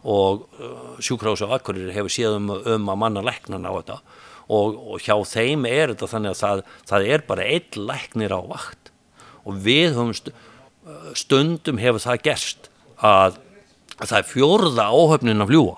Og 0.00 0.46
uh, 0.56 1.50
akkurir 1.54 1.90
hefur 1.92 2.10
séð 2.10 2.38
um, 2.38 2.50
um 2.50 2.88
að 2.88 3.00
manna 3.02 3.22
læknan 3.26 3.66
á 3.68 3.72
þetta 3.74 3.98
og, 4.50 4.78
og 4.94 5.04
hjá 5.04 5.14
þeim 5.30 5.66
er 5.68 5.92
þetta 5.92 6.10
þannig 6.14 6.34
að 6.34 6.40
það, 6.40 6.62
það 6.90 7.08
er 7.14 7.26
bara 7.28 7.46
einn 7.46 7.84
læknir 7.90 8.34
á 8.34 8.40
vakt 8.50 8.92
og 9.46 9.60
við 9.64 9.94
höfum 9.96 10.14
stundum 11.18 11.80
hefur 11.80 12.02
það 12.02 12.24
gerst 12.26 12.70
að, 12.96 13.38
að 13.98 14.06
það 14.06 14.18
er 14.18 14.28
fjórða 14.30 14.86
áhöfnin 14.90 15.44
að 15.44 15.52
fljúa 15.52 15.76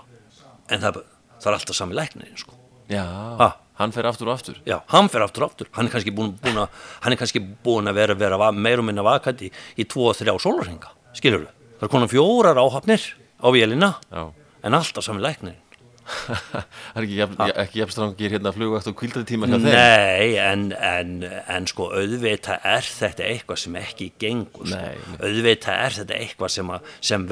en 0.72 0.84
það, 0.84 1.00
það 1.38 1.50
er 1.50 1.58
alltaf 1.58 1.76
sami 1.78 1.98
læknir 1.98 2.36
sko. 2.40 2.56
Já, 2.90 3.04
ha. 3.38 3.48
hann 3.80 3.94
fer 3.94 4.08
aftur 4.08 4.30
og 4.30 4.36
aftur 4.36 4.58
Já, 4.68 4.78
hann 4.92 5.08
fer 5.12 5.24
aftur 5.24 5.46
og 5.46 5.52
aftur 5.52 5.70
hann 5.76 5.88
er 5.88 5.94
kannski 5.94 6.14
búin, 6.14 6.34
búin, 6.42 6.60
að, 6.64 6.84
hann 7.04 7.14
er 7.14 7.20
kannski 7.20 7.42
búin 7.64 7.90
að 7.90 8.00
vera, 8.00 8.16
vera 8.18 8.50
meirum 8.52 8.88
minna 8.88 9.04
vakandi 9.06 9.48
í, 9.48 9.52
í 9.80 9.86
tvo 9.88 10.10
og 10.10 10.18
þrjá 10.18 10.34
sólurringa, 10.42 10.92
skilur 11.16 11.44
við 11.44 11.52
það 11.78 11.88
er 11.88 11.92
konar 11.92 12.12
fjórar 12.12 12.62
áhöfnir 12.62 13.06
á 13.42 13.48
vélina 13.54 13.92
Já. 14.10 14.24
en 14.62 14.78
alltaf 14.78 15.06
sami 15.06 15.24
læknir 15.24 15.58
það 16.02 17.00
er 17.00 17.06
ekki, 17.06 17.48
ekki 17.64 17.80
jafnstrangir 17.82 18.34
hérna 18.36 18.52
flugvægt 18.54 18.90
og 18.90 18.96
kvildatíma 19.00 19.48
hjá 19.50 19.56
þeim 19.56 19.68
Nei, 19.68 20.30
en, 20.42 20.64
en, 20.76 21.12
en 21.56 21.68
sko 21.70 21.88
auðvita 21.92 22.58
er 22.72 22.88
þetta 22.88 23.28
eitthvað 23.28 23.62
sem 23.64 23.78
ekki 23.82 24.10
gengur 24.22 24.72
sko. 24.72 25.20
auðvita 25.20 25.76
er 25.86 25.98
þetta 26.00 26.18
eitthvað 26.18 26.54
sem, 26.56 26.74
að, 26.74 26.90
sem, 27.10 27.28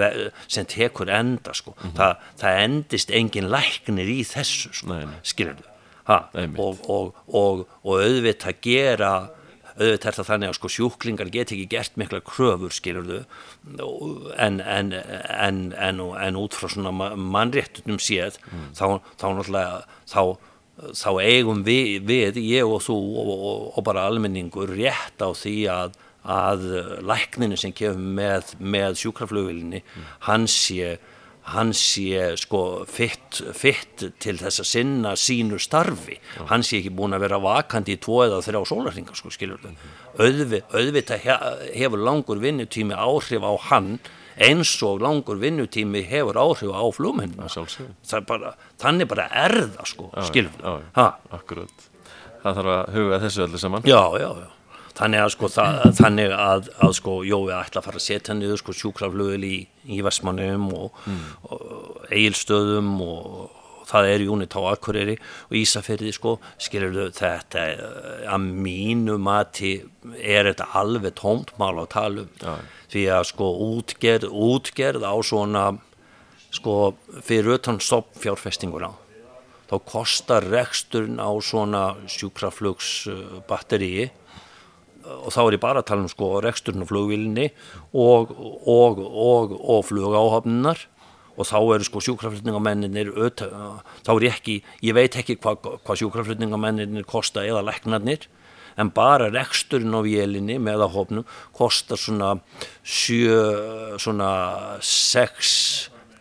sem 0.46 0.70
tekur 0.70 1.12
enda 1.14 1.56
sko. 1.56 1.74
mm 1.76 1.82
-hmm. 1.88 1.96
Þa, 1.98 2.36
það 2.42 2.62
endist 2.68 3.10
engin 3.10 3.50
læknir 3.50 4.14
í 4.14 4.20
þessu 4.26 4.72
sko. 4.80 5.02
skilur 5.22 5.66
og, 6.10 6.80
og, 6.88 7.14
og, 7.28 7.66
og 7.84 8.00
auðvita 8.00 8.54
gera 8.62 9.12
auðvitað 9.80 10.10
er 10.10 10.18
það 10.18 10.28
þannig 10.30 10.50
að 10.50 10.58
sko 10.58 10.70
sjúklingar 10.74 11.32
get 11.32 11.54
ekki 11.54 11.66
gert 11.70 11.96
mikla 12.00 12.20
kröfur 12.26 12.74
skilur 12.74 13.08
þau 13.08 13.24
en, 14.36 14.60
en, 14.60 14.92
en, 14.92 15.64
en 15.74 16.38
út 16.40 16.56
frá 16.56 16.68
svona 16.68 16.92
mannréttunum 17.16 18.00
séð 18.02 18.38
mm. 18.50 18.68
þá, 18.76 18.86
þá 19.16 19.26
náttúrulega 19.38 19.80
þá, 20.10 20.22
þá 21.00 21.10
eigum 21.24 21.64
við, 21.66 21.96
við 22.08 22.40
ég 22.44 22.68
og 22.68 22.84
þú 22.84 23.00
og, 23.00 23.34
og, 23.38 23.66
og 23.74 23.88
bara 23.88 24.06
almenningur 24.10 24.72
rétt 24.76 25.24
á 25.24 25.30
því 25.32 25.56
að 25.72 25.98
að 26.20 26.64
lækninu 27.00 27.56
sem 27.56 27.72
kemur 27.72 27.96
með, 28.18 28.50
með 28.60 28.98
sjúkraflugvilinni 29.00 29.80
mm. 29.80 30.08
hans 30.26 30.56
sé 30.66 30.98
hann 31.54 31.72
sé 31.76 32.36
sko 32.40 32.60
fitt, 32.90 33.40
fitt 33.56 34.04
til 34.22 34.36
þess 34.38 34.62
að 34.62 34.68
sinna 34.70 35.14
sínu 35.18 35.58
starfi, 35.62 36.16
Já. 36.36 36.44
hann 36.52 36.64
sé 36.66 36.80
ekki 36.80 36.92
búin 36.94 37.16
að 37.16 37.24
vera 37.26 37.40
vakandi 37.42 37.96
í 37.96 38.00
tvo 38.02 38.22
eða 38.26 38.40
þrjá 38.46 38.62
sólarringar 38.70 39.18
sko 39.18 39.32
skilur 39.34 39.60
þau, 39.64 39.74
Auðvi, 40.20 40.62
auðvitað 40.70 41.28
hefur 41.74 42.04
langur 42.06 42.42
vinnutími 42.42 42.96
áhrif 42.96 43.46
á 43.46 43.52
hann 43.70 43.96
eins 44.40 44.72
og 44.86 45.02
langur 45.04 45.40
vinnutími 45.40 46.04
hefur 46.08 46.38
áhrif 46.40 46.70
á 46.70 46.84
flumhennina 46.94 47.50
bara, 48.28 48.54
þannig 48.80 49.10
bara 49.10 49.28
er 49.46 49.58
það 49.74 49.92
sko 49.94 50.10
skilur 50.30 50.56
þau 50.62 50.78
Akkurat, 51.34 51.90
það 52.44 52.62
þarf 52.62 52.72
að 52.78 52.96
huga 52.96 53.22
þessu 53.26 53.46
öllu 53.48 53.60
saman. 53.60 53.86
Já, 53.88 54.02
já, 54.20 54.30
já 54.44 54.48
þannig 54.98 55.24
að 55.24 55.32
sko 55.36 55.50
það, 55.52 55.78
þannig 56.00 56.34
að, 56.36 56.68
að 56.82 56.96
sko 56.98 57.16
Jói 57.26 57.54
ætla 57.56 57.80
að 57.80 57.88
fara 57.88 58.00
að 58.00 58.06
setja 58.06 58.36
niður 58.36 58.62
sko 58.62 58.76
sjúkraflöðil 58.76 59.46
í, 59.46 59.56
í 59.90 60.02
Vestmannum 60.04 60.68
og, 60.76 61.00
mm. 61.06 61.24
og 61.48 62.04
Egilstöðum 62.10 62.92
og, 63.06 63.30
og 63.30 63.60
það 63.90 64.10
er 64.12 64.24
Júnit 64.26 64.56
á 64.56 64.60
Akureyri 64.70 65.16
og 65.48 65.58
Ísafyrði 65.60 66.12
sko 66.14 66.36
skilur 66.60 66.96
þau 66.96 67.20
þetta 67.20 67.66
að 68.30 68.48
mínu 68.66 69.18
mati 69.22 69.76
er 70.20 70.50
þetta 70.50 70.70
alveg 70.80 71.16
tómt 71.18 71.54
mál 71.60 71.76
á 71.82 71.84
talum 71.90 72.30
ja. 72.42 72.58
því 72.92 73.06
að 73.18 73.28
sko 73.32 73.52
útgerð, 73.70 74.30
útgerð 74.30 75.06
á 75.06 75.14
svona 75.26 75.64
sko 76.50 76.94
fyrir 77.22 77.58
utan 77.58 77.78
stopp 77.82 78.16
fjárfestinguna 78.18 78.90
þá 79.70 79.76
kostar 79.86 80.46
reksturn 80.50 81.20
á 81.22 81.30
svona 81.38 81.84
sjúkraflugsbatteríi 82.10 84.10
og 85.04 85.30
þá 85.34 85.40
er 85.42 85.56
ég 85.56 85.62
bara 85.62 85.82
að 85.82 85.90
tala 85.90 86.04
um 86.04 86.10
sko 86.12 86.30
reksturinn 86.44 86.84
og 86.84 86.90
flugvílinni 86.90 87.50
og, 87.92 88.32
og, 88.68 89.00
og, 89.00 89.54
og 89.60 89.84
flugáhafninar 89.88 90.86
og 91.40 91.46
þá 91.48 91.56
eru 91.76 91.86
sko 91.86 92.02
sjúkraflutningamennir 92.04 93.12
þá 93.40 94.12
er 94.12 94.26
ég 94.26 94.34
ekki, 94.34 94.58
ég 94.84 94.96
veit 94.96 95.16
ekki 95.16 95.38
hvað 95.40 95.80
hva 95.86 95.96
sjúkraflutningamennir 95.96 97.08
kosta 97.08 97.46
eða 97.46 97.64
leknarnir 97.70 98.28
en 98.80 98.90
bara 98.94 99.30
reksturinn 99.32 99.96
á 99.96 100.00
vélinni 100.04 100.58
með 100.62 100.84
að 100.86 100.94
hopnum 100.96 101.26
kostar 101.56 102.00
svona 102.00 102.34
7, 102.84 103.98
svona 104.00 104.30
6 104.84 105.54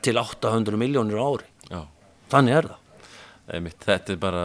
til 0.05 0.19
800 0.19 0.79
miljónir 0.79 1.19
ári. 1.19 1.47
Já. 1.69 1.83
þannig 2.31 2.57
er 2.57 2.69
það. 2.71 3.05
Einmitt, 3.49 3.79
þetta 3.85 4.13
er 4.13 4.19
bara 4.21 4.43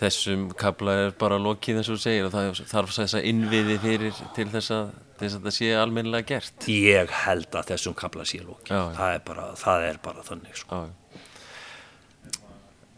þessum 0.00 0.48
kabla 0.58 0.94
er 1.06 1.10
bara 1.18 1.36
lokið 1.38 1.78
eins 1.82 1.88
og 1.92 1.98
þú 1.98 2.02
segir 2.02 2.26
og 2.26 2.32
það 2.34 2.62
þarf 2.72 2.94
þess 2.96 3.14
að 3.18 3.26
innviði 3.30 3.76
fyrir 3.82 4.20
til 4.36 4.46
þess 4.50 4.72
að, 4.74 4.90
til 5.18 5.26
þess 5.28 5.36
að 5.38 5.44
það 5.46 5.56
sé 5.58 5.68
almennilega 5.78 6.28
gert. 6.32 6.66
Ég 6.72 7.12
held 7.26 7.58
að 7.60 7.68
þessum 7.72 7.94
kabla 8.00 8.24
sé 8.26 8.40
lóki 8.42 8.72
Já, 8.74 8.82
það, 8.96 9.14
er 9.18 9.22
bara- 9.28 9.52
það 9.62 9.88
er 9.90 10.00
bara 10.02 10.26
þannig 10.26 10.56
sko. 10.64 10.80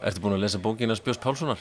Ertu 0.05 0.21
búin 0.25 0.37
að 0.37 0.43
lesa 0.45 0.59
bókina 0.61 0.97
Spjós 0.99 1.21
Pálssonar? 1.23 1.61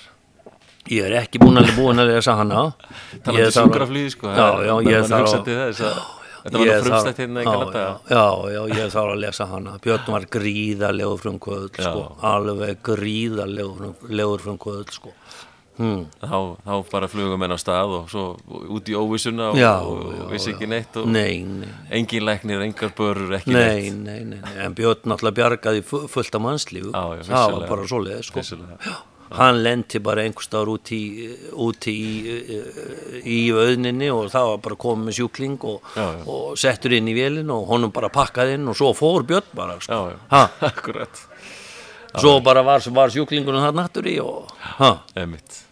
ég 0.92 1.06
er 1.08 1.14
ekki 1.22 1.40
búin 1.40 1.56
að 1.64 2.10
lesa 2.10 2.34
hana. 2.36 2.74
Talandi 3.24 3.40
Ég 3.40 3.54
þarf- 3.54 3.70
sjúkraflýði 3.70 4.10
sko. 4.18 4.34
Já, 4.36 4.48
já, 4.68 4.74
ég 4.90 5.08
þarf 5.08 5.38
að 5.38 5.48
Þetta 6.44 6.60
var 6.60 6.68
þarf- 6.68 6.84
frumstætt 6.84 7.20
hérna 7.24 7.40
í 7.40 7.46
Galata 7.48 7.82
já, 8.12 8.24
já, 8.52 8.62
ég 8.76 8.90
þarf 8.92 9.12
að 9.14 9.20
lesa 9.24 9.46
hana. 9.48 9.78
Björn 9.80 10.10
var 10.12 10.26
gríðarlegur 10.36 11.22
frumkvöld 11.22 11.78
sko, 11.80 12.02
alveg 12.20 12.82
gríðarlegur 12.84 14.44
frumkvöld 14.44 14.92
sko. 14.92 15.14
Hmm. 15.78 16.02
þá, 16.22 16.36
þá 16.66 16.74
bara 16.92 17.08
flugum 17.12 17.40
menn 17.44 17.56
á 17.56 17.60
stað 17.62 17.96
og 18.00 18.10
svo 18.12 18.26
út 18.78 18.90
í 18.92 18.98
óvissuna 19.00 19.52
og, 19.54 19.58
Já, 19.62 19.72
og, 19.86 20.04
já, 20.18 20.26
vissi 20.34 20.52
ekki 20.54 20.70
neitt 20.72 21.00
og 21.02 21.08
nei, 21.14 21.40
nei, 21.46 21.72
engin 22.00 22.26
læknir, 22.28 22.62
engar 22.68 22.94
börur, 22.98 23.34
ekki 23.40 23.54
nei, 23.56 23.64
neitt 23.64 23.98
nei, 24.04 24.20
nei, 24.34 24.42
nei 24.44 24.60
en 24.68 24.76
Björn 24.78 25.04
náttúrulega 25.10 25.40
bjargaði 25.42 25.84
fu- 25.88 26.06
fullt 26.12 26.36
af 26.38 26.46
mannslífu 26.46 26.94
Já, 26.94 27.04
já, 27.22 27.26
það 27.32 27.58
var 27.58 27.68
bara 27.74 27.90
svoleiði 27.90 28.24
sko. 28.30 28.40
Vissulega. 28.44 28.96
hann 29.34 29.64
lendi 29.66 29.98
bara 30.04 30.22
einhver 30.28 30.46
staðar 30.46 30.70
út 30.76 30.92
í, 30.94 31.00
út 31.58 31.88
í, 31.90 31.96
í 33.26 33.38
auðninni 33.56 34.12
og 34.14 34.28
það 34.34 34.50
var 34.52 34.60
bara 34.68 34.78
komið 34.84 35.08
með 35.08 35.16
sjúkling 35.18 35.56
og, 35.66 35.88
Já, 35.98 36.04
já. 36.20 36.24
og 36.30 36.58
settur 36.62 36.94
inn 37.00 37.10
í 37.10 37.16
vélinn 37.18 37.50
og 37.54 37.66
honum 37.72 37.94
bara 37.96 38.12
pakkaði 38.14 38.60
inn 38.60 38.70
og 38.70 38.78
svo 38.78 38.92
fór 38.98 39.26
Björn 39.26 39.50
bara 39.58 39.80
sko. 39.82 39.90
Já, 39.90 40.14
já, 40.14 40.20
Ha, 40.36 40.44
akkurat 40.70 41.24
svo 42.22 42.34
bara 42.46 42.62
var, 42.66 42.84
var 42.94 43.10
sjúklingunum 43.14 43.64
það 43.66 43.78
nattur 43.80 44.08
í 44.12 44.16
og 44.22 44.52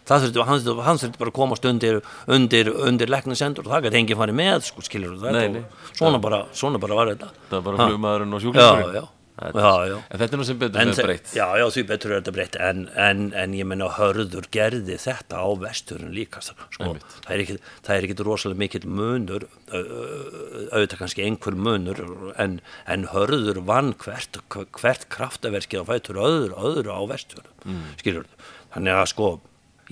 það 0.08 0.24
þurfti, 0.26 0.42
þurfti, 0.42 0.76
hann 0.88 0.98
þurfti 1.02 1.20
bara 1.22 1.30
að 1.32 1.36
komast 1.38 1.64
undir, 1.70 2.00
undir, 2.26 2.70
undir 2.88 3.12
leknisendur 3.12 3.66
og 3.68 3.74
það 3.76 3.86
gæti 3.88 4.00
enginn 4.02 4.18
farið 4.22 4.38
með 4.42 4.66
sko, 4.66 4.82
skilur 4.86 5.16
þetta 5.22 5.32
Nei, 5.38 5.48
nei. 5.60 5.62
og 5.62 5.98
svona 6.00 6.18
bara, 6.22 6.42
svona 6.52 6.80
bara 6.82 6.98
var 6.98 7.12
þetta. 7.14 7.30
Það 7.50 7.58
var 7.58 7.66
bara 7.68 7.88
flugmaðurinn 7.90 8.34
og 8.38 8.42
sjúklingurinn. 8.46 8.96
Já, 8.96 9.02
já, 9.02 9.21
já. 9.88 9.94
En 10.12 10.20
þetta 10.20 10.36
er 10.36 10.40
nú 10.40 10.44
sem 10.44 10.58
betur 10.60 10.82
En 10.82 10.90
breytt. 10.92 11.30
Já, 11.32 11.46
já, 11.56 11.64
því 11.72 11.84
betur 11.88 12.12
er 12.12 12.20
þetta 12.20 12.34
breytt. 12.36 12.56
En, 12.60 12.82
en, 13.00 13.22
en 13.32 13.54
ég 13.56 13.68
menna 13.68 13.88
hörður 13.96 14.48
gerði 14.52 14.98
þetta 15.00 15.40
á 15.40 15.48
vesturinn 15.62 16.12
líka 16.12 16.42
sko, 16.44 16.56
Einmitt. 16.78 17.06
það, 17.24 17.30
er 17.32 17.44
ekki, 17.44 17.56
það 17.86 17.96
er 17.96 18.08
ekki 18.08 18.26
rosalega 18.28 18.62
mikill 18.62 18.84
munur 18.88 19.46
auðvitað 19.72 20.98
kannski 21.00 21.24
einhver 21.24 21.56
munur 21.56 22.02
en, 22.40 22.58
en 22.84 23.06
hörður 23.12 23.62
vann 23.68 23.94
hvert, 24.02 24.42
hvert 24.52 25.08
kraftaverkið 25.12 25.80
á 25.80 25.84
fætur 25.88 26.20
öðru, 26.20 26.58
öðru 26.60 26.92
á 26.92 27.02
vesturinn 27.14 27.56
mm. 27.64 27.88
skilur 28.02 28.28
þannig 28.74 29.00
að 29.00 29.10
sko 29.14 29.32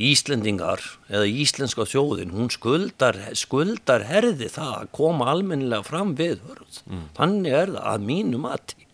Íslendingar 0.00 0.80
eða 1.10 1.26
íslenska 1.28 1.84
þjóðin 1.84 2.30
hún 2.32 2.46
skuldar, 2.54 3.18
skuldar 3.36 4.06
herði 4.08 4.46
það 4.48 4.70
að 4.78 4.92
koma 4.96 5.26
almennilega 5.28 5.84
fram 5.84 6.14
við 6.16 6.38
hörð. 6.46 6.78
Þannig 7.18 7.56
er 7.58 7.72
það 7.74 7.88
að 7.90 8.06
mínu 8.06 8.40
mati 8.40 8.86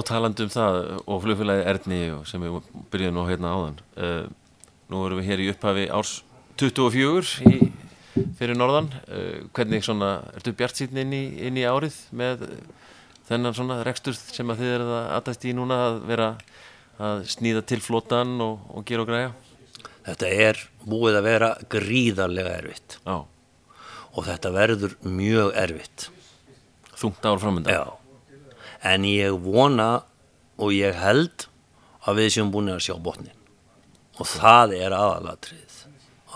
Og 0.00 0.06
talandi 0.08 0.46
um 0.46 0.52
það 0.52 0.78
og 1.04 1.18
flugfélagi 1.26 1.64
Erni 1.68 2.00
sem 2.28 2.40
við 2.40 2.58
byrjuðum 2.92 3.18
nú 3.18 3.24
hérna 3.28 3.50
áðan 3.52 3.80
uh, 4.00 4.22
Nú 4.90 5.02
erum 5.04 5.20
við 5.20 5.28
hér 5.28 5.42
í 5.44 5.48
upphafi 5.52 5.84
árs 5.92 6.14
24 6.60 7.48
í, 7.48 7.58
fyrir 8.36 8.56
norðan. 8.56 8.88
Uh, 9.06 9.44
Hvernig 9.56 9.84
svona, 9.84 10.14
ertu 10.36 10.54
bjart 10.56 10.80
síðan 10.80 11.02
inn 11.04 11.12
inn 11.48 11.60
í 11.60 11.66
árið 11.68 11.98
með 12.16 12.46
þennan 13.28 13.56
svona 13.56 13.78
rekstur 13.86 14.16
sem 14.18 14.50
að 14.50 14.64
þið 14.64 14.72
eruð 14.78 14.94
að 14.96 15.12
aðtast 15.18 15.46
í 15.46 15.54
núna 15.56 15.78
að 15.86 16.00
vera 16.08 16.30
að 17.00 17.22
snýða 17.32 17.62
til 17.68 17.80
flotan 17.84 18.34
og, 18.44 18.64
og 18.72 18.88
gera 18.88 19.04
og 19.04 19.12
græja? 19.12 19.30
Þetta 20.08 20.32
er 20.48 20.64
búið 20.88 21.20
að 21.20 21.28
vera 21.28 21.52
gríðarlega 21.70 22.56
erfitt. 22.58 22.98
Já, 23.04 23.16
og 24.10 24.26
þetta 24.26 24.56
verður 24.56 24.96
mjög 25.06 25.54
erfitt. 25.60 26.10
þungt 27.00 27.24
ár 27.24 27.40
framönda 27.40 27.72
Já. 27.72 27.99
En 28.86 29.04
ég 29.04 29.36
vona 29.44 30.02
og 30.60 30.72
ég 30.72 30.96
held 30.96 31.46
að 32.08 32.22
við 32.22 32.30
séum 32.36 32.52
búin 32.52 32.72
að 32.72 32.84
sjá 32.86 32.94
botnin. 33.00 33.36
Og 34.20 34.28
það 34.28 34.76
er 34.78 34.94
aðalatrið 34.96 35.82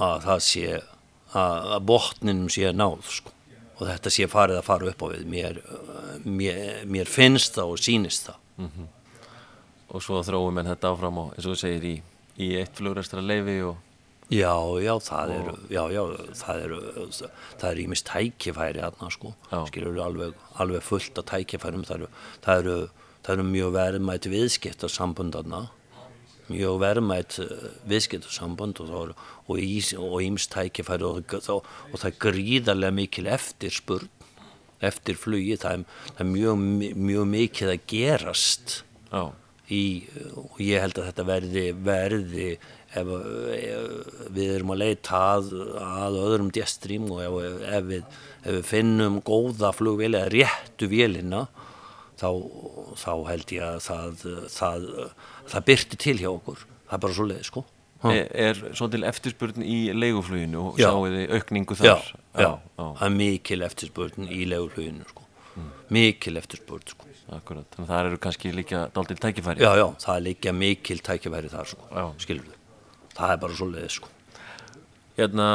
að 0.03 0.26
það 0.26 0.42
sé 0.49 0.66
að, 1.34 1.78
botninum 1.88 2.51
sé 2.53 2.72
náð 2.72 3.07
sko. 3.11 3.30
og 3.74 3.88
þetta 3.88 4.11
sé 4.14 4.26
farið 4.30 4.59
að 4.61 4.66
fara 4.68 4.90
upp 4.90 5.03
á 5.03 5.07
við. 5.11 5.24
Mér, 5.26 5.57
mér, 6.24 6.84
mér 6.86 7.11
finnst 7.11 7.57
það 7.57 7.72
og 7.72 7.80
sýnist 7.82 8.28
það. 8.28 8.38
og 9.95 10.03
svo 10.03 10.22
þróum 10.26 10.59
en 10.59 10.70
þetta 10.72 10.90
áfram 10.90 11.18
og 11.18 11.34
eins 11.34 11.47
og 11.47 11.55
þú 11.55 11.59
segir 11.59 11.84
í, 11.86 11.95
í 12.38 12.49
eitt 12.59 12.74
flugrestra 12.78 13.22
leifi 13.22 13.61
og 13.62 13.76
Já, 14.32 14.56
já, 14.80 14.94
það 15.04 15.30
eru, 15.34 15.54
já, 15.68 15.82
já, 15.92 16.02
það 16.40 16.60
eru, 16.64 16.78
það 17.60 17.66
eru 17.68 17.82
ímist 17.82 18.06
tækifæri 18.08 18.80
hérna, 18.80 19.10
sko, 19.12 19.34
skilur 19.68 19.98
alveg, 20.00 20.38
alveg 20.56 20.84
fullt 20.86 21.20
af 21.20 21.26
tækifærum, 21.28 21.84
það 21.84 21.98
eru, 21.98 22.08
það 22.46 22.62
eru, 22.62 22.76
það 23.20 23.34
eru 23.34 23.44
mjög 23.50 23.74
verðmætt 23.76 24.28
viðskiptarsambund 24.32 25.36
þarna, 25.36 25.60
mjög 26.48 26.80
verðmætt 26.80 27.38
eh, 27.44 27.68
viðskiptarsambund 27.92 28.80
og, 28.86 29.12
og, 29.12 29.60
og 29.60 30.24
ímst 30.24 30.52
tækifæri 30.56 31.04
og, 31.04 31.36
og, 31.44 31.70
og 31.92 31.94
það 32.00 32.10
er 32.10 32.18
gríðarlega 32.24 32.96
mikil 32.96 33.28
eftirspurn, 33.36 34.08
eftir 34.84 35.20
flugi, 35.20 35.60
það 35.60 35.82
er, 35.82 35.86
það 36.14 36.24
er 36.24 36.32
mjög, 36.32 36.68
mjög 37.12 37.32
mikið 37.36 37.76
að 37.76 37.88
gerast. 37.92 38.78
Já, 39.12 39.24
í, 39.72 39.82
og 40.36 40.58
ég 40.60 40.82
held 40.84 40.98
að 41.00 41.08
þetta 41.10 41.26
verði, 41.28 41.64
verði 41.86 42.48
ef, 42.52 43.12
ef 43.14 44.32
við 44.36 44.54
erum 44.58 44.74
að 44.74 44.82
leita 44.82 45.20
að, 45.34 45.52
að 45.80 46.18
öðrum 46.24 46.50
djestrím 46.54 47.06
og 47.14 47.22
ef, 47.24 47.60
ef, 47.70 47.86
við, 47.88 48.18
ef 48.44 48.58
við 48.58 48.66
finnum 48.68 49.20
góða 49.24 49.72
flugvél 49.76 50.12
eða 50.12 50.32
réttu 50.34 50.90
vélina 50.92 51.46
þá, 52.20 52.28
þá 53.00 53.12
held 53.30 53.54
ég 53.56 53.68
að 53.68 53.80
það, 53.88 54.26
það, 54.52 54.90
það 55.54 55.68
byrti 55.70 56.02
til 56.04 56.18
hjá 56.20 56.30
okkur. 56.34 56.66
Það 56.84 56.98
er 56.98 57.06
bara 57.06 57.16
svo 57.16 57.30
leið 57.30 57.48
sko 57.48 57.64
er, 58.12 58.28
er 58.36 58.60
svo 58.76 58.88
til 58.92 59.04
eftirspurn 59.08 59.64
í 59.64 59.78
leigufluginu 59.96 60.60
og 60.68 60.80
Já. 60.80 60.90
sjáu 60.90 61.08
þið 61.08 61.34
aukningu 61.38 61.76
já, 61.78 61.80
þar 61.80 62.10
já, 62.44 62.50
já, 62.50 62.84
það 62.84 63.04
er 63.08 63.14
mikil 63.16 63.60
eftirspurn 63.64 64.28
í 64.28 64.44
legurfluginu 64.50 65.08
sko. 65.08 65.24
Mikil 65.94 66.36
eftirspurn 66.40 66.90
sko 66.90 67.13
akkurat, 67.32 67.66
þannig 67.72 67.88
að 67.88 67.94
það 67.94 68.08
eru 68.10 68.18
kannski 68.26 68.52
líka 68.52 68.82
daldil 68.94 69.16
tækifæri. 69.22 69.64
Já, 69.64 69.72
já, 69.80 69.86
það 70.04 70.16
er 70.18 70.26
líka 70.28 70.52
mikil 70.52 70.98
tækifæri 71.00 71.48
þar 71.52 71.70
sko, 71.72 71.88
Já. 71.94 72.04
skilur 72.20 72.44
við 72.50 72.60
það 73.14 73.30
er 73.32 73.40
bara 73.44 73.54
svo 73.58 73.68
leið 73.70 73.90
sko. 73.94 74.08
Hérna, 75.14 75.48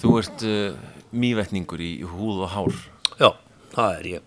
þú 0.00 0.14
ert 0.22 0.44
uh, 0.48 0.78
mývetningur 1.12 1.82
í 1.84 1.92
húð 2.08 2.42
og 2.46 2.52
hár. 2.54 2.78
Já, 3.20 3.30
það 3.74 3.94
er 3.98 4.10
ég. 4.14 4.22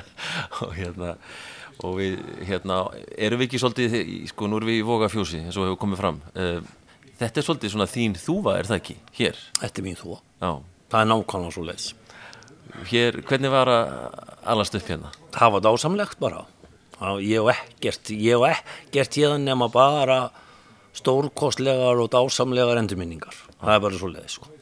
Og 0.64 0.74
hérna 0.76 1.14
og 1.84 1.96
við, 1.98 2.20
hérna, 2.46 2.76
erum 3.18 3.40
við 3.40 3.48
ekki 3.48 3.58
svolítið 3.58 3.94
sko, 4.30 4.46
nú 4.46 4.60
erum 4.60 4.68
við 4.70 4.76
í 4.78 4.84
Vogafjósi 4.86 5.40
eins 5.42 5.56
og 5.58 5.66
hefur 5.66 5.80
komið 5.82 5.98
fram. 6.00 6.20
Uh, 6.36 6.60
þetta 7.18 7.40
er 7.42 7.46
svolítið 7.48 7.72
svona 7.74 7.88
þín 7.90 8.14
þúfa, 8.20 8.54
er 8.60 8.68
það 8.70 8.78
ekki, 8.78 8.96
hér? 9.18 9.40
Þetta 9.58 9.82
er 9.82 9.86
mín 9.88 9.98
þúa. 9.98 10.20
já, 10.38 10.52
Það 10.94 11.00
er 11.00 11.08
nákvæmlega 11.10 11.56
svo 11.56 11.64
leiðis. 11.66 11.88
Hér, 12.90 13.20
hvernig 13.28 13.52
var 13.52 13.70
að 13.70 13.92
alast 14.54 14.76
upp 14.76 14.88
hérna 14.88 15.12
Það 15.34 15.54
var 15.56 15.64
dásamlegt 15.66 16.18
bara. 16.22 16.44
Ég 17.20 17.42
hef 17.42 17.64
ekkert, 17.66 18.10
ég 18.14 18.38
hef 18.38 18.62
ekkert 18.86 19.18
hérna 19.18 19.38
nema 19.42 19.68
bara 19.72 20.18
stórkostlegar 20.94 21.98
og 21.98 22.10
dásamlegar 22.12 22.78
endurminningar. 22.78 23.34
Það 23.60 23.74
er 23.74 23.82
bara 23.86 23.98
svo 23.98 24.10
leiðis, 24.12 24.36
sko. 24.38 24.53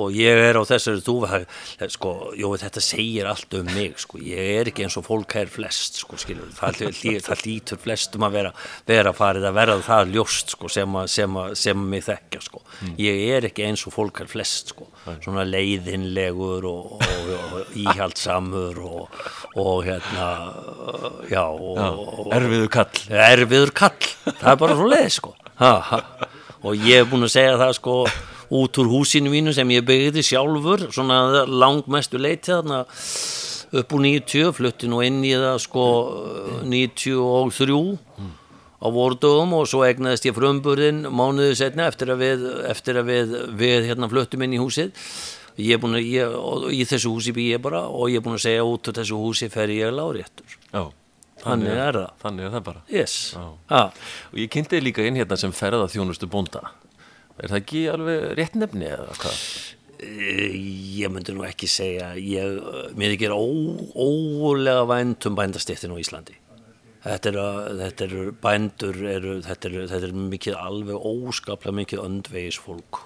Og 0.00 0.14
ég 0.16 0.42
er 0.48 0.58
á 0.58 0.62
þessari 0.68 1.02
þúfa, 1.04 1.42
sko, 1.92 2.12
jú, 2.38 2.52
þetta 2.62 2.82
segir 2.84 3.28
allt 3.30 3.56
um 3.58 3.68
mig, 3.74 3.98
sko. 4.00 4.20
Ég 4.22 4.52
er 4.60 4.70
ekki 4.70 4.86
eins 4.86 4.98
og 5.00 5.06
fólk 5.08 5.36
er 5.40 5.52
flest, 5.52 6.00
sko, 6.02 6.18
skilur. 6.20 6.50
Það, 6.56 6.82
það, 7.26 7.44
lítur 7.46 7.80
flestum 7.82 8.26
að 8.28 8.38
vera, 8.38 8.54
vera 8.88 9.14
farið 9.16 9.48
að 9.50 9.58
verða 9.60 9.78
það 9.88 10.14
ljóst, 10.16 10.56
sko, 10.56 10.70
sem 10.72 10.98
að, 11.02 11.10
sem 11.12 11.38
að, 11.42 11.56
sem 11.62 11.86
mig 11.92 12.06
þekkja, 12.08 12.42
sko. 12.48 12.64
Ég 13.00 13.22
er 13.36 13.48
ekki 13.50 13.66
eins 13.66 13.86
og 13.88 13.96
fólk 13.96 14.22
er 14.24 14.30
flest, 14.32 14.72
sko. 14.74 14.88
Svona 15.22 15.44
leiðinlegur 15.48 16.68
og, 16.70 16.96
og, 17.02 17.32
og 17.42 17.76
íhaldsamur 17.78 18.82
og, 18.86 19.22
og 19.58 19.84
hérna, 19.86 20.28
já, 21.30 21.44
og, 21.44 21.78
og 21.78 22.34
erfiðu 22.36 22.68
kall 22.72 23.02
erfiður 23.32 23.72
kall 23.76 24.10
það 24.26 24.50
er 24.52 24.60
bara 24.60 24.76
svo 24.78 24.90
leið 24.90 25.08
sko 25.16 25.32
ha, 25.60 25.72
ha. 25.90 26.00
og 26.62 26.86
ég 26.88 27.02
hef 27.02 27.10
búin 27.12 27.26
að 27.26 27.34
segja 27.36 27.58
það 27.60 27.74
sko 27.78 27.96
út 28.52 28.78
úr 28.82 28.90
húsinu 28.92 29.32
mínu 29.32 29.54
sem 29.56 29.70
ég 29.72 29.84
byggði 29.88 30.24
sjálfur 30.26 30.88
svona 30.92 31.46
langmestu 31.48 32.20
leiti 32.20 32.52
þarna 32.52 32.82
upp 33.80 33.94
úr 33.96 34.04
90 34.04 34.52
flutti 34.58 34.90
nú 34.90 35.00
inn 35.04 35.22
í 35.24 35.32
það 35.32 35.58
sko 35.64 35.84
93 36.68 37.78
á 38.82 38.86
vordugum 38.90 39.54
og 39.56 39.68
svo 39.70 39.84
egnaðist 39.86 40.26
ég 40.26 40.34
frumburðin 40.36 41.04
mánuði 41.08 41.54
setna 41.58 41.86
eftir 41.88 42.10
að 42.12 42.24
við, 42.24 42.48
eftir 42.72 42.98
að 42.98 43.12
við, 43.12 43.36
við 43.60 43.86
hérna 43.92 44.10
fluttum 44.10 44.42
inn 44.44 44.56
í 44.56 44.60
húsið 44.60 44.90
ég 45.60 45.76
er 45.76 45.80
búin 45.82 45.96
að, 45.98 46.08
ég, 46.08 46.34
í 46.74 46.82
þessu 46.88 47.12
húsi 47.12 47.34
bý 47.36 47.52
ég 47.52 47.62
bara 47.62 47.84
og 47.88 48.10
ég 48.10 48.20
er 48.20 48.26
búin 48.26 48.36
að 48.36 48.46
segja 48.48 48.66
út 48.66 48.90
úr 48.90 48.98
þessu 48.98 49.20
húsi 49.20 49.48
fer 49.52 49.72
ég 49.72 49.94
láréttur 49.94 50.56
já, 50.72 50.82
þannig 51.44 51.72
er 51.76 52.00
það 52.00 52.22
Þannig 52.24 52.48
er 52.48 52.54
það 52.56 52.64
bara 52.68 52.84
yes. 52.92 53.16
Já. 53.36 53.44
ha. 53.72 53.82
Og 54.32 54.40
ég 54.42 54.52
kynnti 54.52 54.82
líka 54.82 55.06
inn 55.06 55.20
hérna 55.20 55.38
sem 55.40 55.54
ferða 55.54 55.88
þjónustu 55.92 56.28
bónda 56.32 56.66
Er 57.42 57.50
það 57.50 57.58
ekki 57.58 57.84
alveg 57.90 58.26
rétt 58.38 58.58
nefni 58.58 58.88
eða 58.90 59.16
hvað? 59.18 59.40
Eh, 60.02 60.54
ég 61.02 61.12
myndi 61.12 61.34
nú 61.34 61.44
ekki 61.46 61.68
segja 61.70 62.12
ég, 62.18 62.58
mér 62.98 63.16
ekki 63.16 63.28
er 63.28 63.36
ólega 63.36 64.86
vænt 64.90 65.26
um 65.30 65.38
bændastéttin 65.38 65.94
á 65.94 65.98
Íslandi. 65.98 66.38
Þetta 67.02 67.32
er, 67.32 67.38
þetta 67.80 68.06
er 68.06 68.34
bændur 68.42 68.98
eru, 69.10 69.38
þetta, 69.42 69.70
er, 69.70 69.88
þetta 69.90 70.08
er 70.10 70.20
mikið 70.34 70.58
alveg 70.58 71.08
óskaplega 71.10 71.80
mikið 71.80 72.04
öndvegis 72.04 72.60
fólk 72.62 73.02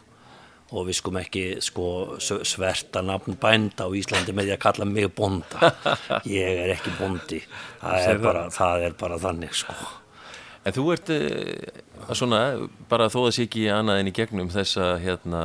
og 0.74 0.88
við 0.88 0.98
skum 0.98 1.18
ekki 1.20 1.44
sko 1.62 1.88
sverta 2.18 3.02
nafn 3.04 3.38
bænda 3.40 3.86
á 3.86 3.90
Íslandi 3.94 4.34
með 4.34 4.48
því 4.48 4.54
að 4.56 4.64
kalla 4.64 4.88
mig 4.88 5.12
bonda 5.14 5.70
ég 6.38 6.62
er 6.64 6.72
ekki 6.74 6.94
bondi 6.98 7.38
það 7.80 8.08
er 8.10 8.22
bara, 8.24 8.42
það 8.54 8.88
er 8.88 8.96
bara 8.98 9.20
þannig 9.22 9.54
sko 9.54 9.76
En 10.66 10.74
þú 10.74 10.86
ert 10.96 11.10
uh, 11.14 12.14
svona, 12.18 12.40
bara 12.90 13.06
þó 13.12 13.20
að 13.28 13.34
sé 13.36 13.46
ekki 13.46 13.68
annað 13.70 14.00
en 14.02 14.10
í 14.10 14.14
gegnum 14.16 14.48
þessa 14.50 14.96
hérna 15.02 15.42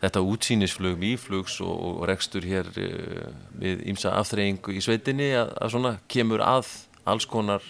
þetta 0.00 0.22
útsýnisflug, 0.28 0.98
výflugs 1.00 1.58
og, 1.64 1.74
og 1.90 2.02
rekstur 2.10 2.44
hér 2.48 2.68
uh, 2.72 3.30
við 3.60 3.84
ímsa 3.92 4.14
afþreyingu 4.20 4.76
í 4.76 4.82
sveitinni 4.84 5.30
að, 5.36 5.52
að 5.60 5.72
svona 5.76 5.94
kemur 6.12 6.44
að 6.44 6.72
alls 7.06 7.28
konar 7.30 7.64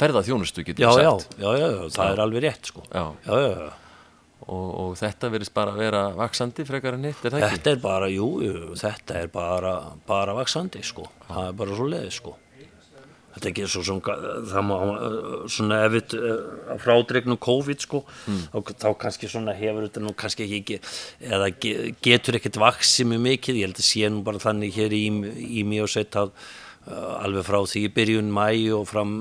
ferðaþjónustu 0.00 0.64
getur 0.64 0.86
við 0.86 0.96
sagt 0.96 1.36
já, 1.36 1.50
já, 1.50 1.66
já, 1.68 1.80
það 1.92 2.12
er 2.14 2.22
alveg 2.24 2.44
rétt 2.46 2.70
sko 2.70 2.82
Já. 2.88 3.02
já, 3.26 3.34
já, 3.36 3.48
já. 3.52 3.72
og, 4.46 4.68
og 4.82 4.92
þetta 4.96 5.30
verðist 5.34 5.54
bara 5.56 5.74
að 5.74 5.82
vera 5.84 6.02
vaksandi 6.16 6.64
frekar 6.68 6.96
en 6.96 7.04
hitt, 7.10 7.20
er 7.26 7.34
það 7.34 7.42
ekki? 7.44 7.58
Þetta 7.58 7.74
er 7.74 7.82
bara, 7.84 8.08
jú, 8.14 8.28
jú, 8.46 8.54
þetta 8.80 9.18
er 9.20 9.32
bara, 9.34 9.74
bara 10.08 10.36
vaksandi, 10.38 10.80
sko. 10.86 11.04
Það 11.28 11.50
er 11.50 11.58
bara 11.60 11.76
svo 11.76 11.88
leiði, 11.92 12.14
sko. 12.16 12.32
Þetta 13.30 13.46
er 13.46 13.50
ekki 13.52 13.66
svo 13.70 13.82
sem, 13.86 13.98
það 14.50 14.64
má, 14.66 14.76
svona 15.54 15.76
ef 15.86 15.92
við, 15.94 16.14
að 16.74 16.80
frádregnum 16.82 17.38
COVID, 17.46 17.84
sko, 17.84 18.00
þá, 18.26 18.56
þá 18.82 18.88
kannski 19.04 19.28
svona 19.30 19.54
hefur 19.54 19.84
þetta 19.86 20.02
nú 20.02 20.14
kannski 20.18 20.48
ekki, 20.48 20.78
eða 21.22 21.50
ge- 21.62 21.92
getur 22.02 22.40
ekkert 22.40 22.58
vaksið 22.58 23.06
mjög 23.12 23.22
mikið, 23.28 23.60
ég 23.60 23.68
held 23.70 23.78
að 23.78 23.86
sé 23.86 24.10
nú 24.10 24.24
bara 24.26 24.42
þannig 24.42 24.74
hér 24.74 24.96
í, 24.98 25.04
í 25.60 25.62
mjög 25.62 25.92
sett 25.94 26.18
að 26.18 26.32
uh, 26.34 27.20
alveg 27.22 27.46
frá 27.46 27.60
því 27.70 27.84
í 27.86 27.92
byrjun 28.00 28.32
mæ 28.34 28.48
og 28.80 28.88
fram, 28.90 29.14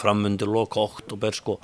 fram 0.00 0.24
undir 0.30 0.48
loka 0.48 0.80
oktober, 0.88 1.36
sko, 1.36 1.58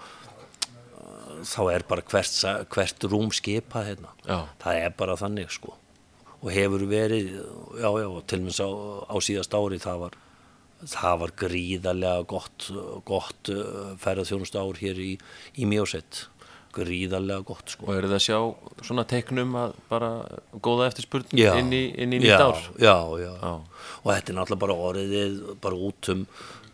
þá 1.45 1.61
er 1.75 1.85
bara 1.89 2.05
hvert, 2.12 2.37
hvert 2.73 3.07
rúm 3.11 3.33
skipað 3.35 3.89
hérna. 3.91 4.12
Já. 4.29 4.39
Það 4.62 4.83
er 4.85 4.95
bara 5.01 5.17
þannig 5.21 5.51
sko. 5.53 5.75
Og 6.45 6.53
hefur 6.53 6.85
verið, 6.89 7.33
já, 7.81 7.89
já, 7.89 8.09
til 8.29 8.39
og 8.43 8.47
með 8.51 8.61
á, 8.61 8.69
á 9.09 9.17
síðast 9.25 9.57
ári 9.57 9.79
það 9.81 10.03
var, 10.05 10.17
það 10.91 11.18
var 11.22 11.32
gríðarlega 11.45 12.26
gott, 12.28 12.68
gott 13.09 13.51
ferðarþjónustu 14.03 14.61
ár 14.61 14.80
hér 14.80 15.01
í, 15.03 15.11
í 15.59 15.68
Mjósett. 15.70 16.26
Gríðarlega 16.74 17.45
gott 17.47 17.70
sko. 17.70 17.87
Og 17.87 17.99
eru 17.99 18.11
það 18.11 18.16
að 18.18 18.24
sjá 18.24 18.87
svona 18.89 19.05
teiknum 19.11 19.53
að 19.61 19.76
bara 19.91 20.11
góða 20.64 20.89
eftirspurn 20.91 21.37
Já, 21.39 21.53
inn 21.61 21.70
í, 21.74 21.85
í 21.95 22.09
nýtt 22.11 22.32
ár? 22.35 22.64
Já, 22.82 22.97
já, 23.22 23.30
Já. 23.30 23.53
Og 24.03 24.09
þetta 24.11 24.32
er 24.32 24.39
náttúrulega 24.41 24.62
bara 24.64 24.78
orðið 24.89 25.39
bara 25.62 25.78
út 25.91 26.11
um, 26.11 26.26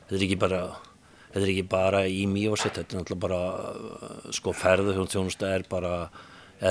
þetta 0.07 0.17
er 0.17 0.25
ekki 0.27 0.41
bara, 0.41 0.63
þetta 1.35 1.45
er 1.45 1.53
ekki 1.53 1.69
bara 1.77 2.03
í 2.09 2.25
Mjósett, 2.33 2.81
þetta 2.81 2.97
er 2.97 3.03
náttúrulega 3.03 3.25
bara, 3.27 3.43
uh, 3.77 4.35
sko, 4.41 4.57
ferðarþjónustu 4.57 5.51
er 5.51 5.69
bara, 5.69 5.95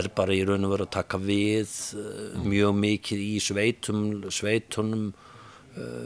er 0.02 0.10
bara 0.18 0.34
í 0.34 0.42
raun 0.50 0.66
og 0.66 0.74
veru 0.74 0.90
að 0.90 0.96
taka 0.98 1.22
við 1.22 1.78
uh, 2.02 2.40
mjög 2.50 2.78
mikið 2.82 3.26
í 3.28 3.34
sveitum, 3.46 4.06
sveitunum 4.34 5.12
uh, 5.12 5.29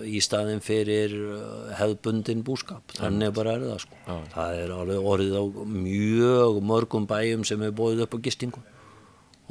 í 0.07 0.19
staðin 0.24 0.61
fyrir 0.63 1.13
uh, 1.17 1.71
hefðbundin 1.80 2.43
búskap, 2.45 2.84
þannig 2.97 3.34
bara 3.38 3.55
er 3.57 3.65
það 3.71 3.80
sko. 3.86 3.99
Það 4.36 4.59
er 4.63 4.74
alveg 4.76 5.07
orðið 5.13 5.36
á 5.39 5.43
mjög 5.78 6.59
mörgum 6.71 7.07
bæjum 7.09 7.43
sem 7.47 7.61
er 7.67 7.71
bóðið 7.78 8.05
upp 8.07 8.17
á 8.17 8.24
gistingu. 8.28 8.61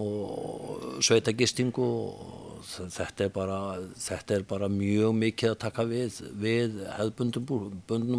Og 0.03 1.03
sveitagistingu 1.05 1.85
og 1.85 2.63
þ- 2.65 2.89
þetta 2.95 3.27
er 3.27 3.33
bara 3.35 3.59
þetta 4.01 4.37
er 4.39 4.45
bara 4.49 4.69
mjög 4.73 5.13
mikið 5.19 5.51
að 5.53 5.59
taka 5.67 5.85
við 5.85 6.21
við 6.41 6.79
hefðbundum 6.97 7.45
bú, 7.47 7.59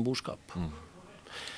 búskap. 0.06 0.40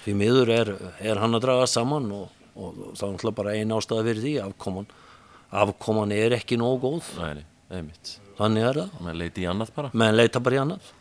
Því 0.05 0.13
miður 0.15 0.49
er, 0.55 0.71
er 1.03 1.19
hann 1.19 1.35
að 1.35 1.43
draga 1.49 1.65
saman 1.67 2.07
og, 2.15 2.29
og 2.55 2.93
það 2.95 3.17
er 3.27 3.35
bara 3.35 3.55
ein 3.59 3.73
ástæða 3.75 4.05
fyrir 4.07 4.23
því 4.23 4.33
afkoman, 4.45 4.87
afkoman 5.51 6.11
er 6.15 6.37
ekki 6.37 6.55
nóg 6.61 6.79
góð. 6.85 7.09
Nei, 7.19 7.33
nei, 7.41 7.45
einmitt. 7.79 8.15
Þannig 8.39 8.67
er 8.69 8.79
það, 8.81 9.01
Menn 9.07 9.19
leiti 9.21 9.43
í 9.45 9.49
annað 9.49 9.73
bara. 9.75 9.91
menn 9.93 10.15
leita 10.17 10.41
bara 10.43 10.57
í 10.57 10.61
annað. 10.63 10.93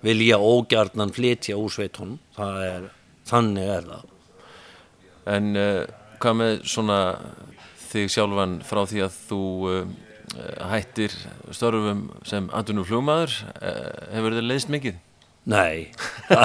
Vilja 0.00 0.38
ógjarnan 0.40 1.12
flytja 1.12 1.58
úr 1.60 1.72
sveitunum? 1.74 2.16
Er, 2.40 2.86
þannig 3.28 3.68
er 3.76 3.88
það. 3.90 4.06
En 5.34 5.50
uh, 5.60 5.82
hvað 6.22 6.38
með 6.40 6.54
svona 6.72 7.00
þig 7.90 8.08
sjálfan 8.14 8.58
frá 8.64 8.80
því 8.88 9.02
að 9.04 9.18
þú 9.28 9.42
uh, 9.68 9.92
hættir 10.72 11.14
störfum 11.52 12.06
sem 12.28 12.48
andunum 12.56 12.86
flugmaður, 12.88 13.36
uh, 13.60 14.10
hefur 14.14 14.38
þið 14.38 14.48
leiðst 14.48 14.72
mikið? 14.72 14.98
Nei, 15.50 15.88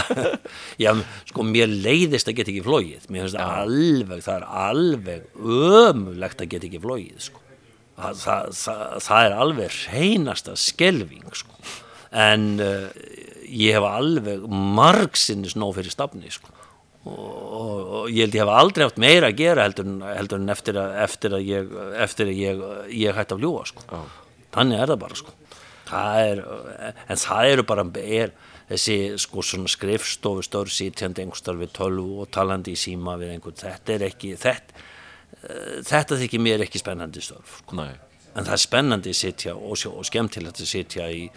já, 0.84 0.92
sko 1.28 1.44
mér 1.44 1.68
leiðist 1.68 2.30
að 2.32 2.38
geta 2.40 2.52
ekki 2.54 2.64
flóið, 2.64 3.08
mér 3.12 3.26
finnst 3.26 3.36
það 3.38 3.56
alveg, 3.62 4.22
það 4.24 4.38
er 4.38 4.46
alveg 4.66 5.26
ömulegt 5.86 6.44
að 6.46 6.52
geta 6.54 6.70
ekki 6.70 6.80
flóið, 6.86 7.18
sko. 7.28 7.42
Það, 7.96 8.18
það, 8.20 8.50
það, 8.60 8.82
það 9.06 9.26
er 9.26 9.38
alveg 9.46 9.76
reynasta 9.94 10.56
skelving, 10.60 11.30
sko. 11.38 11.56
En 12.16 12.50
uh, 12.64 12.90
ég 13.48 13.78
hef 13.78 13.88
alveg 13.88 14.44
margsinnis 14.52 15.56
nóg 15.60 15.78
fyrir 15.78 15.94
stafni, 15.94 16.32
sko. 16.34 16.52
Og, 17.06 17.16
og, 17.16 17.80
og 18.00 18.10
ég 18.10 18.26
held 18.26 18.36
ég 18.36 18.42
hef 18.42 18.52
aldrei 18.52 18.88
haft 18.88 19.00
meira 19.02 19.30
að 19.30 19.40
gera 19.44 19.68
heldur 19.68 19.92
heldur 20.10 20.42
en 20.42 20.50
eftir, 20.50 20.80
að, 20.82 20.96
eftir 21.06 21.36
að 21.38 21.46
ég, 21.46 21.76
eftir 22.02 22.32
að 22.32 22.40
ég, 22.42 22.64
ég 23.06 23.16
hætti 23.16 23.38
að 23.38 23.44
fljúa, 23.44 23.66
sko. 23.70 24.04
Þannig 24.56 24.82
er 24.82 24.92
það 24.92 25.02
bara, 25.06 25.20
sko. 25.22 25.36
Það 25.86 26.20
er, 26.26 26.44
en 27.06 27.22
það 27.22 27.52
eru 27.54 27.66
bara, 27.70 27.86
er, 28.02 28.36
þessi 28.70 28.98
sko 29.22 29.44
svona 29.46 29.70
skrifstofu 29.70 30.44
stór 30.46 30.72
sítjandi 30.74 31.24
einhverstar 31.24 31.58
við 31.60 31.74
tölvu 31.78 32.24
og 32.24 32.32
talandi 32.34 32.74
í 32.74 32.80
síma 32.80 33.18
við 33.22 33.36
einhvern, 33.36 33.58
þetta 33.60 33.96
er 33.96 34.06
ekki 34.10 34.34
þetta, 34.42 34.86
þetta 35.86 36.20
þykir 36.22 36.44
mér 36.44 36.66
ekki 36.66 36.82
spennandi 36.82 37.24
störf, 37.24 37.60
sko. 37.62 37.78
Nei. 37.80 37.94
en 38.36 38.48
það 38.48 38.56
er 38.58 38.64
spennandi 38.64 39.14
að 39.14 39.20
sitja 39.22 39.56
og, 39.56 39.86
og 39.92 40.08
skemmtilegt 40.08 40.64
að 40.64 40.72
sitja 40.72 41.08
í, 41.12 41.28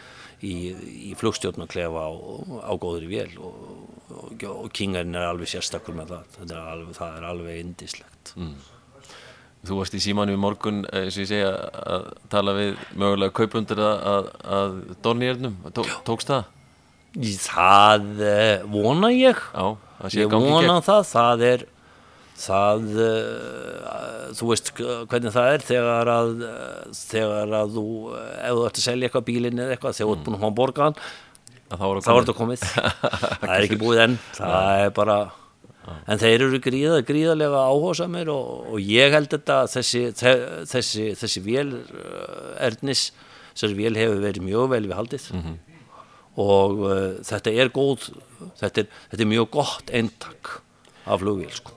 í, 0.42 0.54
í 1.10 1.12
flugstjórnarklefa 1.18 2.08
á, 2.08 2.12
á 2.68 2.72
góðri 2.80 3.10
vél 3.10 3.30
og, 3.36 3.60
og, 4.08 4.48
og 4.54 4.72
kingarinn 4.74 5.18
er 5.18 5.30
alveg 5.30 5.52
sérstakur 5.52 5.96
með 5.98 6.16
það, 6.16 6.34
það 6.38 6.58
er 6.58 6.74
alveg, 6.74 6.98
það 6.98 7.20
er 7.20 7.30
alveg 7.34 7.62
indislegt 7.62 8.34
Þú 9.66 9.80
varst 9.80 9.96
í 9.98 10.00
símanu 10.00 10.36
í 10.36 10.38
morgun, 10.38 10.84
eh, 10.86 11.08
eins 11.08 11.16
og 11.18 11.24
ég 11.24 11.30
segja, 11.32 11.48
að 11.82 12.04
tala 12.30 12.54
við 12.54 12.76
mögulega 12.94 13.34
kaupundur 13.34 13.80
að, 13.82 13.96
að, 14.12 14.28
að 14.58 14.76
Dornýjarnum. 15.02 15.56
Tó, 15.74 15.82
tókst 16.06 16.30
það? 16.30 16.52
Það 17.42 18.22
eh, 18.22 18.62
vona 18.70 19.10
ég 19.10 19.40
Já, 19.50 19.66
ég 20.14 20.30
vona 20.30 20.78
það, 20.84 21.02
það 21.10 21.44
er 21.48 21.64
það 22.38 22.84
uh, 23.02 24.28
þú 24.38 24.48
veist 24.52 24.70
hvernig 24.78 25.32
það 25.34 25.48
er 25.56 25.64
þegar 25.68 26.10
að 26.12 26.28
uh, 26.46 26.92
þegar 26.98 27.54
að 27.62 27.72
þú 27.78 27.86
uh, 28.12 28.20
ef 28.48 28.52
þú 28.58 28.66
ert 28.68 28.78
að 28.80 28.84
selja 28.86 29.08
eitthvað 29.08 29.26
bílinn 29.30 29.62
eða 29.64 29.74
eitthvað 29.76 29.96
þegar 29.98 30.08
þú 30.10 30.14
ert 30.18 30.26
búin 30.28 30.38
að 30.38 30.44
fá 30.46 30.50
borgan 30.62 31.00
Að 31.68 31.82
þá 31.82 31.84
er 31.84 31.98
þá 32.00 32.12
þetta 32.16 32.32
komið. 32.38 32.62
Það 33.42 33.50
er 33.58 33.64
ekki 33.66 33.76
búið 33.82 33.98
enn 34.06 34.14
það 34.38 34.82
er 34.86 34.92
bara 34.96 35.16
en 36.08 36.20
þeir 36.20 36.44
eru 36.46 36.58
gríða, 36.64 37.00
gríðarlega 37.08 37.60
áhósamir 37.68 38.30
og, 38.32 38.48
og 38.72 38.80
ég 38.80 39.12
held 39.12 39.28
þetta 39.34 39.58
að 39.66 39.68
þessi, 39.74 40.00
þe- 40.16 40.64
þessi, 40.68 41.04
þessi 41.20 41.42
vél 41.44 41.70
Ernis, 42.64 43.02
þessi 43.52 43.76
vél 43.78 43.92
hefur 44.00 44.20
verið 44.24 44.44
mjög 44.48 44.66
vel 44.72 44.82
við 44.88 44.96
haldið. 44.96 45.28
Og 46.40 46.82
uh, 46.88 47.06
þetta 47.28 47.52
er 47.64 47.72
góð 47.76 48.08
þetta 48.62 48.84
er, 48.84 48.90
þetta 49.12 49.24
er 49.26 49.30
mjög 49.34 49.48
gott 49.58 49.92
eintak 50.00 50.52
af 51.08 51.20
flugvél 51.24 51.52
sko. 51.56 51.76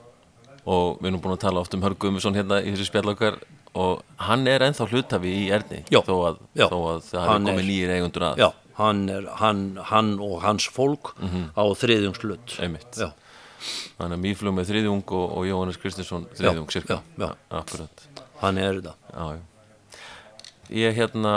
Og 0.66 0.98
við 1.02 1.08
erum 1.10 1.20
búin 1.24 1.34
að 1.34 1.40
tala 1.42 1.60
oft 1.64 1.74
um 1.74 1.82
Hörg 1.82 1.98
Guðmusson 1.98 2.36
hérna 2.38 2.60
í 2.62 2.70
þessu 2.74 2.86
spjall 2.90 3.10
okkar. 3.14 3.38
Og 3.74 4.02
hann 4.28 4.46
er 4.46 4.60
ennþá 4.66 4.86
hlutafi 4.90 5.30
í 5.32 5.46
Erni 5.50 5.80
Já. 5.90 6.02
þó 6.06 6.12
að, 6.28 6.36
Já. 6.54 6.66
þó 6.68 6.76
að 6.92 6.98
það 7.08 7.26
hafi 7.26 7.44
komið 7.46 7.58
er- 7.62 7.68
nýjir 7.70 7.94
eigundur 7.96 8.26
að. 8.28 8.36
Já, 8.42 8.48
hann, 8.78 9.00
er, 9.08 9.26
hann, 9.40 9.62
hann 9.90 10.10
og 10.20 10.36
hans 10.42 10.68
fólk 10.68 11.14
á 11.56 11.64
þriðjungslut. 11.82 12.58
Einmitt. 12.60 12.92
já, 13.00 13.10
Þannig 13.98 14.18
að 14.18 14.22
Mýflug 14.26 14.54
með 14.56 14.68
þriðjung 14.72 15.02
og, 15.14 15.36
og 15.38 15.46
Jóhannes 15.46 15.78
Kristinsson 15.78 16.26
þriðjung 16.36 16.66
Já, 16.66 16.72
cirka 16.74 17.00
hann 18.42 18.58
er 18.58 18.80
þetta. 18.82 19.38
Ég 20.72 20.94
hérna 20.96 21.34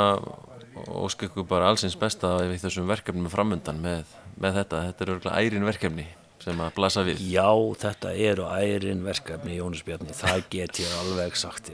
óska 0.92 1.28
ykkur 1.30 1.46
bara 1.48 1.70
allsins 1.70 1.96
besta 2.00 2.36
við 2.44 2.60
þessum 2.66 2.88
verkefnum 2.90 3.30
framöndan 3.32 3.78
með, 3.82 4.04
með 4.42 4.58
þetta, 4.60 4.82
þetta 4.90 5.04
er 5.06 5.12
örgulega 5.16 5.42
ærin 5.46 5.68
verkefni 5.68 6.06
sem 6.46 6.62
að 6.62 6.76
blasa 6.78 7.04
við. 7.08 7.24
Já, 7.34 7.50
þetta 7.82 8.14
eru 8.30 8.46
ærin 8.54 9.02
verkefni 9.06 9.58
Jónas 9.58 9.82
Bjarni, 9.86 10.14
það 10.16 10.46
get 10.54 10.82
ég 10.84 10.94
alveg 11.02 11.40
sagt. 11.40 11.72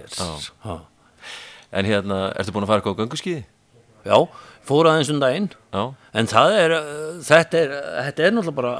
Ha. 0.64 0.78
En 1.72 1.88
hérna, 1.88 2.24
ertu 2.40 2.56
búin 2.56 2.68
að 2.68 2.72
fara 2.72 2.82
eitthvað 2.82 2.96
á 2.96 3.02
gönguskiði? 3.04 3.44
Já, 4.08 4.18
fór 4.68 4.90
aðeins 4.90 5.12
um 5.14 5.22
daginn. 5.22 5.52
Já, 5.76 5.84
en 6.18 6.30
það 6.32 6.58
er, 6.58 6.76
uh, 6.80 7.16
þetta 7.28 7.62
er 7.62 7.74
þetta 8.08 8.28
er 8.28 8.36
náttúrulega 8.36 8.58
bara 8.58 8.74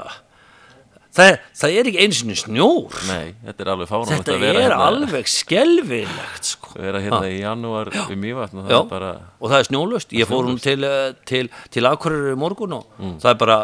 það, 1.12 1.36
það 1.60 1.76
er 1.76 1.90
ekki 1.90 2.06
einu 2.06 2.18
sinni 2.18 2.38
snjór. 2.40 2.96
Nei, 3.10 3.34
þetta 3.44 3.64
er 3.64 3.72
alveg 3.74 3.92
fáránlegt 3.92 4.24
þetta 4.32 4.38
er 4.48 4.60
hérna, 4.62 4.80
alveg 4.88 5.30
skelfilegt 5.30 6.50
sko. 6.54 6.72
vera 6.80 7.04
hérna 7.04 7.22
í 7.28 7.38
janúar 7.42 7.92
við 7.92 8.16
Mývatn 8.24 8.62
og 8.62 8.66
það 8.66 8.74
Já, 8.74 8.80
er 8.80 8.90
bara 8.96 9.12
og 9.38 9.52
það 9.52 9.58
er 9.58 9.68
snjólust 9.68 10.16
ég 10.16 10.32
fór 10.32 10.48
hún 10.48 10.58
til, 10.64 10.80
uh, 10.88 11.12
til, 11.28 11.44
til 11.72 11.88
Akureyri 11.92 12.34
morgun 12.40 12.80
og 12.80 12.98
það 13.22 13.30
er 13.34 13.40
bara 13.44 13.60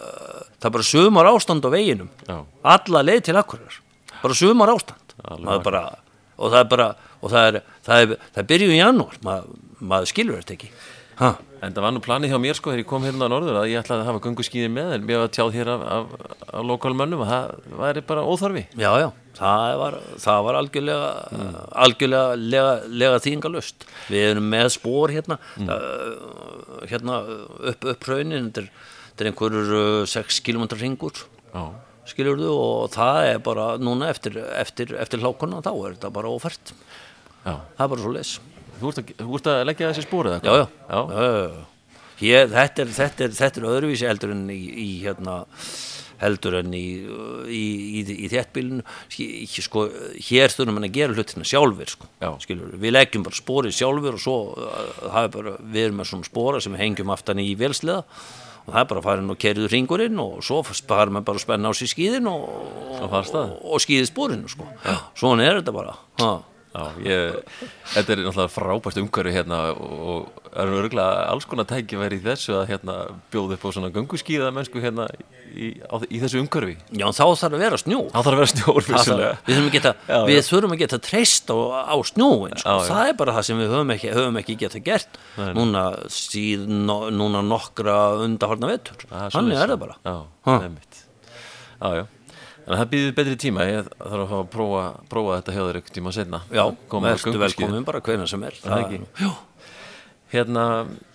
það 0.00 0.68
er 0.68 0.74
bara 0.78 0.88
sumar 0.90 1.30
ástand 1.32 1.66
á 1.66 1.70
veginum. 1.72 2.10
Já. 2.28 2.38
alla 2.76 3.04
leið 3.06 3.22
til 3.28 3.36
Akureyri 3.40 3.82
bara 4.22 4.34
sumar 4.34 4.72
ástand. 4.74 5.16
Bara, 5.64 5.82
og 6.36 6.52
það 6.52 6.60
er 6.60 6.70
bara 6.70 6.88
og 7.22 7.32
það 7.32 7.48
er, 7.48 7.62
það 7.86 8.02
er, 8.02 8.14
það 8.34 8.42
er 8.42 8.50
byrjuð 8.52 8.74
í 8.74 8.78
janúar. 8.80 9.18
Maður, 9.24 9.58
maður 9.80 10.12
skilur 10.12 10.40
þetta 10.42 10.56
ekki. 10.56 10.70
Ha. 11.16 11.30
En 11.64 11.72
það 11.72 11.84
var 11.86 11.92
nú 11.96 12.00
planið 12.04 12.32
hjá 12.34 12.38
mér 12.42 12.56
sko 12.58 12.72
þegar 12.72 12.82
ég 12.82 12.88
kom 12.90 13.04
hérna 13.06 13.26
á 13.26 13.32
norður 13.32 13.58
að 13.62 13.70
ég 13.70 13.80
ætlaði 13.80 14.02
að 14.02 14.08
hafa 14.10 14.20
gönguskíði 14.26 14.68
með 14.68 14.90
en 14.92 15.06
mér 15.08 15.22
var 15.22 15.30
tjáð 15.32 15.54
hér 15.56 15.70
af, 15.72 15.84
af, 15.94 16.34
af 16.50 16.66
lokalmönnum 16.68 17.22
að 17.24 17.30
það 17.30 17.70
væri 17.80 18.02
bara 18.10 18.24
óþarfi. 18.28 18.64
Já, 18.76 18.90
já, 19.00 19.06
það 19.38 19.76
var, 19.80 19.96
það 20.26 20.42
var 20.46 20.58
algjörlega 20.60 21.08
algjörlega 21.86 22.36
lega, 22.42 22.74
lega 23.02 23.22
þýðingalust 23.24 23.88
við 24.12 24.26
erum 24.34 24.52
með 24.52 24.68
spór 24.76 25.14
hérna. 25.16 25.40
Uh, 25.56 26.84
hérna 26.84 27.22
upp, 27.72 27.88
upp 27.94 28.08
raunin 28.12 28.50
þetta 28.50 28.66
er, 28.66 28.70
þetta 29.16 29.24
er 29.24 29.30
einhverjur 29.30 29.70
uh, 29.72 30.06
6 30.12 30.42
km 30.44 30.66
ringur 30.76 31.22
Já, 31.54 31.62
skilur 32.10 32.36
þú 32.36 32.50
og 32.52 32.90
það 32.92 33.20
er 33.30 33.38
bara 33.46 33.70
núna 33.80 34.10
eftir, 34.12 34.36
eftir, 34.60 34.92
eftir 35.00 35.24
hlákona 35.24 35.62
þá 35.64 35.72
er 35.72 35.96
þetta 35.96 36.10
bara 36.12 36.28
ófært. 36.28 36.74
Já. 37.46 37.54
Það 37.56 37.86
er 37.86 37.90
bara 37.94 38.04
svo 38.04 38.12
leis 38.12 38.34
Þú 38.76 38.90
ert 38.90 39.00
að, 39.00 39.10
þú 39.22 39.38
ert 39.38 39.46
að 39.48 39.62
leggja 39.70 39.88
þessi 39.88 40.04
spórið 40.04 40.34
já, 40.36 40.52
já, 40.52 40.64
já. 40.68 40.98
já, 41.00 41.28
já. 41.32 41.64
Hér, 42.16 42.48
þetta, 42.52 42.82
er, 42.82 42.90
þetta, 42.96 43.24
er, 43.24 43.36
þetta 43.38 43.60
er 43.60 43.68
öðruvísi 43.70 44.08
heldur 44.10 44.34
en 44.34 44.42
í, 44.52 44.60
í 44.84 44.88
hérna 45.00 45.36
heldur 46.20 46.58
en 46.60 46.74
í, 46.76 46.84
í, 47.52 47.62
í, 48.00 48.02
í 48.24 48.28
þéttbílinu 48.32 48.84
sko, 49.64 49.86
hér 50.28 50.52
þurfum 50.52 50.80
við 50.80 50.88
að 50.88 50.94
gera 50.96 51.16
hlutina 51.16 51.48
sjálfur 51.48 51.92
sko, 51.92 52.08
við 52.76 52.94
leggjum 52.94 53.24
bara 53.26 53.36
spórið 53.36 53.76
sjálfur 53.76 54.16
og 54.16 54.22
svo 54.24 54.36
er 55.08 55.28
bara, 55.32 55.56
við 55.60 55.88
erum 55.88 56.00
með 56.00 56.10
svona 56.12 56.28
spóra 56.28 56.62
sem 56.64 56.76
hengjum 56.80 57.12
aftan 57.12 57.40
í 57.40 57.50
velsliða 57.60 58.02
og 58.04 58.45
það 58.72 58.80
er 58.82 58.88
bara 58.90 59.02
farin 59.06 59.30
og 59.30 59.38
kerið 59.42 59.70
ringurinn 59.72 60.18
og 60.22 60.42
svo 60.46 60.62
farum 60.66 61.20
við 61.20 61.24
bara 61.28 61.38
að 61.40 61.44
spenna 61.46 61.70
á 61.70 61.72
sér 61.78 61.92
skíðin 61.94 62.28
og, 62.32 62.44
Og 62.96 63.08
fara 63.12 63.46
og, 63.62 63.80
skíðið 63.84 64.10
spórinu 64.12 64.48
sko. 64.52 64.66
svona 65.14 65.46
er 65.46 65.60
þetta 65.62 65.72
bara 65.76 65.96
ha. 66.22 66.34
Já, 66.76 66.82
ég, 67.08 67.36
þetta 67.94 68.12
er 68.12 68.18
náttúrulega 68.20 68.52
frábært 68.52 68.98
umhverfi 69.00 69.30
hérna 69.32 69.58
og 69.72 70.26
er 70.52 70.68
örgulega 70.76 71.22
alls 71.32 71.46
konar 71.48 71.64
tækifæri 71.70 72.18
í 72.18 72.24
þessu 72.26 72.52
að 72.58 72.66
hérna 72.68 72.96
bjóða 73.32 73.56
upp 73.56 73.64
á 73.64 73.68
svona 73.72 73.88
gönguskíða 73.94 74.50
mennsku 74.52 74.82
hérna 74.84 75.06
í, 75.56 75.70
á, 75.88 75.96
í 76.04 76.20
þessu 76.20 76.42
umhverfi. 76.42 76.74
já, 76.92 77.06
þá 77.16 77.22
þarf 77.32 77.56
að 77.56 77.62
vera 77.64 77.78
snjó 77.80 78.02
Það 78.12 78.26
þarf 78.28 78.36
að 78.36 78.42
vera 78.42 78.52
þarf- 78.60 78.90
vissulega. 78.92 79.32
við 79.46 79.54
þurfum 79.56 79.70
að 79.70 79.76
geta, 79.78 79.94
Já, 80.04 80.18
já. 80.20 80.26
þurfum 80.50 80.76
að 80.76 80.82
geta 80.84 80.98
treyst 81.08 81.48
á, 81.48 81.56
á 81.88 81.96
snjóin 82.12 82.56
sko. 82.60 82.68
Já. 82.76 82.88
það 82.92 83.08
er 83.08 83.16
bara 83.24 83.32
það 83.38 83.48
sem 83.48 83.58
við 83.64 83.72
höfum 83.72 83.94
ekki, 83.96 84.12
höfum 84.20 84.40
ekki 84.42 84.58
geta 84.66 84.84
gert 84.84 85.18
núna, 85.56 85.82
síð, 86.12 86.66
no, 86.68 86.98
núna 87.12 87.42
nokkra 87.44 87.96
undarhaldna 88.24 88.70
vetur 88.72 89.06
Það 89.10 89.32
þannig 89.36 89.60
er 89.62 89.72
það 89.74 89.80
bara 89.82 89.96
Já. 90.06 90.14
Já, 91.76 91.88
já. 92.00 92.04
En 92.66 92.74
það 92.80 92.88
býður 92.90 93.12
betri 93.14 93.36
tíma, 93.38 93.64
ég 93.68 93.90
þarf 94.00 94.22
að 94.24 94.30
fá 94.30 94.36
að 94.40 94.46
prófa, 94.50 94.84
prófa 95.12 95.34
þetta 95.38 95.52
þér 95.54 95.76
ykkur 95.80 95.94
tíma 95.98 96.12
setna. 96.16 96.40
já, 96.50 96.64
verður 96.90 97.38
velkomin 97.44 97.84
bara 97.86 98.00
hvenær 98.02 98.26
sem 98.32 98.42
er 98.48 98.56
Það 98.62 98.80
ekki. 98.82 98.98
já, 99.22 99.30
Hérna, 100.32 100.64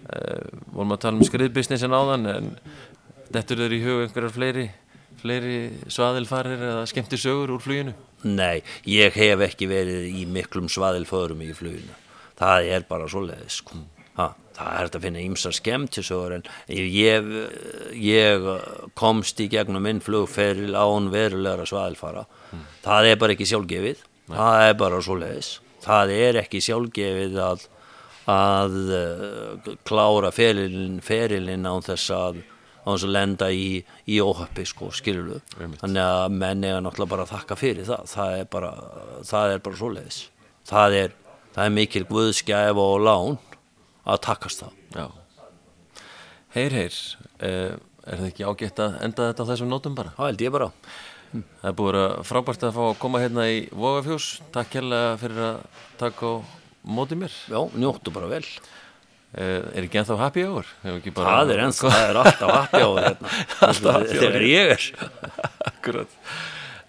uh, 0.08 0.46
vorum 0.72 0.94
að 0.96 1.02
tala 1.04 1.20
um 1.20 1.26
skriðbusinessin 1.28 1.92
áðan, 1.98 2.24
en 2.32 2.52
dettur 3.36 3.60
þeir 3.60 3.76
í 3.76 3.82
hug 3.84 4.06
einhverjar 4.06 4.32
fleiri, 4.38 4.64
fleiri 5.20 5.58
svaðilfarir 5.92 6.64
eða 6.70 6.86
skemmti 6.88 7.20
sögur 7.20 7.52
úr 7.58 7.60
fluginu? 7.66 7.94
nei, 8.24 8.62
ég 8.88 9.12
hef 9.18 9.42
ekki 9.50 9.68
verið 9.68 10.08
í 10.22 10.24
miklum 10.30 10.70
svaðilförum 10.72 11.42
í 11.44 11.52
fluginu 11.58 11.98
það 12.40 12.70
er 12.78 12.86
bara 12.88 13.10
svoleiðis 13.12 13.60
sko. 13.60 13.82
Ha, 14.20 14.28
það 14.58 14.70
er 14.72 14.82
hægt 14.82 14.98
að 15.00 15.06
finna 15.08 15.26
ýmsar 15.26 15.56
skemmtisögur 15.58 16.38
en 16.38 16.46
ég, 16.70 17.28
ég 17.96 18.48
komst 19.00 19.40
í 19.44 19.50
gegnum 19.52 19.84
minn 19.88 20.02
flugferil 20.04 20.76
án 20.76 21.12
verulegra 21.14 21.68
svaðilfara 21.70 22.26
það 22.86 23.12
er 23.12 23.20
bara 23.22 23.36
ekki 23.36 23.50
sjálfgefið. 23.52 24.08
Það 24.32 24.64
er 24.70 24.74
bara 24.80 25.04
svoleiðis. 25.04 25.52
Það 25.82 26.14
er 26.16 26.42
ekki 26.44 26.62
sjálfgefið 26.64 27.38
að 27.44 27.70
að 28.32 28.76
uh, 28.94 29.72
klára 29.88 30.30
ferilin, 30.32 31.00
ferilin 31.04 31.66
án 31.66 31.82
þess 31.84 32.12
að 32.14 32.44
án 32.86 32.94
þess 32.94 33.06
að 33.08 33.14
lenda 33.16 33.48
í, 33.54 33.82
í 34.10 34.20
óhappi 34.22 34.64
sko, 34.66 34.92
Einmitt. 34.94 35.82
þannig 35.82 36.02
að 36.06 36.36
menn 36.38 36.64
eiga 36.64 36.84
náttúrulega 36.86 37.12
bara 37.12 37.26
að 37.26 37.34
þakka 37.34 37.58
fyrir 37.58 37.90
það. 37.90 38.06
Það 38.14 38.36
er 38.38 38.48
bara, 38.56 38.72
það 39.28 39.56
er 39.56 39.64
bara 39.66 39.80
svoleiðis. 39.82 40.20
Það 40.70 40.98
er, 41.00 41.16
það 41.56 41.66
er 41.66 41.76
mikil 41.76 42.04
guðskæf 42.10 42.82
og 42.86 42.96
lán 43.06 43.38
að 44.06 44.20
takast 44.28 44.64
það 44.66 44.98
Já. 44.98 45.08
Heyr, 46.56 46.74
heyr, 46.76 46.98
uh, 47.40 47.78
er 48.12 48.20
það 48.20 48.28
ekki 48.32 48.48
ágætt 48.50 48.82
að 48.84 48.98
enda 49.08 49.30
þetta 49.32 49.46
á 49.46 49.50
þessum 49.54 49.72
nótum 49.72 49.96
bara? 49.96 50.12
það 50.18 50.32
held 50.32 50.46
ég 50.48 50.54
bara 50.58 50.72
Það 51.32 51.68
er 51.70 51.76
búið 51.80 51.98
að 52.02 52.14
frábært 52.28 52.64
að 52.68 52.74
fá 52.76 52.82
að 52.90 52.98
koma 53.00 53.20
hérna 53.24 53.44
í 53.48 53.60
Vogafjós. 53.72 54.26
Takk 54.52 54.74
hérlega 54.76 55.14
fyrir 55.22 55.38
að 55.46 55.62
taka 56.02 56.28
á 56.28 56.34
móti 56.92 57.16
mér. 57.16 57.32
já, 57.48 57.60
njóttu 57.80 58.12
bara 58.14 58.28
vel 58.32 58.44
Uh, 59.32 59.64
er 59.72 59.86
ekki 59.86 59.96
ennþá 59.96 60.18
happy 60.20 60.42
hour? 60.44 60.68
Það 60.84 61.52
er 61.54 61.60
eins, 61.64 61.78
það 61.80 62.02
er 62.10 62.18
alltaf 62.20 62.50
happy 62.52 62.82
á 62.84 62.90
hérna 63.00 63.30
hour. 63.94 64.08
þegar 64.12 64.44
ég 64.44 64.72
er 64.74 64.88
Akkurat. 65.70 66.18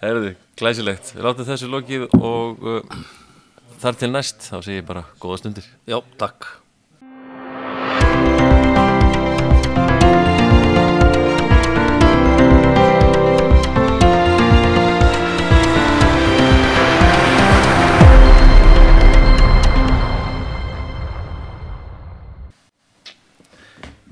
Herðu, 0.03 0.33
glæsilegt. 0.59 1.13
Við 1.15 1.23
látum 1.29 1.47
þessu 1.47 1.69
lokið 1.71 2.09
og 2.19 2.67
uh, 2.67 3.05
þar 3.79 4.01
til 4.01 4.11
næst 4.11 4.43
þá 4.49 4.57
segir 4.59 4.81
ég 4.81 4.89
bara 4.91 5.05
góða 5.23 5.39
stundir. 5.39 5.71
já, 5.87 6.01
takk 6.19 6.49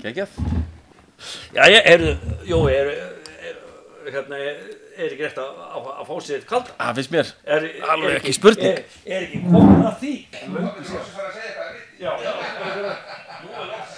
Gægjaf 0.01 0.37
Já, 1.53 1.63
ég 1.69 1.81
er, 1.85 2.03
jú, 2.49 2.63
er, 2.71 2.87
er, 2.89 3.57
hérna, 4.09 4.39
er 4.41 5.05
ekki 5.05 5.27
rétt 5.27 5.37
að, 5.41 5.59
að, 5.77 5.89
að 6.01 6.07
fá 6.09 6.15
sér 6.25 6.45
kallt 6.49 6.71
Það 6.79 6.99
finnst 6.99 7.13
mér. 7.13 7.31
Er, 7.45 7.67
alveg 7.93 8.17
ekki 8.17 8.33
spurning. 8.39 8.79
Er, 8.81 8.99
er 9.05 9.27
ekki 9.27 9.41
komin 9.45 9.85
að 9.85 9.99
því? 10.01 10.13
Löngu 10.55 10.85
sér. 10.89 11.11
Já, 12.01 12.11
já, 12.25 12.31
já, 12.33 12.71
já, 12.81 12.93
já. 13.69 13.90